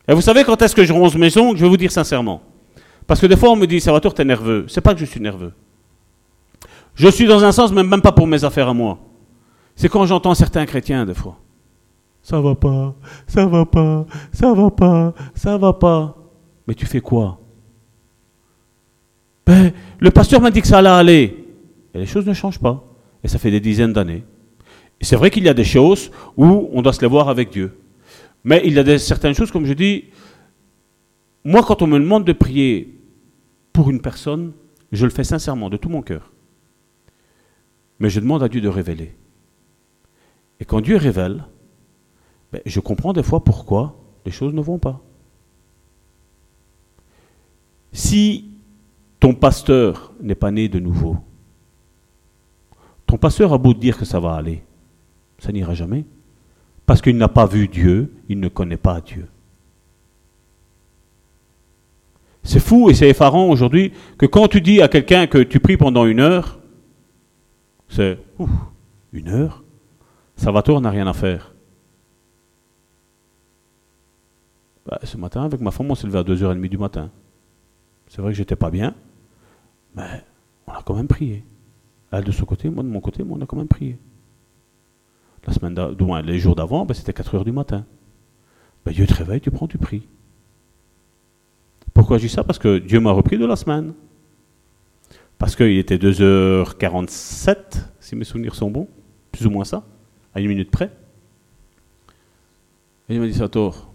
[0.08, 1.58] Et vous savez quand est-ce que je ronge mes ongles?
[1.58, 2.44] Je vais vous dire sincèrement.
[3.08, 4.66] Parce que des fois, on me dit, Salvatore, t'es nerveux.
[4.68, 5.52] C'est pas que je suis nerveux.
[6.94, 9.00] Je suis dans un sens, même, pas pour mes affaires à moi.
[9.76, 11.40] C'est quand j'entends certains chrétiens, des fois.
[12.22, 12.94] Ça va pas,
[13.26, 16.16] ça va pas, ça va pas, ça va pas.
[16.68, 17.40] Mais tu fais quoi?
[19.48, 21.46] Ben, le pasteur m'a dit que ça allait aller.
[21.96, 22.84] Et les choses ne changent pas.
[23.24, 24.24] Et ça fait des dizaines d'années.
[25.02, 27.78] C'est vrai qu'il y a des choses où on doit se les voir avec Dieu.
[28.44, 30.06] Mais il y a des, certaines choses, comme je dis,
[31.44, 33.00] moi, quand on me demande de prier
[33.74, 34.54] pour une personne,
[34.92, 36.32] je le fais sincèrement, de tout mon cœur.
[38.00, 39.16] Mais je demande à Dieu de révéler.
[40.60, 41.46] Et quand Dieu révèle,
[42.52, 45.02] ben, je comprends des fois pourquoi les choses ne vont pas.
[47.92, 48.52] Si
[49.20, 51.18] ton pasteur n'est pas né de nouveau,
[53.06, 54.64] ton pasteur a beau dire que ça va aller,
[55.46, 56.06] ça n'ira jamais.
[56.86, 59.28] Parce qu'il n'a pas vu Dieu, il ne connaît pas Dieu.
[62.44, 65.78] C'est fou et c'est effarant aujourd'hui que quand tu dis à quelqu'un que tu pries
[65.78, 66.60] pendant une heure,
[67.90, 68.18] c'est
[69.14, 69.64] une heure
[70.68, 71.54] on n'a rien à faire.
[74.86, 77.10] Bah, ce matin, avec ma femme, on s'est levé à 2h30 du matin.
[78.08, 78.94] C'est vrai que j'étais pas bien,
[79.96, 80.24] mais
[80.68, 81.44] on a quand même prié.
[82.12, 83.98] Elle de son côté, moi de mon côté, on a quand même prié.
[85.46, 85.76] La semaine
[86.26, 87.86] les jours d'avant, ben, c'était 4 heures du matin.
[88.86, 90.08] Ben, Dieu te réveille, tu prends, tu pries.
[91.94, 92.44] Pourquoi je dis ça?
[92.44, 93.94] Parce que Dieu m'a repris de la semaine.
[95.38, 97.56] Parce qu'il était 2h47,
[98.00, 98.88] si mes souvenirs sont bons,
[99.32, 99.84] plus ou moins ça,
[100.34, 100.92] à une minute près.
[103.10, 103.94] Et il m'a dit, Sator,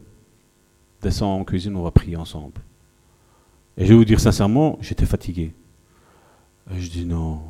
[1.02, 2.60] descends en cuisine, on va prier ensemble.
[3.76, 5.54] Et je vais vous dire sincèrement, j'étais fatigué.
[6.70, 7.40] Et je dis non,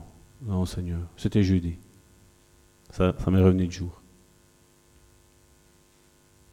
[0.42, 1.76] non Seigneur, c'était jeudi.
[2.90, 4.02] Ça, m'est revenu de jour.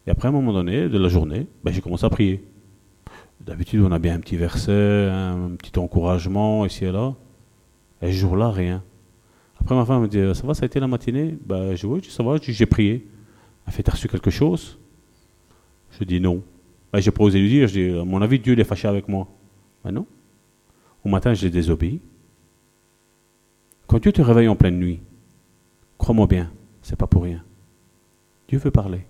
[0.06, 2.44] Et après, à un moment donné de la journée, ben, j'ai commencé à prier.
[3.42, 7.14] D'habitude, on a bien un petit verset, un petit encouragement ici et là.
[8.02, 8.84] Et ce jour-là, rien.
[9.60, 11.38] Après, ma femme me dit Ça va, ça a été la matinée?
[11.46, 13.08] Ben, Je dis ça va, j'ai prié.
[13.66, 14.78] Elle fait T'as reçu quelque chose?
[16.00, 16.44] Je dis non.
[16.94, 19.08] Ben, j'ai pas osé lui dire Je dis À mon avis, Dieu est fâché avec
[19.08, 19.28] moi.
[19.84, 20.06] Ben non.
[21.04, 22.00] Au matin, je désobéi.
[23.88, 25.00] Quand Dieu te réveille en pleine nuit,
[25.98, 27.44] crois-moi bien, c'est pas pour rien.
[28.48, 29.06] Dieu veut parler.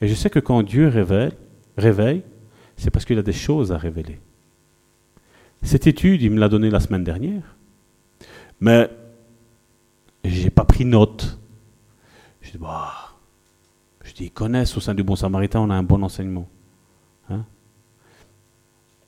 [0.00, 1.32] Et je sais que quand Dieu révèle,
[1.76, 2.22] réveille,
[2.76, 4.18] c'est parce qu'il a des choses à révéler.
[5.62, 7.56] Cette étude, il me l'a donnée la semaine dernière,
[8.60, 8.88] mais
[10.24, 11.38] je n'ai pas pris note.
[12.40, 12.92] Je dis, bah,
[14.02, 16.48] je dis, ils connaissent au sein du Bon Samaritain, on a un bon enseignement.
[17.28, 17.44] Hein?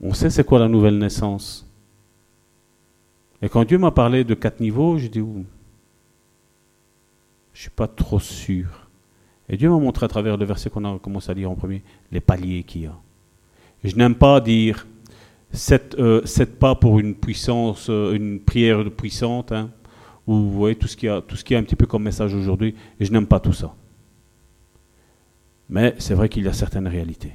[0.01, 1.67] On sait c'est quoi la nouvelle naissance.
[3.41, 5.23] Et quand Dieu m'a parlé de quatre niveaux, je dis,
[7.53, 8.89] je ne suis pas trop sûr.
[9.49, 11.83] Et Dieu m'a montré à travers le verset qu'on a commencé à lire en premier,
[12.11, 12.97] les paliers qu'il y a.
[13.85, 14.87] Je n'aime pas dire
[15.53, 16.23] sept, euh,
[16.59, 19.71] pas pour une puissance, euh, une prière puissante, hein,
[20.27, 22.05] ou vous voyez tout ce qui a, tout ce qui a un petit peu comme
[22.05, 22.75] message aujourd'hui.
[22.99, 23.75] Et je n'aime pas tout ça.
[25.69, 27.33] Mais c'est vrai qu'il y a certaines réalités,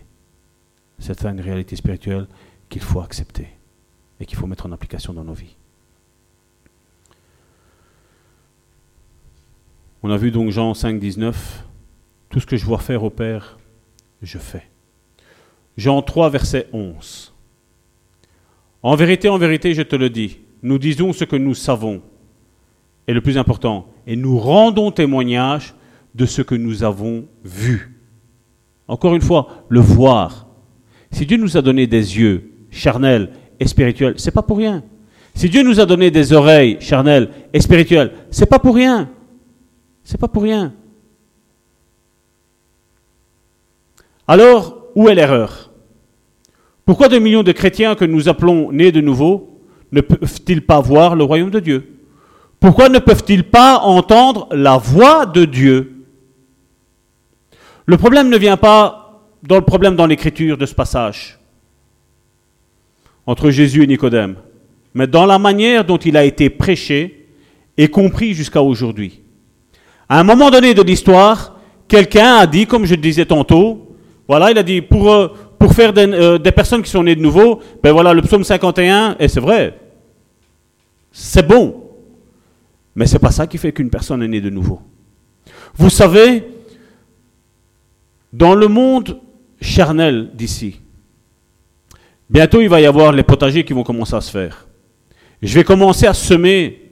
[1.00, 2.28] certaines réalités spirituelles
[2.70, 3.48] qu'il faut accepter
[4.20, 5.56] et qu'il faut mettre en application dans nos vies.
[10.04, 11.64] On a vu donc Jean 5, 19,
[12.30, 13.58] tout ce que je vois faire au Père,
[14.22, 14.64] je fais.
[15.76, 17.34] Jean 3, verset 11.
[18.84, 22.02] En vérité, en vérité, je te le dis, nous disons ce que nous savons.
[23.08, 25.74] Et le plus important, et nous rendons témoignage
[26.14, 27.96] de ce que nous avons vu.
[28.88, 30.48] Encore une fois, le voir.
[31.12, 34.84] Si Dieu nous a donné des yeux charnels et spirituels, c'est pas pour rien.
[35.34, 39.10] Si Dieu nous a donné des oreilles charnelles et spirituelles, c'est pas pour rien.
[40.08, 40.74] C'est pas pour rien.
[44.26, 45.70] Alors, où est l'erreur?
[46.86, 49.60] Pourquoi des millions de chrétiens que nous appelons nés de nouveau
[49.92, 52.00] ne peuvent-ils pas voir le royaume de Dieu?
[52.62, 56.06] Pourquoi ne peuvent-ils pas entendre la voix de Dieu?
[57.86, 61.38] Le problème ne vient pas dans le problème dans l'écriture de ce passage
[63.26, 64.38] entre Jésus et Nicodème,
[64.94, 67.28] mais dans la manière dont il a été prêché
[67.76, 69.22] et compris jusqu'à aujourd'hui.
[70.10, 73.96] À un moment donné de l'histoire, quelqu'un a dit, comme je le disais tantôt,
[74.28, 75.28] voilà, il a dit, pour, euh,
[75.60, 79.18] pour faire euh, des, personnes qui sont nées de nouveau, ben voilà, le psaume 51,
[79.20, 79.80] et c'est vrai,
[81.12, 81.84] c'est bon.
[82.96, 84.82] Mais c'est pas ça qui fait qu'une personne est née de nouveau.
[85.76, 86.44] Vous savez,
[88.34, 89.20] dans le monde
[89.62, 90.82] charnel d'ici,
[92.30, 94.68] bientôt il va y avoir les potagers qui vont commencer à se faire.
[95.42, 96.92] Je vais commencer à semer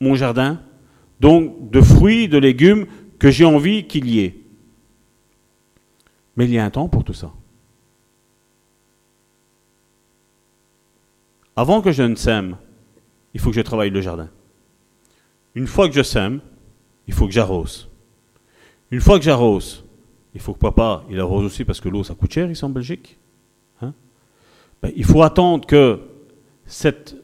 [0.00, 0.60] mon jardin,
[1.20, 2.86] donc de fruits, de légumes
[3.18, 4.36] que j'ai envie qu'il y ait.
[6.36, 7.32] Mais il y a un temps pour tout ça.
[11.56, 12.56] Avant que je ne sème,
[13.34, 14.28] il faut que je travaille le jardin.
[15.56, 16.40] Une fois que je sème,
[17.08, 17.88] il faut que j'arrose.
[18.92, 19.84] Une fois que j'arrose,
[20.34, 22.68] il faut que papa, il arrose aussi parce que l'eau, ça coûte cher ici en
[22.68, 23.18] Belgique.
[23.82, 23.92] Hein.
[24.80, 26.00] Ben, il faut attendre que
[26.64, 27.16] cette,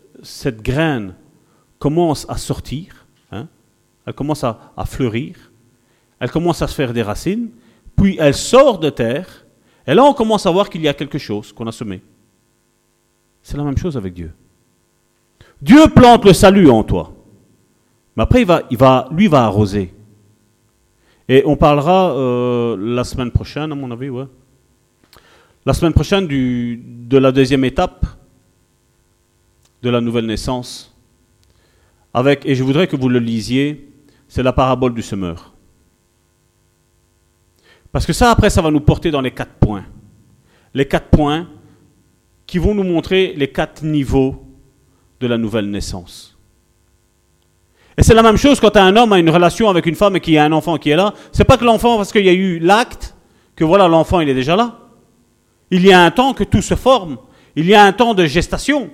[0.62, 1.14] graine
[1.78, 3.04] commence à sortir.
[4.07, 5.37] Elle commence à fleurir,
[6.21, 7.51] elle commence à se faire des racines,
[7.97, 9.45] puis elle sort de terre,
[9.87, 12.03] Et là, on commence à voir qu'il y a quelque chose qu'on a semé.
[13.43, 14.33] C'est la même chose avec Dieu.
[15.61, 17.13] Dieu plante le salut en toi.
[18.17, 18.47] Mais après,
[19.11, 19.93] lui va arroser.
[21.29, 24.27] Et on parlera euh, la semaine prochaine, à mon avis, ouais.
[25.67, 28.07] La semaine prochaine de la deuxième étape
[29.83, 30.95] de la nouvelle naissance.
[32.13, 33.93] Avec, et je voudrais que vous le lisiez,
[34.29, 35.55] c'est la parabole du semeur.
[37.93, 39.85] Parce que ça, après, ça va nous porter dans les quatre points.
[40.75, 41.47] Les quatre points
[42.47, 44.45] qui vont nous montrer les quatre niveaux
[45.20, 46.37] de la nouvelle naissance.
[47.97, 50.20] Et c'est la même chose quand un homme a une relation avec une femme et
[50.20, 51.14] qu'il y a un enfant qui est là.
[51.31, 53.14] C'est pas que l'enfant, parce qu'il y a eu l'acte,
[53.55, 54.81] que voilà, l'enfant, il est déjà là.
[55.70, 57.18] Il y a un temps que tout se forme.
[57.55, 58.91] Il y a un temps de gestation.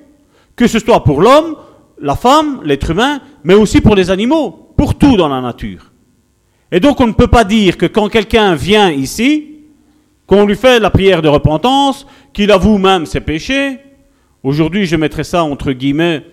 [0.55, 1.57] Que ce soit pour l'homme,
[1.99, 5.93] la femme, l'être humain, mais aussi pour les animaux, pour tout dans la nature.
[6.73, 9.59] Et donc on ne peut pas dire que quand quelqu'un vient ici,
[10.27, 13.79] qu'on lui fait la prière de repentance, qu'il avoue même ses péchés.
[14.43, 16.25] Aujourd'hui, je mettrai ça entre guillemets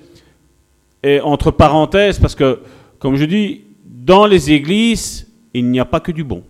[1.03, 2.61] et entre parenthèses parce que,
[2.99, 6.41] comme je dis, dans les églises, il n'y a pas que du bon.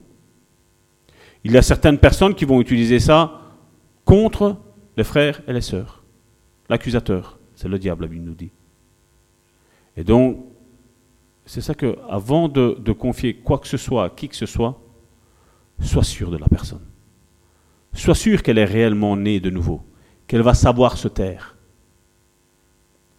[1.43, 3.41] Il y a certaines personnes qui vont utiliser ça
[4.05, 4.55] contre
[4.97, 6.03] les frères et les sœurs.
[6.69, 8.51] L'accusateur, c'est le diable, la nous dit.
[9.95, 10.37] Et donc,
[11.47, 14.79] c'est ça que, avant de, confier quoi que ce soit à qui que ce soit,
[15.79, 16.81] sois sûr de la personne.
[17.93, 19.81] Sois sûr qu'elle est réellement née de nouveau,
[20.27, 21.55] qu'elle va savoir se taire.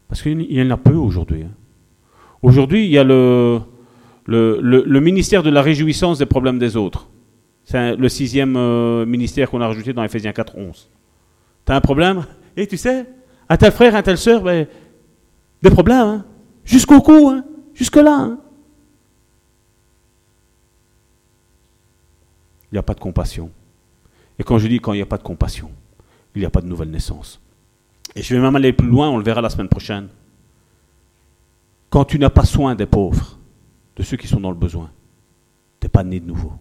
[0.09, 1.45] Parce qu'il y en a peu aujourd'hui.
[1.45, 1.55] Hein.
[2.43, 3.63] Aujourd'hui, il y a le,
[4.27, 7.09] le, ministère de la réjouissance des problèmes des autres.
[7.65, 10.91] C'est le sixième euh, ministère qu'on a rajouté dans Ephésiens 4, 11.
[11.67, 12.27] Tu as un problème?
[12.57, 13.07] Et tu sais,
[13.49, 14.67] un tel frère, un tel sœur, ben,
[15.63, 16.25] des problèmes, hein.
[16.65, 17.45] jusqu'au cou, hein.
[17.79, 18.13] Jusque-là.
[18.13, 18.39] Hein.
[22.71, 23.51] Il n'y a pas de compassion.
[24.39, 25.71] Et quand je dis quand il n'y a pas de compassion,
[26.35, 27.41] il n'y a pas de nouvelle naissance.
[28.15, 30.09] Et je vais même aller plus loin, on le verra la semaine prochaine.
[31.89, 33.39] Quand tu n'as pas soin des pauvres,
[33.97, 34.91] de ceux qui sont dans le besoin,
[35.81, 36.53] tu n'es pas né de nouveau.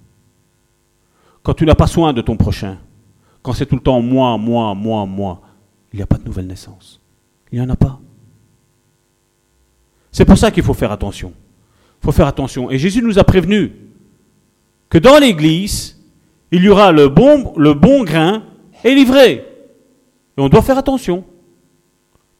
[1.43, 2.77] Quand tu n'as pas soin de ton prochain,
[3.41, 5.41] quand c'est tout le temps moi, moi, moi, moi,
[5.91, 7.01] il n'y a pas de nouvelle naissance.
[7.51, 7.99] Il n'y en a pas.
[10.11, 11.33] C'est pour ça qu'il faut faire attention.
[12.01, 12.69] Il faut faire attention.
[12.71, 13.71] Et Jésus nous a prévenu
[14.89, 15.97] que dans l'Église,
[16.51, 18.43] il y aura le bon, grain
[18.83, 19.45] et l'ivraie.
[20.37, 21.25] Et on doit faire attention.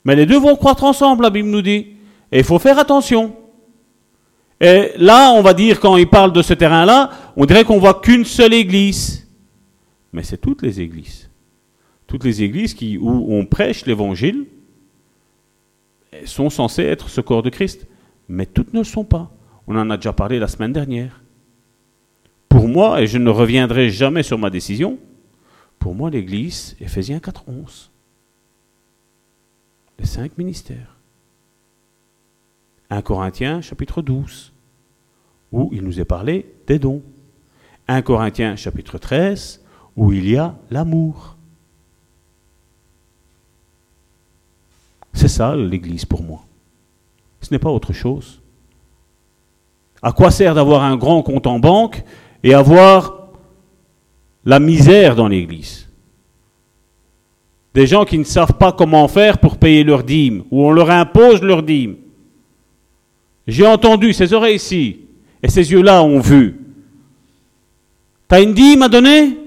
[0.06, 1.88] Mais les deux vont croître ensemble, la Bible nous dit.
[2.32, 3.36] Et il faut faire attention.
[4.62, 8.00] Et là, on va dire, quand il parle de ce terrain-là, on dirait qu'on voit
[8.02, 9.28] qu'une seule église.
[10.14, 11.30] Mais c'est toutes les églises.
[12.08, 14.46] Toutes les églises qui, où on prêche l'évangile
[16.26, 17.88] sont censées être ce corps de Christ.
[18.30, 19.32] Mais toutes ne le sont pas.
[19.68, 21.22] On en a déjà parlé la semaine dernière.
[22.50, 24.98] Pour moi, et je ne reviendrai jamais sur ma décision,
[25.80, 27.90] pour moi, l'Église, Ephésiens 4.11,
[30.00, 30.96] les cinq ministères.
[32.90, 34.54] 1 Corinthiens chapitre 12,
[35.52, 37.04] où il nous est parlé des dons.
[37.88, 39.64] 1 Corinthiens chapitre 13,
[39.96, 41.37] où il y a l'amour.
[45.28, 46.46] C'est ça l'Église pour moi.
[47.42, 48.40] Ce n'est pas autre chose.
[50.02, 52.02] À quoi sert d'avoir un grand compte en banque
[52.44, 53.28] et avoir
[54.46, 55.90] la misère dans l'Église?
[57.74, 60.90] Des gens qui ne savent pas comment faire pour payer leurs dîmes, ou on leur
[60.90, 61.98] impose leurs dîmes.
[63.46, 65.02] J'ai entendu, ces oreilles ici,
[65.44, 66.58] et ces yeux-là ont vu.
[68.30, 69.38] T'as une dîme à donner?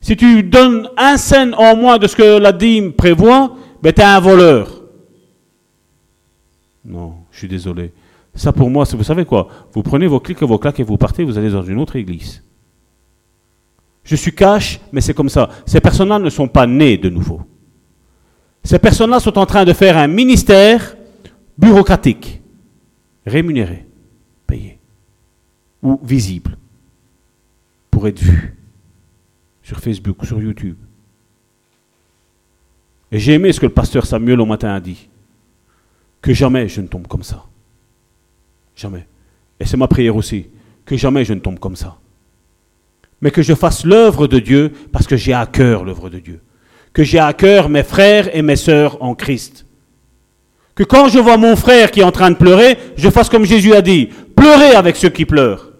[0.00, 4.04] Si tu donnes un cent en moins de ce que la dîme prévoit, ben t'es
[4.04, 4.81] un voleur.
[6.84, 7.92] Non, je suis désolé.
[8.34, 9.48] Ça, pour moi, vous savez quoi?
[9.72, 11.96] Vous prenez vos clics et vos claques et vous partez, vous allez dans une autre
[11.96, 12.42] église.
[14.04, 15.50] Je suis cash, mais c'est comme ça.
[15.66, 17.42] Ces personnes-là ne sont pas nées de nouveau.
[18.64, 20.96] Ces personnes-là sont en train de faire un ministère
[21.58, 22.40] bureaucratique,
[23.26, 23.86] rémunéré,
[24.46, 24.78] payé,
[25.82, 26.56] ou visible,
[27.90, 28.56] pour être vu
[29.62, 30.76] sur Facebook ou sur YouTube.
[33.10, 35.08] Et j'ai aimé ce que le pasteur Samuel au matin a dit,
[36.22, 37.44] que jamais je ne tombe comme ça.
[38.76, 39.06] Jamais.
[39.60, 40.46] Et c'est ma prière aussi,
[40.86, 41.96] que jamais je ne tombe comme ça.
[43.20, 46.40] Mais que je fasse l'œuvre de Dieu parce que j'ai à cœur l'œuvre de Dieu.
[46.92, 49.66] Que j'ai à cœur mes frères et mes sœurs en Christ.
[50.74, 53.44] Que quand je vois mon frère qui est en train de pleurer, je fasse comme
[53.44, 55.70] Jésus a dit, pleurer avec ceux qui pleurent.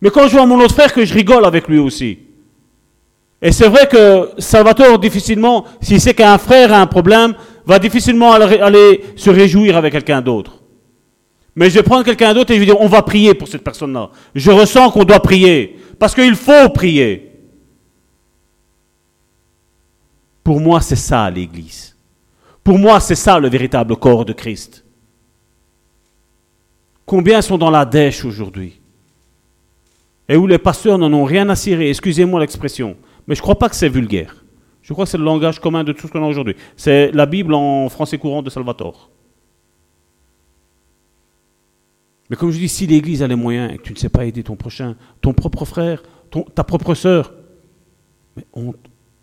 [0.00, 2.18] Mais quand je vois mon autre frère, que je rigole avec lui aussi.
[3.40, 7.34] Et c'est vrai que Salvatore, difficilement, s'il sait qu'un frère a un problème,
[7.68, 10.62] va difficilement aller se réjouir avec quelqu'un d'autre.
[11.54, 13.62] Mais je vais prendre quelqu'un d'autre et je vais dire, on va prier pour cette
[13.62, 14.10] personne-là.
[14.34, 15.76] Je ressens qu'on doit prier.
[15.98, 17.30] Parce qu'il faut prier.
[20.42, 21.94] Pour moi, c'est ça l'Église.
[22.64, 24.84] Pour moi, c'est ça le véritable corps de Christ.
[27.04, 28.80] Combien sont dans la dèche aujourd'hui?
[30.26, 32.96] Et où les pasteurs n'en ont rien à cirer, excusez-moi l'expression,
[33.26, 34.37] mais je ne crois pas que c'est vulgaire.
[34.88, 36.56] Je crois que c'est le langage commun de tout ce qu'on a aujourd'hui.
[36.74, 39.10] C'est la Bible en français courant de Salvatore.
[42.30, 44.24] Mais comme je dis, si l'Église a les moyens et que tu ne sais pas
[44.24, 46.02] aider ton prochain, ton propre frère,
[46.54, 47.34] ta propre sœur,
[48.34, 48.78] mais honte,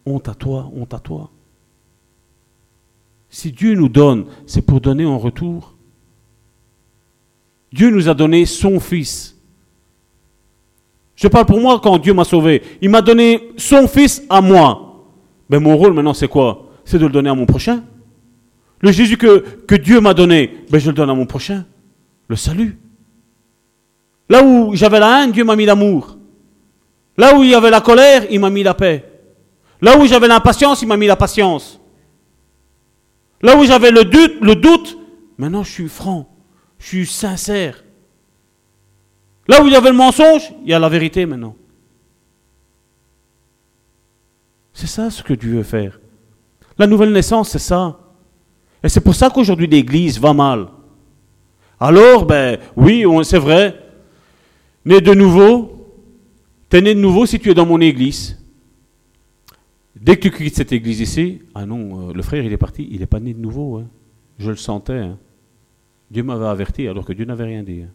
[0.06, 1.32] honte à toi, honte à toi.
[3.28, 5.74] Si Dieu nous donne, c'est pour donner en retour.
[7.72, 9.36] Dieu nous a donné son Fils.
[11.16, 12.62] Je parle pour moi quand Dieu m'a sauvé.
[12.84, 14.85] Il m'a donné son Fils à moi.
[15.50, 16.70] Mais mon rôle maintenant, c'est quoi?
[16.86, 17.84] C'est de le donner à mon prochain.
[18.82, 21.66] Le Jésus que, que Dieu m'a donné, ben je le donne à mon prochain.
[22.28, 22.78] Le salut.
[24.30, 26.18] Là où j'avais la haine, Dieu m'a mis l'amour.
[27.18, 29.06] Là où il y avait la colère, il m'a mis la paix.
[29.82, 31.80] Là où j'avais l'impatience, il m'a mis la patience.
[33.42, 34.98] Là où j'avais le doute, le doute,
[35.38, 36.28] maintenant je suis franc,
[36.80, 37.84] je suis sincère.
[39.48, 41.56] Là où il y avait le mensonge, il y a la vérité maintenant.
[44.76, 46.00] C'est ça ce que Dieu veut faire.
[46.78, 47.98] La nouvelle naissance, c'est ça.
[48.84, 50.68] Et c'est pour ça qu'aujourd'hui l'Église va mal.
[51.80, 53.82] Alors, ben oui, c'est vrai,
[54.86, 55.96] Né de nouveau,
[56.70, 58.38] tu es né de nouveau si tu es dans mon église.
[59.96, 62.88] Dès que tu quittes cette église ici, ah non, euh, le frère il est parti,
[62.92, 63.78] il n'est pas né de nouveau.
[63.78, 63.88] Hein.
[64.38, 65.00] Je le sentais.
[65.00, 65.18] Hein.
[66.12, 67.82] Dieu m'avait averti alors que Dieu n'avait rien dit.
[67.82, 67.92] Hein.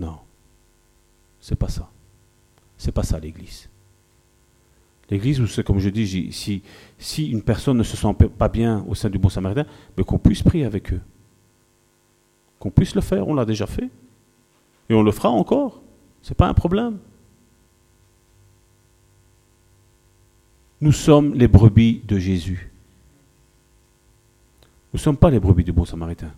[0.00, 0.16] Non,
[1.38, 1.88] c'est pas ça.
[2.76, 3.68] C'est pas ça l'église.
[5.12, 6.62] L'église, c'est comme je dis, si,
[6.96, 10.16] si une personne ne se sent pas bien au sein du bon samaritain, mais qu'on
[10.16, 11.02] puisse prier avec eux.
[12.58, 13.90] Qu'on puisse le faire, on l'a déjà fait.
[14.88, 15.82] Et on le fera encore.
[16.22, 16.96] Ce n'est pas un problème.
[20.80, 22.72] Nous sommes les brebis de Jésus.
[24.94, 26.32] Nous ne sommes pas les brebis du bon samaritain.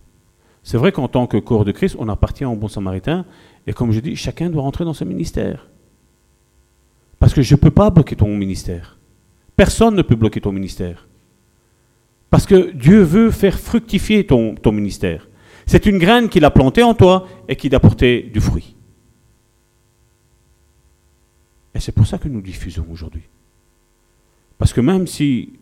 [0.63, 3.25] C'est vrai qu'en tant que corps de Christ, on appartient au bon samaritain.
[3.67, 5.65] Et comme je dis, chacun doit rentrer dans ce ministère.
[7.19, 8.97] Parce que je ne peux pas bloquer ton ministère.
[9.55, 11.07] Personne ne peut bloquer ton ministère.
[12.29, 15.29] Parce que Dieu veut faire fructifier ton, ministère.
[15.65, 18.75] C'est une graine qu'il a plantée en toi et qui d'apporter du fruit.
[21.73, 23.23] Et c'est pour ça que nous diffusons aujourd'hui.
[24.57, 25.53] Parce que même si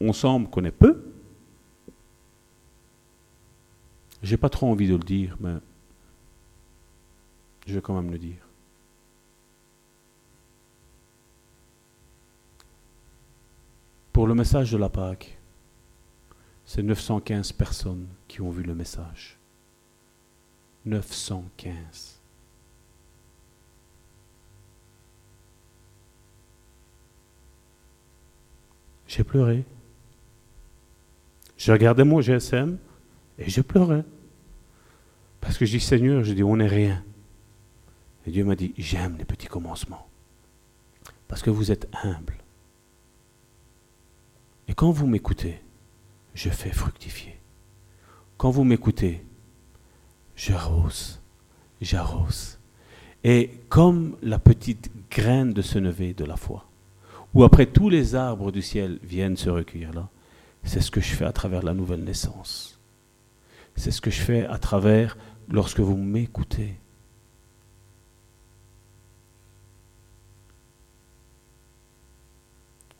[0.00, 1.04] on semble qu'on est peu,
[4.22, 5.54] j'ai pas trop envie de le dire, mais
[7.66, 8.45] je vais quand même le dire.
[14.16, 15.36] Pour le message de la Pâque,
[16.64, 19.36] c'est 915 personnes qui ont vu le message.
[20.86, 22.18] 915.
[29.06, 29.66] J'ai pleuré.
[31.58, 32.78] Je regardais mon GSM
[33.38, 34.06] et je pleurais.
[35.42, 37.04] Parce que je dis, Seigneur, je dis, on n'est rien.
[38.26, 40.08] Et Dieu m'a dit, j'aime les petits commencements.
[41.28, 42.45] Parce que vous êtes humble.
[44.68, 45.60] Et quand vous m'écoutez,
[46.34, 47.38] je fais fructifier.
[48.36, 49.24] Quand vous m'écoutez,
[50.34, 51.20] j'arrose,
[51.80, 52.58] j'arrose.
[53.24, 56.68] Et comme la petite graine de ce nevé de la foi,
[57.34, 60.08] où après tous les arbres du ciel viennent se recueillir là,
[60.64, 62.78] c'est ce que je fais à travers la nouvelle naissance.
[63.76, 65.16] C'est ce que je fais à travers
[65.48, 66.78] lorsque vous m'écoutez.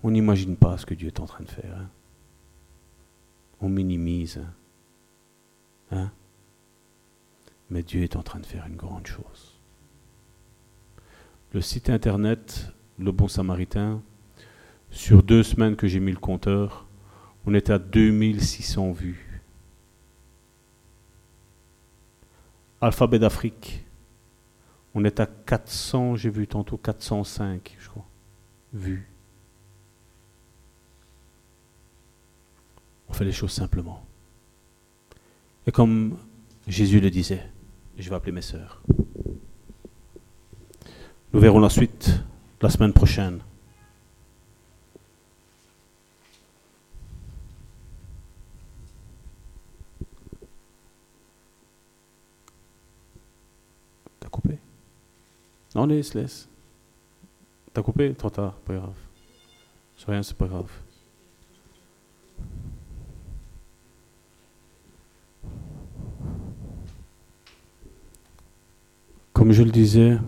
[0.03, 1.77] On n'imagine pas ce que Dieu est en train de faire.
[1.77, 1.89] Hein
[3.61, 4.41] on minimise.
[5.91, 6.11] Hein?
[7.71, 9.55] Mais Dieu est en train de faire une grande chose.
[11.53, 14.03] Le site internet Le Bon Samaritain,
[14.91, 16.87] sur deux semaines que j'ai mis le compteur,
[17.47, 19.43] on est à 2600 vues.
[22.81, 23.85] Alphabet d'Afrique,
[24.95, 28.07] on est à 400, j'ai vu tantôt 405, je crois,
[28.73, 29.09] vues.
[33.09, 34.05] On fait les choses simplement.
[35.67, 36.17] Et comme
[36.67, 37.49] Jésus le disait,
[37.99, 38.83] je vais appeler mes sœurs.
[41.33, 42.21] Nous verrons la suite
[42.61, 43.41] la semaine prochaine.
[54.21, 54.59] T'as coupé?
[55.75, 56.49] Non, laisse, laisse.
[57.73, 58.15] T'as coupé?
[58.15, 58.95] Trop tard, pas grave.
[59.99, 60.71] C'est rien, c'est pas grave.
[69.47, 70.19] Comme je le disais,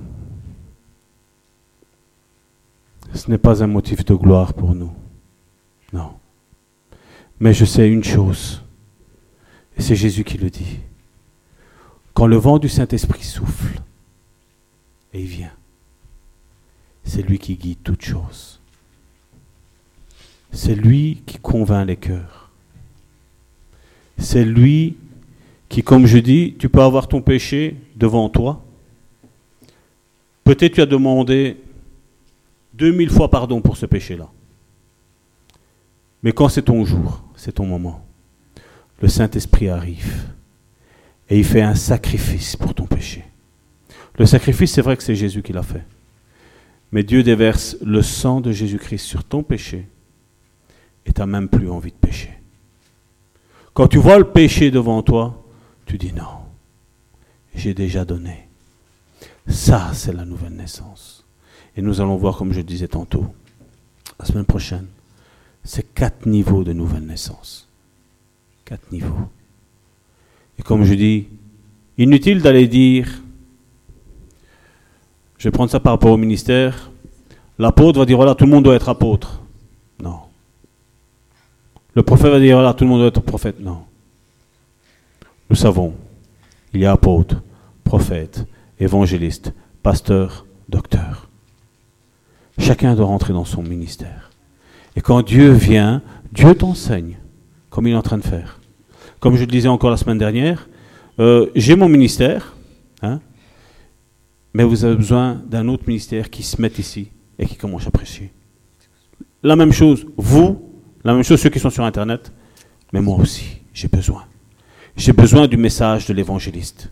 [3.12, 4.93] ce n'est pas un motif de gloire pour nous.
[5.93, 6.12] Non.
[7.40, 8.62] Mais je sais une chose,
[9.77, 10.78] et c'est Jésus qui le dit.
[12.15, 13.82] Quand le vent du Saint-Esprit souffle,
[15.12, 15.51] et il vient,
[17.03, 18.61] c'est lui qui guide toutes choses.
[20.53, 22.53] C'est lui qui convainc les cœurs.
[24.16, 24.97] C'est lui
[25.69, 28.65] qui, comme je dis, tu peux avoir ton péché devant toi.
[30.49, 31.59] Peut-être tu as demandé
[32.73, 34.31] 2000 fois pardon pour ce péché-là.
[36.23, 38.03] Mais quand c'est ton jour, c'est ton moment,
[39.03, 40.25] le Saint-Esprit arrive
[41.29, 43.27] et il fait un sacrifice pour ton péché.
[44.19, 45.85] Le sacrifice, c'est vrai que c'est Jésus qui l'a fait.
[46.93, 49.87] Mais Dieu déverse le sang de Jésus-Christ sur ton péché
[51.05, 52.33] et tu n'as même plus envie de pécher.
[53.75, 55.45] Quand tu vois le péché devant toi,
[55.85, 56.39] tu dis non,
[57.55, 58.48] j'ai déjà donné.
[59.49, 61.25] Ça, c'est la nouvelle naissance.
[61.77, 63.27] Et nous allons voir, comme je disais tantôt,
[64.19, 64.87] la semaine prochaine,
[65.65, 67.69] c'est quatre niveaux de nouvelle naissance.
[68.65, 69.29] Quatre niveaux.
[70.59, 71.29] Et comme je dis,
[71.97, 73.23] inutile d'aller dire,
[75.39, 76.91] je vais prendre ça par rapport au ministère,
[77.59, 79.41] l'apôtre va dire, voilà, tout le monde doit être apôtre.
[80.03, 80.20] Non.
[81.95, 83.61] Le prophète va dire, voilà, tout le monde doit être prophète.
[83.61, 83.85] Non.
[85.49, 85.95] Nous savons,
[86.75, 87.43] il y a apôtre,
[87.85, 88.45] prophète,
[88.81, 89.53] évangéliste,
[89.83, 91.29] pasteur, docteur.
[92.59, 94.31] Chacun doit rentrer dans son ministère.
[94.97, 96.03] Et quand Dieu vient,
[96.33, 97.19] Dieu t'enseigne,
[97.71, 98.61] comme il est en train de faire.
[99.21, 100.69] Comme je le disais encore la semaine dernière,
[101.19, 102.55] euh, j'ai mon ministère,
[103.03, 103.21] hein,
[104.55, 107.91] mais vous avez besoin d'un autre ministère qui se mette ici et qui commence à
[107.91, 108.33] prêcher.
[109.43, 110.61] La même chose, vous,
[111.05, 112.33] la même chose ceux qui sont sur Internet,
[112.93, 114.25] mais moi aussi, j'ai besoin.
[114.97, 116.91] J'ai besoin du message de l'évangéliste.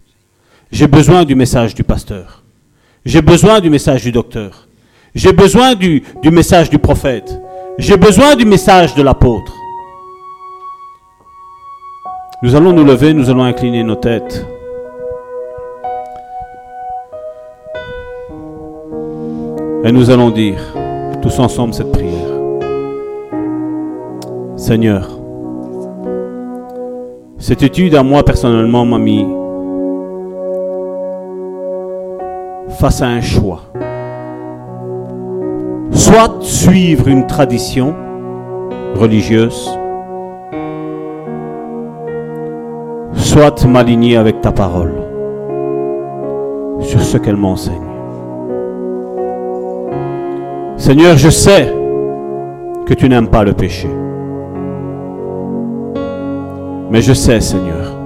[0.73, 2.43] J'ai besoin du message du pasteur.
[3.05, 4.67] J'ai besoin du message du docteur.
[5.15, 7.41] J'ai besoin du, message du prophète.
[7.79, 9.55] J'ai besoin du message de l'apôtre.
[12.43, 14.45] Nous allons nous lever, nous allons incliner nos têtes.
[19.85, 20.59] Et nous allons dire
[21.23, 22.13] tous ensemble cette prière.
[24.57, 25.09] Seigneur,
[27.39, 29.25] cette étude à moi personnellement m'a mis
[32.77, 33.62] face à un choix.
[35.90, 37.94] Soit suivre une tradition
[38.94, 39.70] religieuse,
[43.15, 44.93] soit m'aligner avec ta parole
[46.81, 47.74] sur ce qu'elle m'enseigne.
[50.77, 51.73] Seigneur, je sais
[52.86, 53.89] que tu n'aimes pas le péché.
[56.90, 57.97] Mais je sais, Seigneur,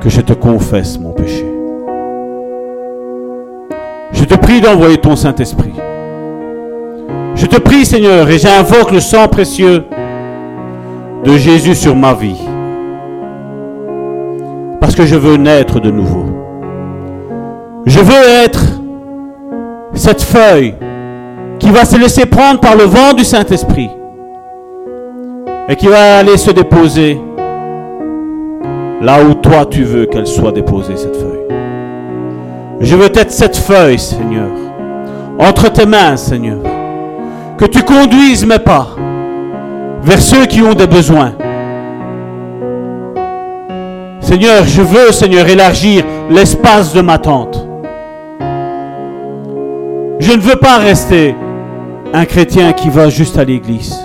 [0.00, 1.11] que je te confesse mon
[4.32, 5.72] te prie d'envoyer ton Saint-Esprit.
[7.34, 9.84] Je te prie, Seigneur, et j'invoque le sang précieux
[11.24, 12.40] de Jésus sur ma vie.
[14.80, 16.24] Parce que je veux naître de nouveau.
[17.84, 18.62] Je veux être
[19.94, 20.74] cette feuille
[21.58, 23.90] qui va se laisser prendre par le vent du Saint-Esprit
[25.68, 27.20] et qui va aller se déposer
[29.02, 31.41] là où toi tu veux qu'elle soit déposée, cette feuille.
[32.82, 34.50] Je veux être cette feuille, Seigneur,
[35.38, 36.58] entre tes mains, Seigneur,
[37.56, 38.88] que tu conduises mes pas
[40.02, 41.32] vers ceux qui ont des besoins.
[44.20, 47.68] Seigneur, je veux, Seigneur, élargir l'espace de ma tente.
[50.18, 51.36] Je ne veux pas rester
[52.12, 53.96] un chrétien qui va juste à l'église.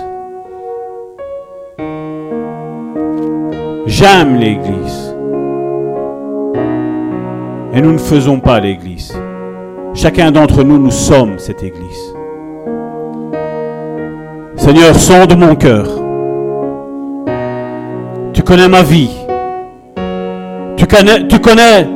[3.86, 5.07] J'aime l'Église.
[7.72, 9.14] Et nous ne faisons pas l'Église.
[9.94, 12.14] Chacun d'entre nous, nous sommes cette Église.
[14.56, 15.86] Seigneur, sonde mon cœur.
[18.32, 19.10] Tu connais ma vie.
[20.76, 21.86] Tu connais, tu connais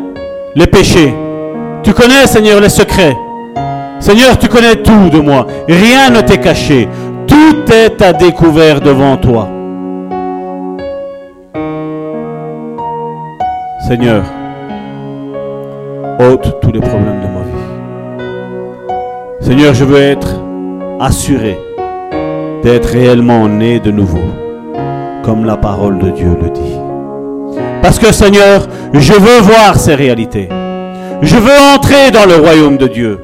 [0.55, 1.15] les péchés.
[1.82, 3.16] Tu connais, Seigneur, les secrets.
[4.01, 5.47] Seigneur, tu connais tout de moi.
[5.69, 6.89] Rien ne t'est caché.
[7.27, 9.49] Tout est à découvert devant toi.
[13.86, 14.23] Seigneur,
[16.20, 17.52] ôte tous les problèmes de ma vie.
[19.40, 20.40] Seigneur, je veux être
[21.01, 21.59] assuré
[22.62, 24.22] d'être réellement né de nouveau,
[25.24, 26.76] comme la parole de Dieu le dit.
[27.82, 30.48] Parce que Seigneur, je veux voir ces réalités.
[31.22, 33.18] Je veux entrer dans le royaume de Dieu.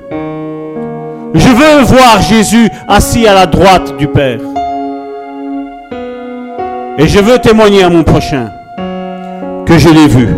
[1.34, 4.40] Je veux voir Jésus assis à la droite du Père.
[6.98, 8.50] Et je veux témoigner à mon prochain
[9.66, 10.28] que je l'ai vu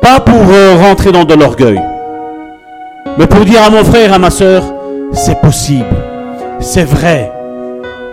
[0.00, 1.80] pas pour euh, rentrer dans de l'orgueil,
[3.18, 4.62] mais pour dire à mon frère, à ma soeur,
[5.12, 5.84] c'est possible,
[6.58, 7.32] c'est vrai.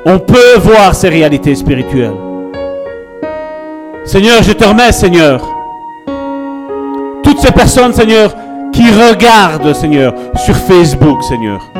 [0.05, 2.15] On peut voir ces réalités spirituelles.
[4.05, 5.41] Seigneur, je te remets, Seigneur,
[7.23, 8.33] toutes ces personnes, Seigneur,
[8.71, 11.71] qui regardent, Seigneur, sur Facebook, Seigneur.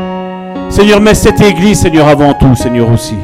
[0.70, 3.16] Seigneur, mets cette église, Seigneur, avant tout, Seigneur aussi.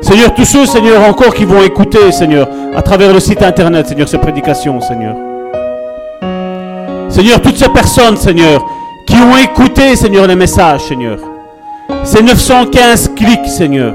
[0.00, 4.08] Seigneur, tous ceux, Seigneur, encore qui vont écouter, Seigneur, à travers le site internet, Seigneur,
[4.08, 5.14] ces prédications, Seigneur.
[7.18, 8.64] Seigneur, toutes ces personnes, Seigneur,
[9.04, 11.18] qui ont écouté, Seigneur, les messages, Seigneur.
[12.04, 13.94] Ces 915 clics, Seigneur.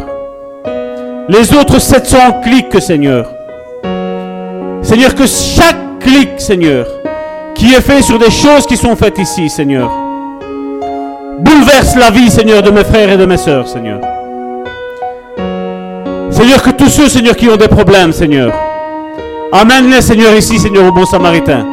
[1.29, 3.25] Les autres 700 clics, Seigneur.
[4.81, 6.85] Seigneur, que chaque clic, Seigneur,
[7.55, 9.89] qui est fait sur des choses qui sont faites ici, Seigneur,
[11.39, 14.01] bouleverse la vie, Seigneur, de mes frères et de mes sœurs, Seigneur.
[16.29, 18.51] Seigneur, que tous ceux, Seigneur, qui ont des problèmes, Seigneur,
[19.53, 21.72] amène-les, Seigneur, ici, Seigneur, au bon samaritain.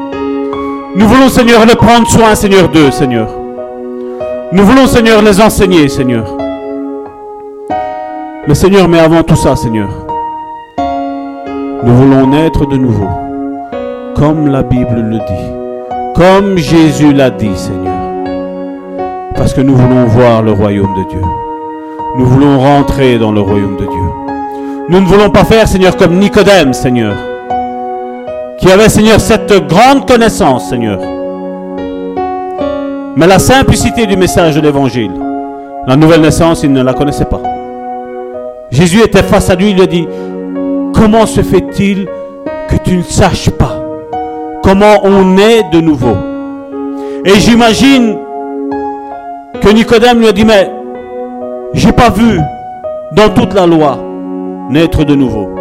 [0.96, 3.28] Nous voulons, Seigneur, les prendre soin, Seigneur, d'eux, Seigneur.
[4.50, 6.36] Nous voulons, Seigneur, les enseigner, Seigneur.
[8.48, 9.88] Mais, Seigneur, mais avant tout ça, Seigneur,
[11.84, 13.06] nous voulons naître de nouveau,
[14.16, 17.94] comme la Bible le dit, comme Jésus l'a dit, Seigneur.
[19.36, 21.22] Parce que nous voulons voir le royaume de Dieu.
[22.18, 24.10] Nous voulons rentrer dans le royaume de Dieu.
[24.88, 27.14] Nous ne voulons pas faire, Seigneur, comme Nicodème, Seigneur,
[28.60, 31.00] qui avait, Seigneur, cette grande connaissance, Seigneur.
[33.16, 35.12] Mais la simplicité du message de l'Évangile,
[35.86, 37.40] la nouvelle naissance, il ne la connaissait pas.
[38.70, 40.06] Jésus était face à lui, il lui a dit,
[40.94, 42.06] comment se fait-il
[42.68, 43.80] que tu ne saches pas
[44.62, 46.16] comment on est de nouveau?
[47.24, 48.16] Et j'imagine
[49.60, 50.70] que Nicodème lui a dit, mais
[51.74, 52.38] j'ai pas vu
[53.12, 53.98] dans toute la loi
[54.70, 55.59] naître de nouveau.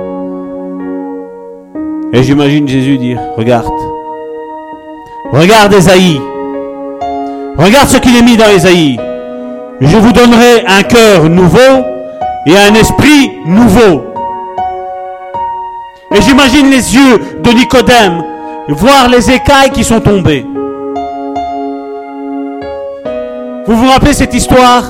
[2.11, 3.68] Et j'imagine Jésus dire, regarde,
[5.31, 6.19] regarde Esaïe,
[7.56, 8.99] regarde ce qu'il est mis dans Esaïe.
[9.80, 11.86] Je vous donnerai un cœur nouveau
[12.48, 14.06] et un esprit nouveau.
[16.15, 18.23] Et j'imagine les yeux de Nicodème
[18.69, 20.45] voir les écailles qui sont tombées.
[23.68, 24.84] Vous vous rappelez cette histoire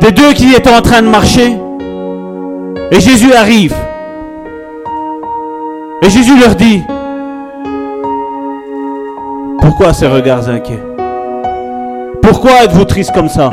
[0.00, 1.56] des deux qui étaient en train de marcher?
[2.92, 3.74] Et Jésus arrive.
[6.04, 6.82] Et Jésus leur dit,
[9.60, 10.82] pourquoi ces regards inquiets?
[12.20, 13.52] Pourquoi êtes-vous triste comme ça?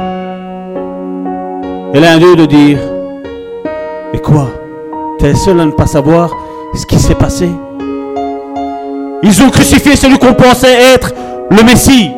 [1.93, 2.79] Et l'un d'eux de dire,
[4.13, 4.47] et quoi?
[5.19, 6.31] T'es seul à ne pas savoir
[6.73, 7.49] ce qui s'est passé?
[9.21, 11.13] Ils ont crucifié celui qu'on pensait être
[11.51, 12.11] le Messie.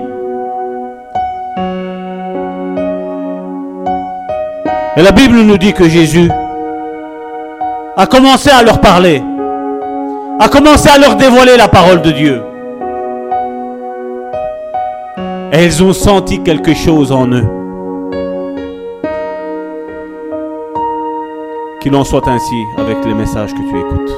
[4.96, 6.32] Et la Bible nous dit que Jésus
[7.98, 9.22] a commencé à leur parler,
[10.40, 12.42] a commencé à leur dévoiler la parole de Dieu.
[15.54, 17.46] Ils ont senti quelque chose en eux.
[21.82, 24.18] Qu'il en soit ainsi avec les messages que tu écoutes.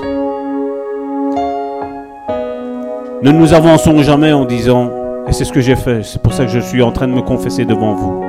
[3.23, 4.89] Ne nous avançons jamais en disant,
[5.27, 7.13] et c'est ce que j'ai fait, c'est pour ça que je suis en train de
[7.13, 8.23] me confesser devant vous.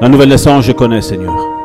[0.00, 1.57] La nouvelle naissance, je connais, Seigneur.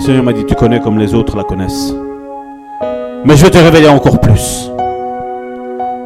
[0.00, 1.94] Le Seigneur m'a dit, tu connais comme les autres la connaissent.
[3.26, 4.70] Mais je vais te révéler encore plus.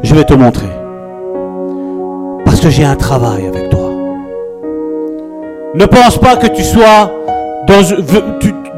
[0.03, 0.66] Je vais te montrer.
[2.45, 3.91] Parce que j'ai un travail avec toi.
[5.77, 7.09] Ne pense pas que tu sois
[7.69, 7.83] dans...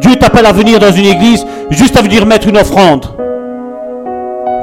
[0.01, 3.07] Dieu t'appelle à venir dans une église juste à venir mettre une offrande.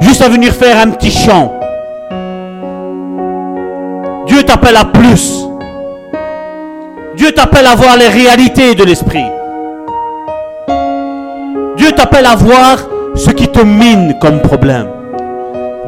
[0.02, 1.52] Juste à venir faire un petit chant.
[4.28, 5.48] Dieu t'appelle à plus.
[7.16, 9.24] Dieu t'appelle à voir les réalités de l'esprit.
[11.84, 12.78] Dieu t'appelle à voir
[13.14, 14.86] ce qui te mine comme problème.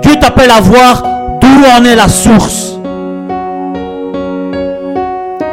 [0.03, 1.03] Dieu t'appelle à voir
[1.41, 2.79] d'où en est la source.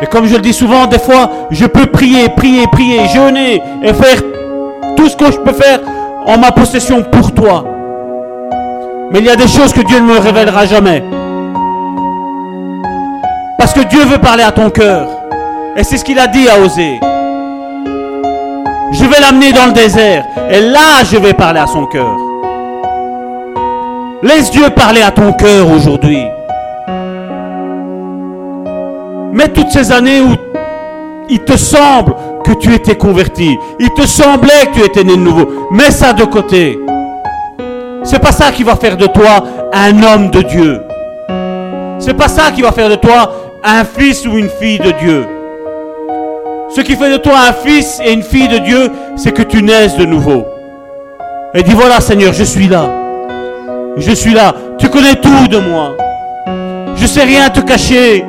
[0.02, 3.94] Et comme je le dis souvent, des fois, je peux prier, prier, prier, jeûner et
[3.94, 4.22] faire
[4.98, 5.80] tout ce que je peux faire
[6.26, 7.64] en ma possession pour toi.
[9.12, 11.06] Mais il y a des choses que Dieu ne me révélera jamais.
[13.58, 15.08] Parce que Dieu veut parler à ton cœur.
[15.78, 17.00] Et c'est ce qu'il a dit à Osée.
[18.94, 20.24] Je vais l'amener dans le désert.
[20.52, 22.16] Et là, je vais parler à son cœur.
[24.22, 26.24] Laisse Dieu parler à ton cœur aujourd'hui.
[29.34, 30.30] Mais toutes ces années où
[31.28, 32.14] il te semble
[32.46, 36.14] que tu étais converti, il te semblait que tu étais né de nouveau, mets ça
[36.14, 36.80] de côté.
[38.04, 39.44] C'est pas ça qui va faire de toi
[39.74, 40.82] un homme de Dieu.
[42.00, 43.32] C'est pas ça qui va faire de toi
[43.64, 45.26] un fils ou une fille de Dieu.
[46.76, 49.62] Ce qui fait de toi un fils et une fille de Dieu, c'est que tu
[49.62, 50.44] naisses de nouveau.
[51.54, 52.90] Et dis voilà Seigneur, je suis là.
[53.96, 54.56] Je suis là.
[54.80, 55.96] Tu connais tout de moi.
[57.06, 58.26] sais rien te cacher.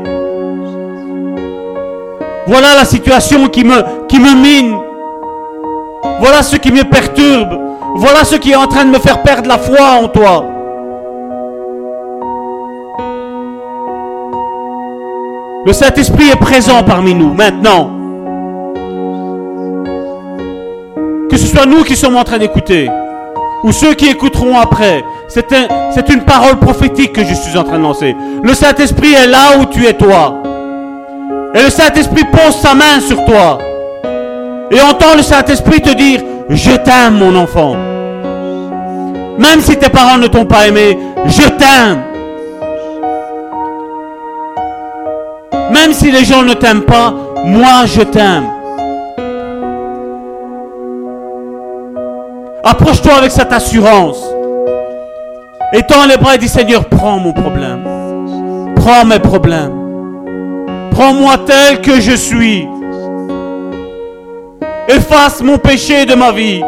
[2.46, 4.76] Voilà la situation qui me, qui me mine.
[6.20, 7.58] Voilà ce qui me perturbe.
[7.96, 10.44] Voilà ce qui est en train de me faire perdre la foi en toi.
[15.64, 17.93] Le Saint-Esprit est présent parmi nous maintenant.
[21.44, 22.90] Ce soit nous qui sommes en train d'écouter,
[23.62, 27.82] ou ceux qui écouteront après, c'est une parole prophétique que je suis en train de
[27.82, 28.14] lancer.
[28.42, 30.42] Le Saint-Esprit est là où tu es toi.
[31.54, 33.58] Et le Saint-Esprit pose sa main sur toi.
[34.70, 37.76] Et entend le Saint-Esprit te dire, je t'aime mon enfant.
[39.38, 42.02] Même si tes parents ne t'ont pas aimé, je t'aime.
[45.72, 47.14] Même si les gens ne t'aiment pas,
[47.44, 48.53] moi je t'aime.
[52.66, 54.18] Approche-toi avec cette assurance.
[55.74, 57.84] Étends les bras et dis Seigneur, prends mon problème.
[58.74, 60.88] Prends mes problèmes.
[60.90, 62.66] Prends-moi tel que je suis.
[64.88, 66.62] Efface mon péché de ma vie.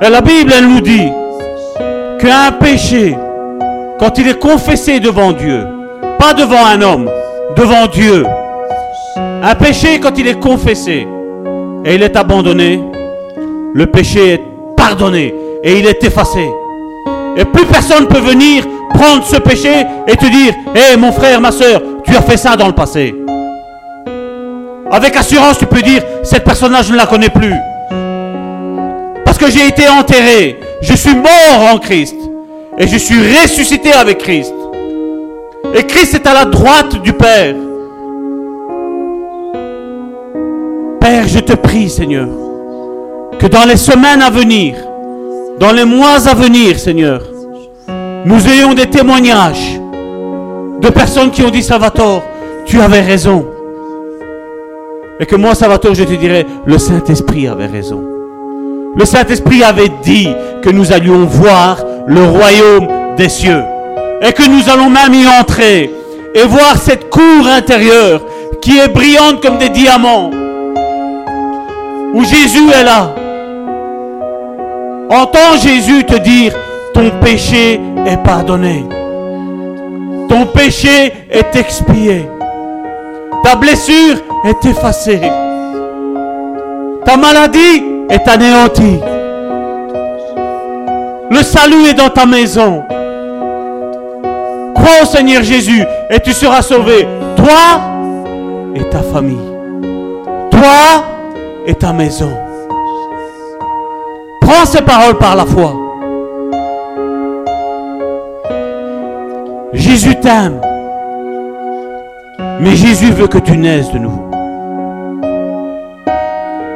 [0.00, 1.12] Et la Bible, elle nous dit
[2.18, 3.16] qu'un péché,
[4.00, 5.64] quand il est confessé devant Dieu,
[6.18, 7.08] pas devant un homme,
[7.54, 8.26] devant Dieu,
[9.16, 11.06] un péché, quand il est confessé
[11.84, 12.80] et il est abandonné,
[13.74, 14.42] le péché est
[14.76, 16.48] pardonné et il est effacé.
[17.36, 21.40] Et plus personne ne peut venir prendre ce péché et te dire, hé mon frère,
[21.40, 23.14] ma soeur, tu as fait ça dans le passé.
[24.90, 27.54] Avec assurance, tu peux dire, cette personne-là, je ne la connais plus.
[29.24, 32.16] Parce que j'ai été enterré, je suis mort en Christ.
[32.78, 34.52] Et je suis ressuscité avec Christ.
[35.74, 37.54] Et Christ est à la droite du Père.
[41.02, 42.28] Père, je te prie, Seigneur,
[43.40, 44.76] que dans les semaines à venir,
[45.58, 47.22] dans les mois à venir, Seigneur,
[48.24, 49.80] nous ayons des témoignages
[50.80, 52.22] de personnes qui ont dit Salvatore,
[52.66, 53.44] tu avais raison.
[55.18, 58.00] Et que moi, Salvatore, je te dirais, le Saint-Esprit avait raison.
[58.96, 60.28] Le Saint-Esprit avait dit
[60.62, 63.64] que nous allions voir le royaume des cieux.
[64.20, 65.90] Et que nous allons même y entrer
[66.32, 68.20] et voir cette cour intérieure
[68.60, 70.30] qui est brillante comme des diamants.
[72.14, 73.14] Où Jésus est là.
[75.10, 76.52] Entends Jésus te dire,
[76.94, 78.86] ton péché est pardonné.
[80.28, 82.28] Ton péché est expié.
[83.44, 85.20] Ta blessure est effacée.
[87.04, 89.00] Ta maladie est anéantie.
[91.30, 92.82] Le salut est dans ta maison.
[94.74, 97.06] Crois au Seigneur Jésus et tu seras sauvé.
[97.36, 97.80] Toi
[98.74, 99.50] et ta famille.
[100.50, 101.11] Toi
[101.66, 102.30] et ta maison.
[104.40, 105.74] Prends ces paroles par la foi.
[109.72, 110.60] Jésus t'aime.
[112.60, 114.30] Mais Jésus veut que tu naisses de nouveau.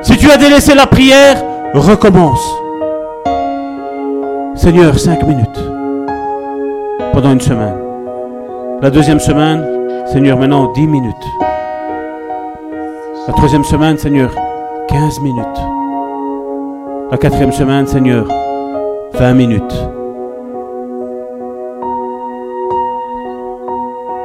[0.03, 1.43] Si tu as délaissé la prière,
[1.75, 2.45] recommence.
[4.55, 5.61] Seigneur, cinq minutes.
[7.13, 7.77] Pendant une semaine.
[8.83, 9.65] La deuxième semaine,
[10.07, 11.15] Seigneur, maintenant dix minutes.
[13.27, 14.31] La troisième semaine, Seigneur,
[14.97, 15.61] quinze minutes.
[17.11, 18.25] La quatrième semaine, Seigneur,
[19.13, 19.75] vingt minutes.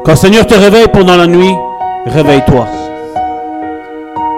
[0.06, 1.54] Quand Seigneur te réveille pendant la nuit,
[2.06, 2.66] réveille-toi.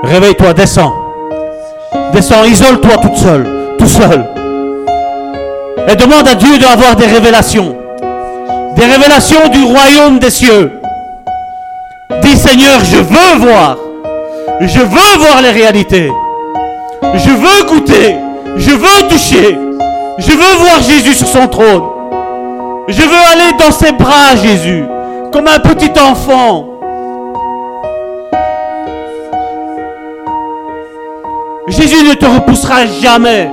[0.05, 0.93] Réveille-toi, descends.
[2.13, 3.45] Descends, isole-toi toute seule,
[3.77, 4.25] tout seul.
[5.87, 7.75] Et demande à Dieu d'avoir des révélations.
[8.75, 10.71] Des révélations du royaume des cieux.
[12.23, 13.77] Dis Seigneur, je veux voir.
[14.61, 16.11] Je veux voir les réalités.
[17.13, 18.15] Je veux goûter.
[18.55, 19.57] Je veux toucher.
[20.17, 21.83] Je veux voir Jésus sur son trône.
[22.87, 24.83] Je veux aller dans ses bras, Jésus
[25.33, 26.65] comme un petit enfant.
[31.67, 33.49] Jésus ne te repoussera jamais.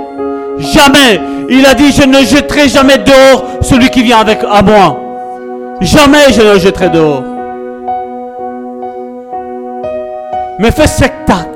[0.58, 1.18] Jamais.
[1.48, 5.00] Il a dit, je ne jetterai jamais dehors celui qui vient avec à moi.
[5.80, 7.24] Jamais je ne le jetterai dehors.
[10.58, 11.49] Mais fais cet acte.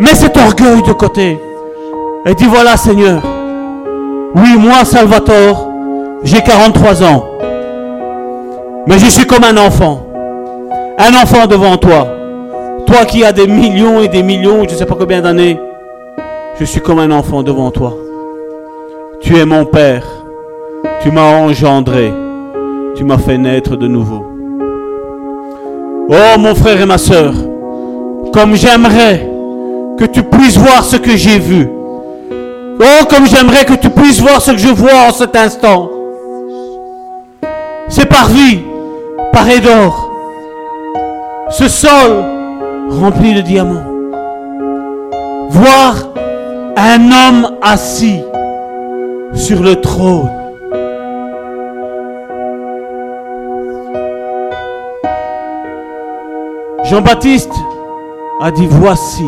[0.00, 1.38] Mets cet orgueil de côté.
[2.24, 3.22] Et dis, voilà Seigneur.
[4.34, 5.70] Oui, moi, Salvatore,
[6.22, 7.26] j'ai 43 ans.
[8.86, 10.06] Mais je suis comme un enfant.
[10.98, 12.08] Un enfant devant toi.
[12.86, 15.58] Toi qui as des millions et des millions, je ne sais pas combien d'années.
[16.58, 17.94] Je suis comme un enfant devant toi.
[19.20, 20.06] Tu es mon Père.
[21.02, 22.12] Tu m'as engendré.
[22.96, 24.26] Tu m'as fait naître de nouveau.
[26.08, 27.32] Oh mon frère et ma soeur,
[28.32, 29.29] comme j'aimerais
[30.00, 31.68] que tu puisses voir ce que j'ai vu.
[32.80, 35.90] Oh comme j'aimerais que tu puisses voir ce que je vois en cet instant.
[37.90, 38.62] ces parvis
[39.32, 40.10] parés d'or,
[41.50, 42.24] ce sol
[42.88, 43.84] rempli de diamants.
[45.50, 45.94] Voir
[46.76, 48.22] un homme assis
[49.34, 50.30] sur le trône.
[56.84, 57.52] Jean-Baptiste
[58.42, 59.24] a dit, voici,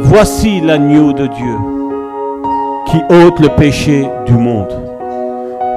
[0.00, 1.56] voici l'agneau de Dieu
[2.86, 4.72] qui ôte le péché du monde.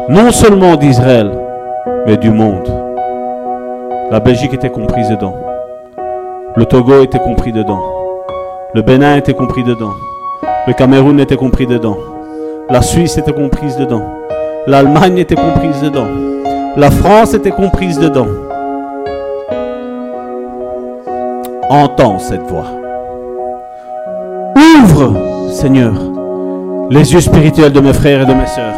[0.09, 1.31] Non seulement d'Israël,
[2.05, 2.69] mais du monde.
[4.09, 5.35] La Belgique était comprise dedans.
[6.55, 7.81] Le Togo était compris dedans.
[8.73, 9.93] Le Bénin était compris dedans.
[10.67, 11.97] Le Cameroun était compris dedans.
[12.69, 14.03] La Suisse était comprise dedans.
[14.67, 16.07] L'Allemagne était comprise dedans.
[16.77, 18.27] La France était comprise dedans.
[21.69, 22.80] Entends cette voix.
[24.83, 25.13] Ouvre,
[25.51, 25.93] Seigneur,
[26.89, 28.73] les yeux spirituels de mes frères et de mes sœurs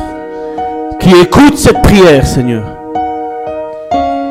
[1.00, 2.64] qui écoutent cette prière, Seigneur.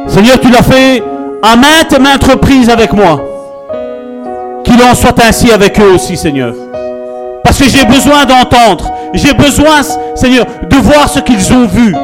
[0.06, 1.02] Seigneur, tu l'as fait
[1.42, 3.20] à maintes et maintes reprises avec moi.
[4.64, 6.54] Qu'il en soit ainsi avec eux aussi, Seigneur.
[7.42, 8.90] Parce que j'ai besoin d'entendre.
[9.14, 9.80] J'ai besoin,
[10.14, 11.94] Seigneur, de voir ce qu'ils ont vu.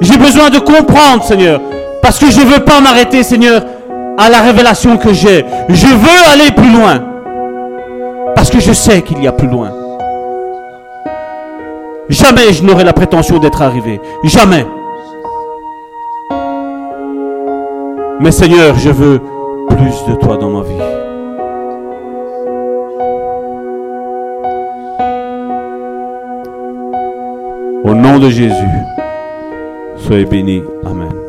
[0.00, 1.60] J'ai besoin de comprendre, Seigneur.
[2.02, 3.62] Parce que je ne veux pas m'arrêter, Seigneur,
[4.18, 5.44] à la révélation que j'ai.
[5.68, 7.13] Je veux aller plus loin.
[8.44, 9.72] Parce que je sais qu'il y a plus loin.
[12.10, 13.98] Jamais je n'aurai la prétention d'être arrivé.
[14.22, 14.66] Jamais.
[18.20, 19.22] Mais Seigneur, je veux
[19.70, 20.74] plus de toi dans ma vie.
[27.82, 28.54] Au nom de Jésus,
[29.96, 30.62] soyez bénis.
[30.84, 31.23] Amen.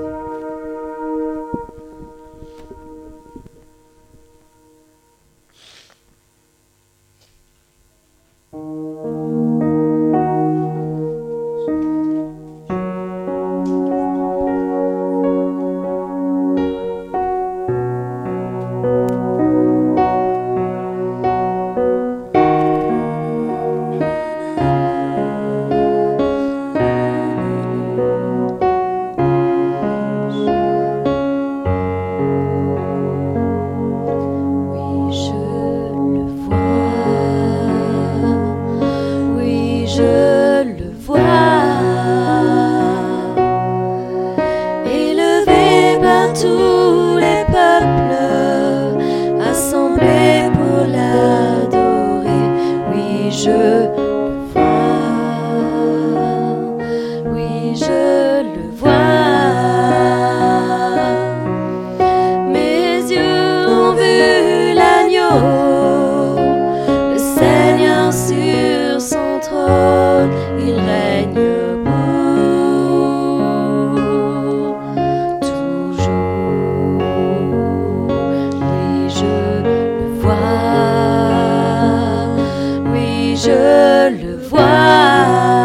[84.10, 85.65] Le vois.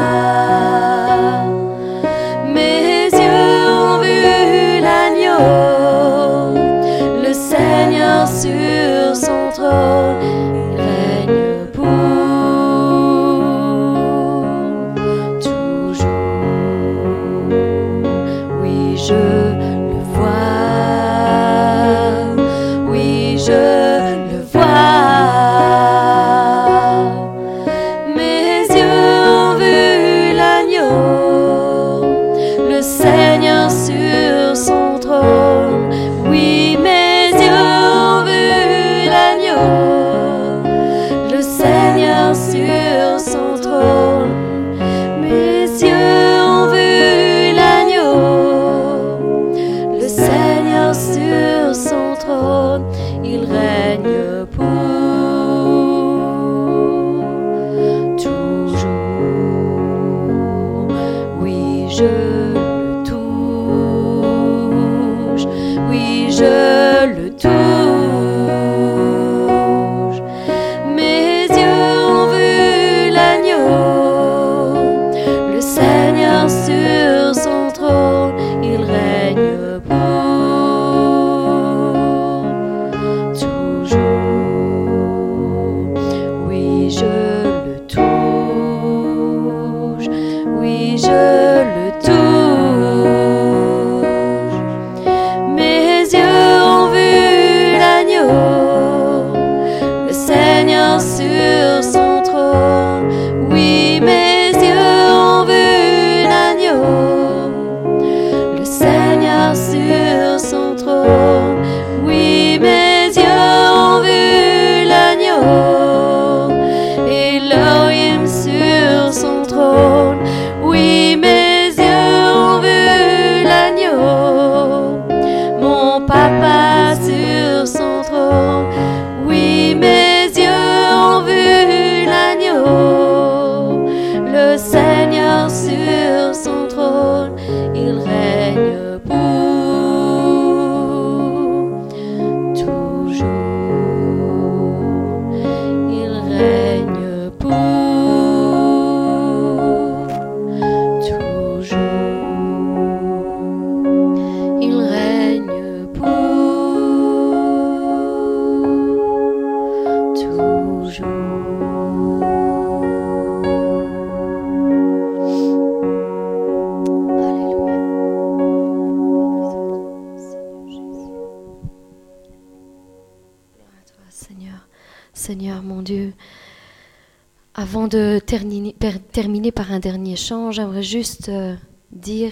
[180.51, 181.57] J'aimerais juste euh,
[181.91, 182.31] dire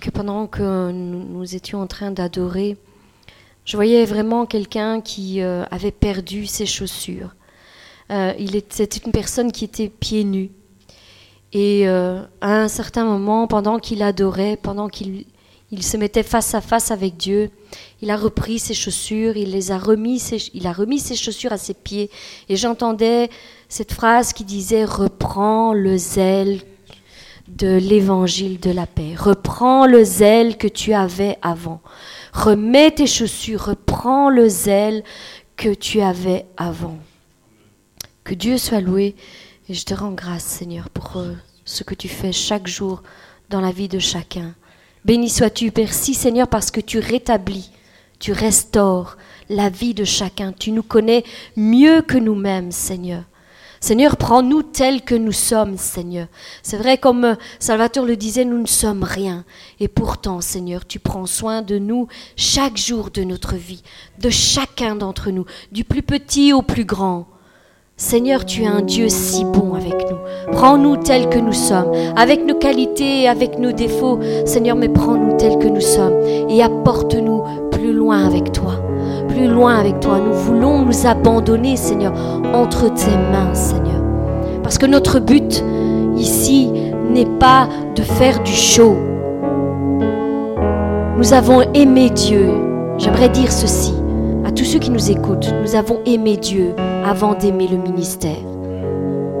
[0.00, 2.78] que pendant que nous, étions en train d'adorer,
[3.66, 7.34] je voyais vraiment quelqu'un qui euh, avait perdu ses chaussures.
[8.10, 8.32] Euh,
[8.70, 10.50] C'était une personne qui était pieds nus.
[11.52, 15.24] Et à un certain moment, pendant qu'il adorait, pendant qu'il
[15.72, 17.50] il se mettait face à face avec Dieu,
[18.00, 20.22] il a repris ses chaussures, il les a remis,
[20.54, 22.10] il a remis ses chaussures à ses pieds.
[22.48, 23.30] Et j'entendais
[23.68, 26.60] cette phrase qui disait Reprends le zèle
[27.48, 29.14] de l'évangile de la paix.
[29.16, 31.80] Reprends le zèle que tu avais avant.
[32.32, 35.02] Remets tes chaussures, reprends le zèle
[35.56, 36.98] que tu avais avant.
[38.24, 39.14] Que Dieu soit loué
[39.68, 41.32] et je te rends grâce, Seigneur, pour euh,
[41.64, 43.02] ce que tu fais chaque jour
[43.48, 44.54] dans la vie de chacun.
[45.06, 47.70] Béni sois-tu, si Seigneur, parce que tu rétablis,
[48.18, 49.16] tu restaures
[49.48, 50.52] la vie de chacun.
[50.52, 51.22] Tu nous connais
[51.54, 53.22] mieux que nous-mêmes, Seigneur.
[53.78, 56.26] Seigneur, prends-nous tels que nous sommes, Seigneur.
[56.64, 59.44] C'est vrai, comme euh, Salvatore le disait, nous ne sommes rien.
[59.78, 63.84] Et pourtant, Seigneur, tu prends soin de nous chaque jour de notre vie,
[64.18, 67.28] de chacun d'entre nous, du plus petit au plus grand.
[67.98, 70.52] Seigneur, tu es un Dieu si bon avec nous.
[70.52, 74.20] Prends-nous tels que nous sommes, avec nos qualités avec nos défauts.
[74.44, 76.12] Seigneur, mais prends-nous tels que nous sommes
[76.50, 78.74] et apporte-nous plus loin avec toi.
[79.28, 80.18] Plus loin avec toi.
[80.18, 82.12] Nous voulons nous abandonner, Seigneur,
[82.52, 84.02] entre tes mains, Seigneur.
[84.62, 85.64] Parce que notre but
[86.18, 86.70] ici
[87.10, 88.94] n'est pas de faire du show.
[91.16, 92.50] Nous avons aimé Dieu.
[92.98, 93.94] J'aimerais dire ceci
[94.46, 95.52] à tous ceux qui nous écoutent.
[95.62, 96.72] Nous avons aimé Dieu
[97.04, 98.38] avant d'aimer le ministère.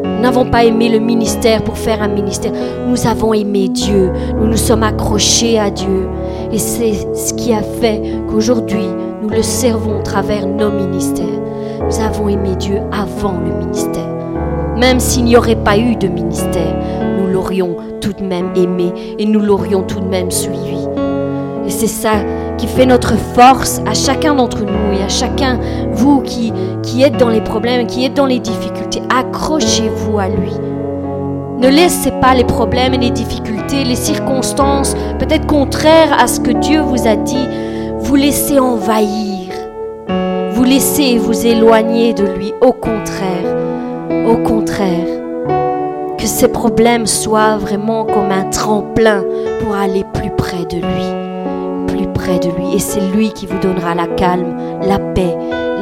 [0.02, 2.50] Nous n'avons pas aimé le ministère pour faire un ministère.
[2.88, 4.10] Nous avons aimé Dieu.
[4.36, 6.08] Nous nous sommes accrochés à Dieu.
[6.50, 8.86] Et c'est ce qui a fait qu'aujourd'hui,
[9.22, 11.26] nous le servons à travers nos ministères.
[11.84, 14.08] Nous avons aimé Dieu avant le ministère.
[14.76, 16.76] Même s'il n'y aurait pas eu de ministère,
[17.16, 20.88] nous l'aurions tout de même aimé et nous l'aurions tout de même suivi.
[21.64, 22.16] Et c'est ça
[22.56, 25.58] qui fait notre force à chacun d'entre nous et à chacun,
[25.92, 26.52] vous qui,
[26.82, 29.02] qui êtes dans les problèmes, qui êtes dans les difficultés.
[29.14, 30.52] Accrochez-vous à lui.
[31.58, 36.50] Ne laissez pas les problèmes et les difficultés, les circonstances, peut-être contraires à ce que
[36.50, 37.48] Dieu vous a dit,
[37.98, 39.52] vous laisser envahir.
[40.52, 42.52] Vous laisser vous éloigner de lui.
[42.60, 43.56] Au contraire,
[44.26, 45.06] au contraire,
[46.18, 49.22] que ces problèmes soient vraiment comme un tremplin
[49.60, 51.25] pour aller plus près de lui.
[52.26, 52.74] De lui.
[52.74, 55.34] Et c'est lui qui vous donnera la calme, la paix,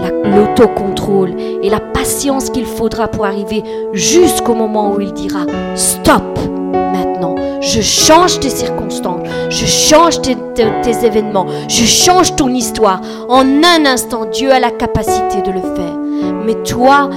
[0.02, 1.30] la- l'autocontrôle
[1.62, 3.62] et la patience qu'il faudra pour arriver
[3.94, 6.38] jusqu'au moment où il dira Stop
[6.72, 7.34] maintenant.
[7.62, 13.00] Je change tes circonstances, je change tes, tes- événements, je change ton histoire.
[13.28, 15.96] En un instant, Dieu a la capacité de le faire.
[16.46, 17.08] Mais toi,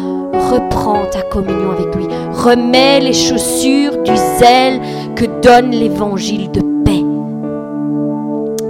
[0.52, 2.08] reprends ta communion avec lui.
[2.34, 4.80] Remets les chaussures du zèle
[5.16, 6.62] que donne l'évangile de.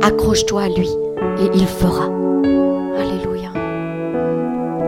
[0.08, 0.88] Accroche-toi à lui
[1.38, 2.08] et il fera.